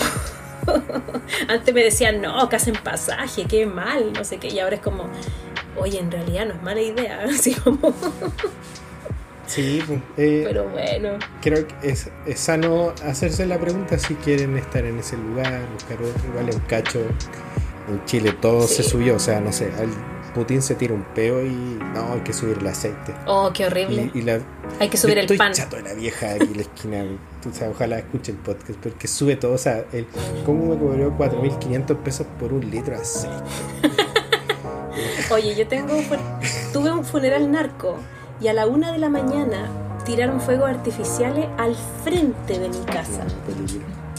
antes 1.49 1.75
me 1.75 1.83
decían, 1.83 2.23
no, 2.23 2.49
que 2.49 2.57
hacen 2.57 2.77
pasaje, 2.83 3.45
qué 3.45 3.67
mal, 3.67 4.13
no 4.15 4.25
sé 4.25 4.39
qué, 4.39 4.49
y 4.49 4.59
ahora 4.59 4.77
es 4.77 4.83
como, 4.83 5.05
oye, 5.77 5.99
en 5.99 6.11
realidad 6.11 6.47
no 6.47 6.55
es 6.55 6.63
mala 6.63 6.81
idea, 6.81 7.27
Sí, 9.47 9.83
pues, 9.87 10.01
eh, 10.17 10.43
pero 10.47 10.69
bueno, 10.69 11.11
creo 11.41 11.67
que 11.67 11.75
es, 11.91 12.09
es 12.27 12.41
sano 12.41 12.93
hacerse 13.05 13.47
la 13.47 13.59
pregunta 13.59 13.99
si 13.99 14.15
quieren 14.17 14.57
estar 14.59 14.85
en 14.85 14.99
ese 14.99 15.17
lugar, 15.17 15.63
buscar 15.73 15.97
otro. 16.03 16.29
Igual 16.31 16.51
en 16.53 16.59
cacho, 16.61 17.01
en 17.89 18.05
Chile 18.07 18.33
todo 18.41 18.67
se 18.67 18.83
Sí. 18.83 18.91
subió, 18.91 19.17
o 19.17 19.19
sea, 19.21 19.41
no 19.41 19.53
sé, 19.53 19.71
al 19.79 19.89
Putin 20.35 20.61
se 20.61 20.75
tira 20.75 20.93
un 20.93 21.05
peo 21.15 21.43
y 21.47 21.49
no, 21.95 22.13
hay 22.13 22.21
que 22.21 22.33
subir 22.33 22.59
el 22.61 22.67
aceite. 22.67 23.15
oh, 23.27 23.51
qué 23.55 23.67
horrible, 23.67 24.11
Y, 24.13 24.19
y 24.19 24.23
la, 24.23 24.41
hay 24.81 24.89
que 24.91 24.97
subir 24.97 25.17
el 25.17 25.25
estoy 25.25 25.39
pan. 25.39 25.53
chato 25.53 25.77
de 25.77 25.83
la 25.83 25.95
vieja 25.95 26.33
aquí 26.33 26.45
en 26.45 26.57
la 26.57 26.63
esquina. 26.63 27.05
o 27.49 27.55
sea, 27.55 27.71
ojalá 27.71 27.99
escuche 28.01 28.33
el 28.33 28.39
podcast 28.39 28.79
porque 28.81 29.07
sube 29.09 29.37
todo. 29.37 29.53
O 29.53 29.59
sea, 29.59 29.85
el, 29.93 30.07
¿cómo 30.45 30.75
me 30.75 30.79
cobró 30.79 31.17
4.500 31.17 31.97
pesos 32.03 32.27
por 32.39 32.53
un 32.53 32.69
litro 32.71 32.97
de 32.97 33.01
aceite? 33.03 33.37
Oye, 35.31 35.55
yo 35.55 35.67
tengo 35.67 35.95
tuve 36.73 36.91
un 36.91 37.05
funeral 37.05 37.51
narco 37.51 37.97
y 38.41 38.49
a 38.49 38.53
la 38.53 38.67
una 38.67 38.93
de 38.93 38.99
la 38.99 39.09
mañana 39.09 39.69
tiraron 40.05 40.41
fuegos 40.41 40.71
artificiales 40.71 41.47
al 41.59 41.75
frente 42.05 42.59
de 42.59 42.69
mi 42.69 42.85
casa. 42.85 43.25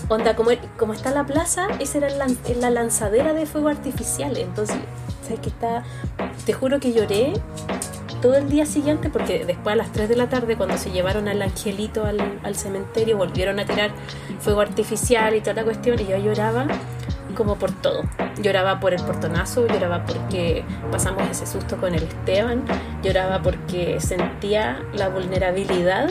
Onda, 0.09 0.35
como, 0.35 0.51
como 0.77 0.93
está 0.93 1.11
la 1.11 1.25
plaza, 1.25 1.67
esa 1.79 1.97
era 1.97 2.09
la 2.09 2.69
lanzadera 2.69 3.33
de 3.33 3.45
fuegos 3.45 3.71
artificiales. 3.77 4.43
Entonces, 4.43 4.77
¿sabes 5.23 5.39
qué 5.41 5.49
está? 5.49 5.83
Te 6.45 6.53
juro 6.53 6.79
que 6.79 6.93
lloré 6.93 7.33
todo 8.21 8.35
el 8.35 8.49
día 8.49 8.65
siguiente, 8.65 9.09
porque 9.09 9.45
después 9.45 9.73
a 9.73 9.75
las 9.75 9.91
3 9.91 10.09
de 10.09 10.15
la 10.15 10.29
tarde, 10.29 10.55
cuando 10.57 10.77
se 10.77 10.91
llevaron 10.91 11.27
al 11.27 11.41
angelito 11.41 12.05
al, 12.05 12.39
al 12.43 12.55
cementerio, 12.55 13.17
volvieron 13.17 13.59
a 13.59 13.65
tirar 13.65 13.91
fuego 14.39 14.61
artificial 14.61 15.35
y 15.35 15.41
toda 15.41 15.53
la 15.53 15.63
cuestión, 15.63 15.99
y 15.99 16.05
yo 16.05 16.17
lloraba 16.17 16.67
como 17.37 17.55
por 17.55 17.71
todo. 17.71 18.03
Lloraba 18.41 18.79
por 18.79 18.93
el 18.93 19.01
portonazo, 19.03 19.67
lloraba 19.67 20.03
porque 20.05 20.65
pasamos 20.91 21.21
ese 21.29 21.45
susto 21.45 21.77
con 21.77 21.93
el 21.93 22.03
Esteban, 22.03 22.65
lloraba 23.03 23.41
porque 23.41 23.99
sentía 23.99 24.83
la 24.93 25.07
vulnerabilidad 25.09 26.09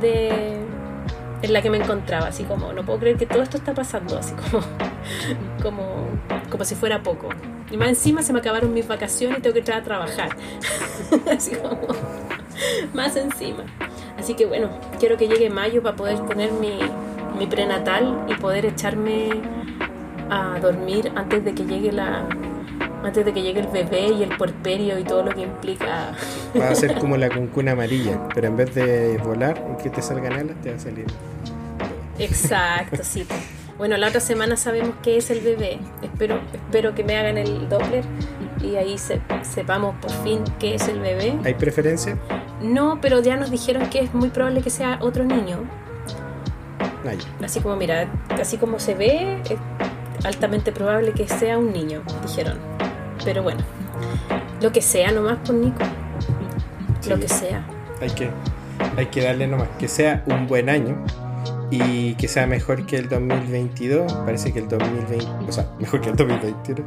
de 0.00 0.56
en 1.40 1.52
la 1.52 1.62
que 1.62 1.70
me 1.70 1.76
encontraba, 1.76 2.28
así 2.28 2.42
como 2.42 2.72
no 2.72 2.84
puedo 2.84 2.98
creer 2.98 3.16
que 3.16 3.26
todo 3.26 3.42
esto 3.42 3.58
está 3.58 3.74
pasando, 3.74 4.18
así 4.18 4.34
como 4.34 4.64
como 5.62 6.06
como 6.50 6.64
si 6.64 6.74
fuera 6.74 7.02
poco. 7.02 7.28
Y 7.70 7.76
más 7.76 7.88
encima 7.88 8.22
se 8.22 8.32
me 8.32 8.38
acabaron 8.38 8.72
mis 8.72 8.88
vacaciones 8.88 9.38
y 9.38 9.42
tengo 9.42 9.52
que 9.52 9.60
entrar 9.60 9.80
a 9.80 9.84
trabajar. 9.84 10.30
así 11.30 11.54
como 11.56 11.78
más 12.94 13.14
encima. 13.16 13.64
Así 14.18 14.34
que 14.34 14.46
bueno, 14.46 14.70
quiero 14.98 15.18
que 15.18 15.28
llegue 15.28 15.50
mayo 15.50 15.82
para 15.82 15.94
poder 15.94 16.18
tener 16.26 16.50
mi, 16.52 16.78
mi 17.38 17.46
prenatal 17.46 18.24
y 18.28 18.34
poder 18.34 18.64
echarme 18.64 19.30
a 20.30 20.58
dormir 20.60 21.12
antes 21.14 21.44
de 21.44 21.54
que 21.54 21.64
llegue 21.64 21.92
la 21.92 22.28
antes 23.02 23.24
de 23.24 23.32
que 23.32 23.42
llegue 23.42 23.60
el 23.60 23.68
bebé 23.68 24.08
y 24.08 24.22
el 24.22 24.36
puerperio 24.36 24.98
y 24.98 25.04
todo 25.04 25.22
lo 25.22 25.32
que 25.32 25.42
implica. 25.42 26.12
Va 26.58 26.70
a 26.70 26.74
ser 26.74 26.94
como 26.98 27.16
la 27.16 27.28
cuncuna 27.28 27.72
amarilla, 27.72 28.28
pero 28.34 28.48
en 28.48 28.56
vez 28.56 28.74
de 28.74 29.18
volar 29.18 29.62
y 29.72 29.82
que 29.82 29.90
te 29.90 30.02
salgan 30.02 30.32
alas, 30.32 30.56
te 30.62 30.70
va 30.70 30.76
a 30.76 30.80
salir. 30.80 31.06
Exacto, 32.18 32.98
sí. 33.02 33.26
Bueno, 33.76 33.96
la 33.96 34.08
otra 34.08 34.20
semana 34.20 34.56
sabemos 34.56 34.94
qué 35.02 35.18
es 35.18 35.30
el 35.30 35.40
bebé. 35.40 35.78
Espero, 36.02 36.40
espero 36.52 36.94
que 36.94 37.04
me 37.04 37.16
hagan 37.16 37.38
el 37.38 37.68
Doppler 37.68 38.04
y 38.60 38.74
ahí 38.74 38.96
sepamos 38.98 39.94
por 40.00 40.10
fin 40.24 40.42
qué 40.58 40.74
es 40.74 40.88
el 40.88 40.98
bebé. 40.98 41.38
¿Hay 41.44 41.54
preferencia? 41.54 42.18
No, 42.60 43.00
pero 43.00 43.22
ya 43.22 43.36
nos 43.36 43.52
dijeron 43.52 43.88
que 43.88 44.00
es 44.00 44.12
muy 44.12 44.30
probable 44.30 44.62
que 44.62 44.70
sea 44.70 44.98
otro 45.00 45.22
niño. 45.22 45.58
Así 47.42 47.60
como, 47.60 47.76
mira, 47.76 48.08
así 48.30 48.58
como 48.58 48.78
se 48.78 48.94
ve, 48.94 49.40
altamente 50.28 50.72
probable 50.72 51.12
que 51.12 51.26
sea 51.26 51.58
un 51.58 51.72
niño, 51.72 52.02
dijeron. 52.22 52.58
Pero 53.24 53.42
bueno, 53.42 53.60
lo 54.60 54.70
que 54.70 54.82
sea 54.82 55.10
nomás 55.10 55.38
por 55.38 55.46
pues, 55.46 55.58
Nico. 55.58 55.84
Lo 57.08 57.18
que 57.18 57.28
sea. 57.28 57.66
Hay 58.00 58.10
que, 58.10 58.30
hay 58.96 59.06
que 59.06 59.22
darle 59.22 59.46
nomás. 59.46 59.68
Que 59.78 59.88
sea 59.88 60.22
un 60.26 60.46
buen 60.46 60.68
año 60.68 61.02
y 61.70 62.14
que 62.14 62.28
sea 62.28 62.46
mejor 62.46 62.84
que 62.86 62.96
el 62.96 63.08
2022. 63.08 64.12
Parece 64.12 64.52
que 64.52 64.60
el 64.60 64.68
2020, 64.68 65.26
o 65.48 65.52
sea, 65.52 65.70
mejor 65.78 66.00
que 66.02 66.10
el 66.10 66.16
2021. 66.16 66.84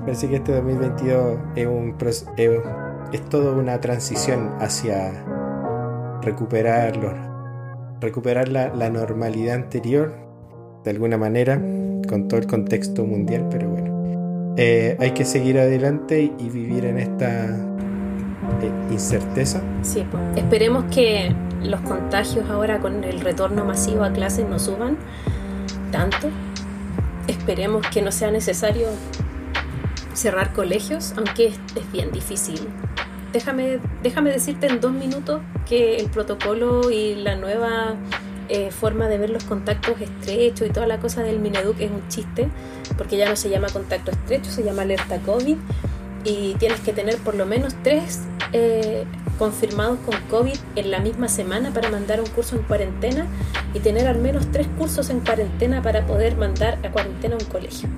Parece 0.00 0.28
que 0.28 0.36
este 0.36 0.52
2022 0.52 1.38
es 1.56 1.66
un 1.66 1.96
es, 2.06 2.26
es 3.12 3.28
toda 3.28 3.52
una 3.52 3.80
transición 3.80 4.54
hacia 4.60 5.24
recuperar 6.22 7.26
recuperar 8.00 8.48
la, 8.48 8.68
la 8.74 8.90
normalidad 8.90 9.54
anterior 9.54 10.14
de 10.84 10.90
alguna 10.90 11.16
manera 11.16 11.58
con 12.06 12.28
todo 12.28 12.40
el 12.40 12.46
contexto 12.46 13.04
mundial, 13.04 13.46
pero 13.50 13.68
bueno, 13.68 14.54
eh, 14.56 14.96
hay 14.98 15.10
que 15.12 15.24
seguir 15.24 15.58
adelante 15.58 16.32
y 16.38 16.48
vivir 16.48 16.84
en 16.84 16.98
esta 16.98 17.46
eh, 17.46 18.70
incerteza. 18.90 19.60
Sí, 19.82 20.04
esperemos 20.36 20.84
que 20.92 21.34
los 21.62 21.80
contagios 21.80 22.48
ahora 22.48 22.78
con 22.80 23.04
el 23.04 23.20
retorno 23.20 23.64
masivo 23.64 24.04
a 24.04 24.12
clases 24.12 24.48
no 24.48 24.58
suban 24.58 24.96
tanto. 25.90 26.28
Esperemos 27.28 27.86
que 27.88 28.02
no 28.02 28.12
sea 28.12 28.30
necesario 28.30 28.86
cerrar 30.14 30.52
colegios, 30.52 31.14
aunque 31.16 31.48
es, 31.48 31.60
es 31.74 31.92
bien 31.92 32.12
difícil. 32.12 32.60
Déjame, 33.32 33.80
déjame 34.02 34.30
decirte 34.30 34.66
en 34.68 34.80
dos 34.80 34.92
minutos 34.92 35.42
que 35.68 35.96
el 35.96 36.08
protocolo 36.08 36.90
y 36.90 37.16
la 37.16 37.36
nueva 37.36 37.96
eh, 38.48 38.70
forma 38.70 39.08
de 39.08 39.18
ver 39.18 39.30
los 39.30 39.44
contactos 39.44 40.00
estrechos 40.00 40.68
y 40.68 40.70
toda 40.70 40.86
la 40.86 40.98
cosa 40.98 41.22
del 41.22 41.38
Mineduc 41.38 41.80
es 41.80 41.90
un 41.90 42.06
chiste, 42.08 42.48
porque 42.96 43.16
ya 43.16 43.28
no 43.28 43.36
se 43.36 43.50
llama 43.50 43.68
contacto 43.72 44.10
estrecho, 44.10 44.50
se 44.50 44.62
llama 44.62 44.82
alerta 44.82 45.18
COVID 45.18 45.56
y 46.24 46.54
tienes 46.54 46.80
que 46.80 46.92
tener 46.92 47.18
por 47.18 47.34
lo 47.34 47.46
menos 47.46 47.74
tres 47.82 48.20
eh, 48.52 49.04
confirmados 49.38 49.98
con 50.00 50.20
COVID 50.28 50.56
en 50.74 50.90
la 50.90 50.98
misma 50.98 51.28
semana 51.28 51.72
para 51.72 51.90
mandar 51.90 52.20
un 52.20 52.26
curso 52.26 52.56
en 52.56 52.62
cuarentena 52.62 53.26
y 53.74 53.80
tener 53.80 54.06
al 54.08 54.18
menos 54.18 54.50
tres 54.50 54.66
cursos 54.78 55.10
en 55.10 55.20
cuarentena 55.20 55.82
para 55.82 56.06
poder 56.06 56.36
mandar 56.36 56.78
a 56.84 56.90
cuarentena 56.90 57.36
un 57.36 57.44
colegio. 57.46 57.88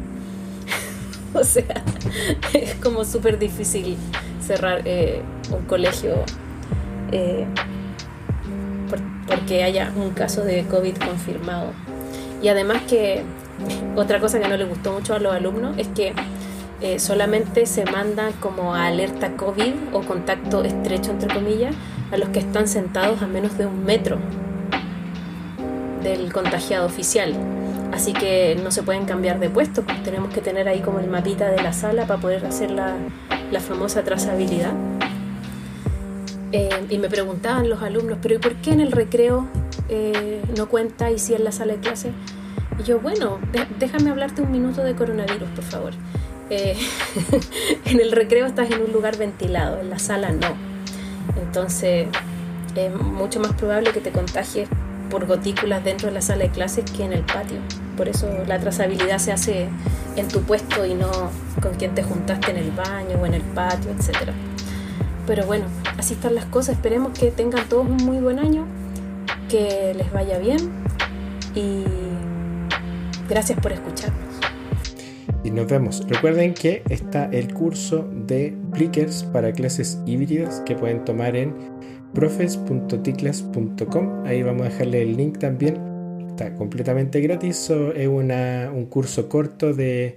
o 1.34 1.44
sea, 1.44 1.84
es 2.52 2.74
como 2.76 3.04
súper 3.04 3.38
difícil 3.38 3.96
cerrar 4.44 4.82
eh, 4.84 5.22
un 5.50 5.64
colegio 5.64 6.24
porque 9.28 9.62
haya 9.62 9.92
un 9.94 10.10
caso 10.10 10.44
de 10.44 10.64
COVID 10.64 10.96
confirmado. 10.96 11.72
Y 12.42 12.48
además 12.48 12.82
que 12.88 13.22
otra 13.96 14.20
cosa 14.20 14.40
que 14.40 14.48
no 14.48 14.56
le 14.56 14.64
gustó 14.64 14.92
mucho 14.92 15.14
a 15.14 15.18
los 15.18 15.32
alumnos 15.32 15.76
es 15.78 15.88
que 15.88 16.14
eh, 16.80 16.98
solamente 17.00 17.66
se 17.66 17.84
manda 17.84 18.30
como 18.40 18.74
alerta 18.74 19.36
COVID 19.36 19.74
o 19.92 20.02
contacto 20.02 20.62
estrecho, 20.62 21.10
entre 21.10 21.32
comillas, 21.34 21.74
a 22.12 22.16
los 22.16 22.28
que 22.28 22.38
están 22.38 22.68
sentados 22.68 23.20
a 23.22 23.26
menos 23.26 23.58
de 23.58 23.66
un 23.66 23.84
metro 23.84 24.18
del 26.02 26.32
contagiado 26.32 26.86
oficial. 26.86 27.34
Así 27.92 28.12
que 28.12 28.56
no 28.62 28.70
se 28.70 28.82
pueden 28.82 29.06
cambiar 29.06 29.40
de 29.40 29.50
puesto, 29.50 29.82
pues 29.82 30.02
tenemos 30.04 30.32
que 30.32 30.40
tener 30.40 30.68
ahí 30.68 30.80
como 30.80 31.00
el 31.00 31.08
mapita 31.08 31.50
de 31.50 31.60
la 31.62 31.72
sala 31.72 32.06
para 32.06 32.20
poder 32.20 32.46
hacer 32.46 32.70
la, 32.70 32.94
la 33.50 33.60
famosa 33.60 34.04
trazabilidad. 34.04 34.72
Eh, 36.52 36.86
y 36.88 36.98
me 36.98 37.08
preguntaban 37.08 37.68
los 37.68 37.82
alumnos, 37.82 38.18
pero 38.22 38.36
¿y 38.36 38.38
por 38.38 38.54
qué 38.56 38.72
en 38.72 38.80
el 38.80 38.92
recreo 38.92 39.46
eh, 39.88 40.42
no 40.56 40.68
cuenta 40.68 41.10
y 41.10 41.18
si 41.18 41.34
en 41.34 41.44
la 41.44 41.52
sala 41.52 41.74
de 41.74 41.80
clase? 41.80 42.12
Y 42.78 42.84
yo, 42.84 43.00
bueno, 43.00 43.38
déjame 43.78 44.10
hablarte 44.10 44.42
un 44.42 44.50
minuto 44.50 44.82
de 44.82 44.94
coronavirus, 44.94 45.48
por 45.50 45.64
favor. 45.64 45.92
Eh, 46.50 46.76
en 47.84 48.00
el 48.00 48.12
recreo 48.12 48.46
estás 48.46 48.70
en 48.70 48.80
un 48.80 48.92
lugar 48.92 49.18
ventilado, 49.18 49.80
en 49.80 49.90
la 49.90 49.98
sala 49.98 50.30
no. 50.30 50.56
Entonces 51.40 52.08
es 52.74 52.94
mucho 52.94 53.40
más 53.40 53.52
probable 53.52 53.90
que 53.92 54.00
te 54.00 54.12
contagies 54.12 54.68
por 55.10 55.26
gotículas 55.26 55.84
dentro 55.84 56.08
de 56.08 56.14
la 56.14 56.22
sala 56.22 56.44
de 56.44 56.50
clases 56.50 56.84
que 56.90 57.04
en 57.04 57.12
el 57.12 57.22
patio. 57.22 57.58
Por 57.96 58.08
eso 58.08 58.28
la 58.46 58.58
trazabilidad 58.58 59.18
se 59.18 59.32
hace 59.32 59.68
en 60.16 60.28
tu 60.28 60.42
puesto 60.42 60.86
y 60.86 60.94
no 60.94 61.10
con 61.60 61.74
quien 61.74 61.94
te 61.94 62.02
juntaste 62.02 62.52
en 62.52 62.58
el 62.58 62.70
baño 62.70 63.18
o 63.20 63.26
en 63.26 63.34
el 63.34 63.42
patio, 63.42 63.90
etcétera. 63.90 64.32
Pero 65.28 65.46
bueno, 65.46 65.66
así 65.98 66.14
están 66.14 66.34
las 66.34 66.46
cosas. 66.46 66.76
Esperemos 66.76 67.16
que 67.16 67.30
tengan 67.30 67.68
todos 67.68 67.86
un 67.86 67.98
muy 67.98 68.16
buen 68.16 68.38
año, 68.38 68.66
que 69.50 69.92
les 69.94 70.10
vaya 70.10 70.38
bien 70.38 70.56
y 71.54 71.84
gracias 73.28 73.60
por 73.60 73.72
escucharnos. 73.72 74.24
Y 75.44 75.50
nos 75.50 75.66
vemos. 75.66 76.02
Recuerden 76.08 76.54
que 76.54 76.82
está 76.88 77.26
el 77.26 77.52
curso 77.52 78.08
de 78.10 78.56
Plickers 78.72 79.24
para 79.24 79.52
clases 79.52 80.00
híbridas 80.06 80.62
que 80.64 80.74
pueden 80.74 81.04
tomar 81.04 81.36
en 81.36 81.54
profes.ticlas.com. 82.14 84.24
Ahí 84.24 84.42
vamos 84.42 84.62
a 84.62 84.70
dejarle 84.70 85.02
el 85.02 85.18
link 85.18 85.36
también. 85.36 85.76
Está 86.26 86.54
completamente 86.54 87.20
gratis. 87.20 87.70
Es 87.94 88.08
una, 88.08 88.72
un 88.74 88.86
curso 88.86 89.28
corto 89.28 89.74
de 89.74 90.16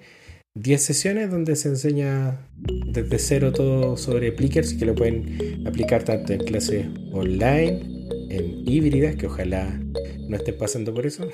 10 0.56 0.84
sesiones 0.84 1.32
donde 1.32 1.56
se 1.56 1.70
enseña 1.70 2.46
desde 2.58 3.20
cero 3.20 3.54
todo 3.54 3.96
sobre 3.96 4.34
Plickers 4.34 4.74
que 4.74 4.86
lo 4.86 4.94
pueden 4.94 5.66
aplicar 5.66 6.04
tanto 6.04 6.34
en 6.34 6.40
clases 6.42 6.88
online, 7.14 8.08
en 8.30 8.68
híbridas, 8.68 9.16
que 9.16 9.28
ojalá 9.28 9.80
no 10.28 10.36
estén 10.36 10.58
pasando 10.58 10.94
por 10.94 11.06
eso, 11.06 11.30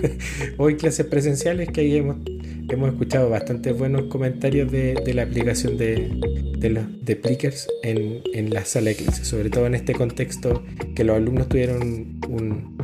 o 0.56 0.68
en 0.68 0.76
clases 0.76 1.06
presenciales, 1.06 1.68
que 1.68 1.82
ahí 1.82 1.96
hemos, 1.96 2.18
escuchado 2.88 3.30
bastantes 3.30 3.78
buenos 3.78 4.04
comentarios 4.10 4.70
de, 4.72 5.00
la 5.14 5.22
aplicación 5.22 5.76
de, 5.76 7.16
Plickers 7.22 7.68
en, 7.84 8.50
la 8.50 8.64
sala 8.64 8.90
de 8.90 8.96
clases, 8.96 9.28
sobre 9.28 9.48
todo 9.48 9.66
en 9.68 9.76
este 9.76 9.94
contexto 9.94 10.64
que 10.96 11.04
los 11.04 11.16
alumnos 11.16 11.48
tuvieron 11.48 12.18
un, 12.28 12.76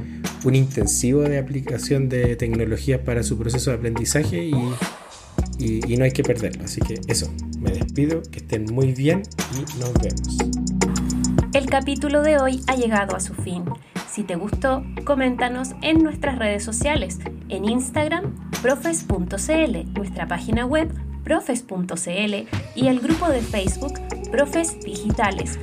intensivo 0.55 1.23
de 1.23 1.39
aplicación 1.39 2.09
de 2.09 2.37
tecnologías 2.37 3.01
para 3.01 3.25
su 3.25 3.37
proceso 3.37 3.71
de 3.71 3.77
aprendizaje 3.77 4.51
y 5.65 5.97
no 5.97 6.05
hay 6.05 6.13
que 6.13 6.23
perderlo. 6.23 6.65
Así 6.65 6.81
que 6.81 7.01
eso, 7.09 7.33
me 7.59 7.71
despido, 7.71 8.23
que 8.23 8.39
estén 8.39 8.67
muy 8.73 8.93
bien 8.93 9.23
y 9.55 9.79
nos 9.81 9.93
vemos. 9.95 10.39
El 11.53 11.67
capítulo 11.67 12.23
de 12.23 12.39
hoy 12.39 12.63
ha 12.67 12.77
llegado 12.77 13.15
a 13.15 13.21
su 13.21 13.35
fin. 13.35 13.65
Si 14.11 14.25
te 14.25 14.37
gustó, 14.37 14.85
coméntanos 15.05 15.71
en 15.83 16.03
nuestras 16.03 16.39
redes 16.39 16.65
sociales, 16.65 17.19
en 17.49 17.65
Instagram, 17.67 18.51
profes.cl, 18.61 19.93
nuestra 19.95 20.27
página 20.29 20.67
web, 20.67 20.93
profes.cl 21.25 22.35
y 22.75 22.89
el 22.89 23.01
grupo 23.01 23.29
de 23.29 23.41
Facebook, 23.41 23.95
Profes 24.31 24.81
Digitales. 24.81 25.59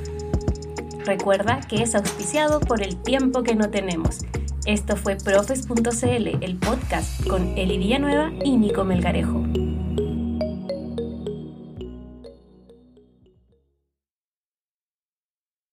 Recuerda 1.04 1.60
que 1.60 1.82
es 1.82 1.94
auspiciado 1.94 2.60
por 2.60 2.82
el 2.82 2.96
tiempo 2.96 3.42
que 3.42 3.54
no 3.54 3.70
tenemos. 3.70 4.18
Esto 4.66 4.96
fue 4.96 5.16
profes.cl, 5.16 6.28
el 6.40 6.56
podcast 6.56 7.26
con 7.26 7.56
Eli 7.58 7.78
Villanueva 7.78 8.32
y 8.44 8.56
Nico 8.56 8.84
Melgarejo. 8.84 9.44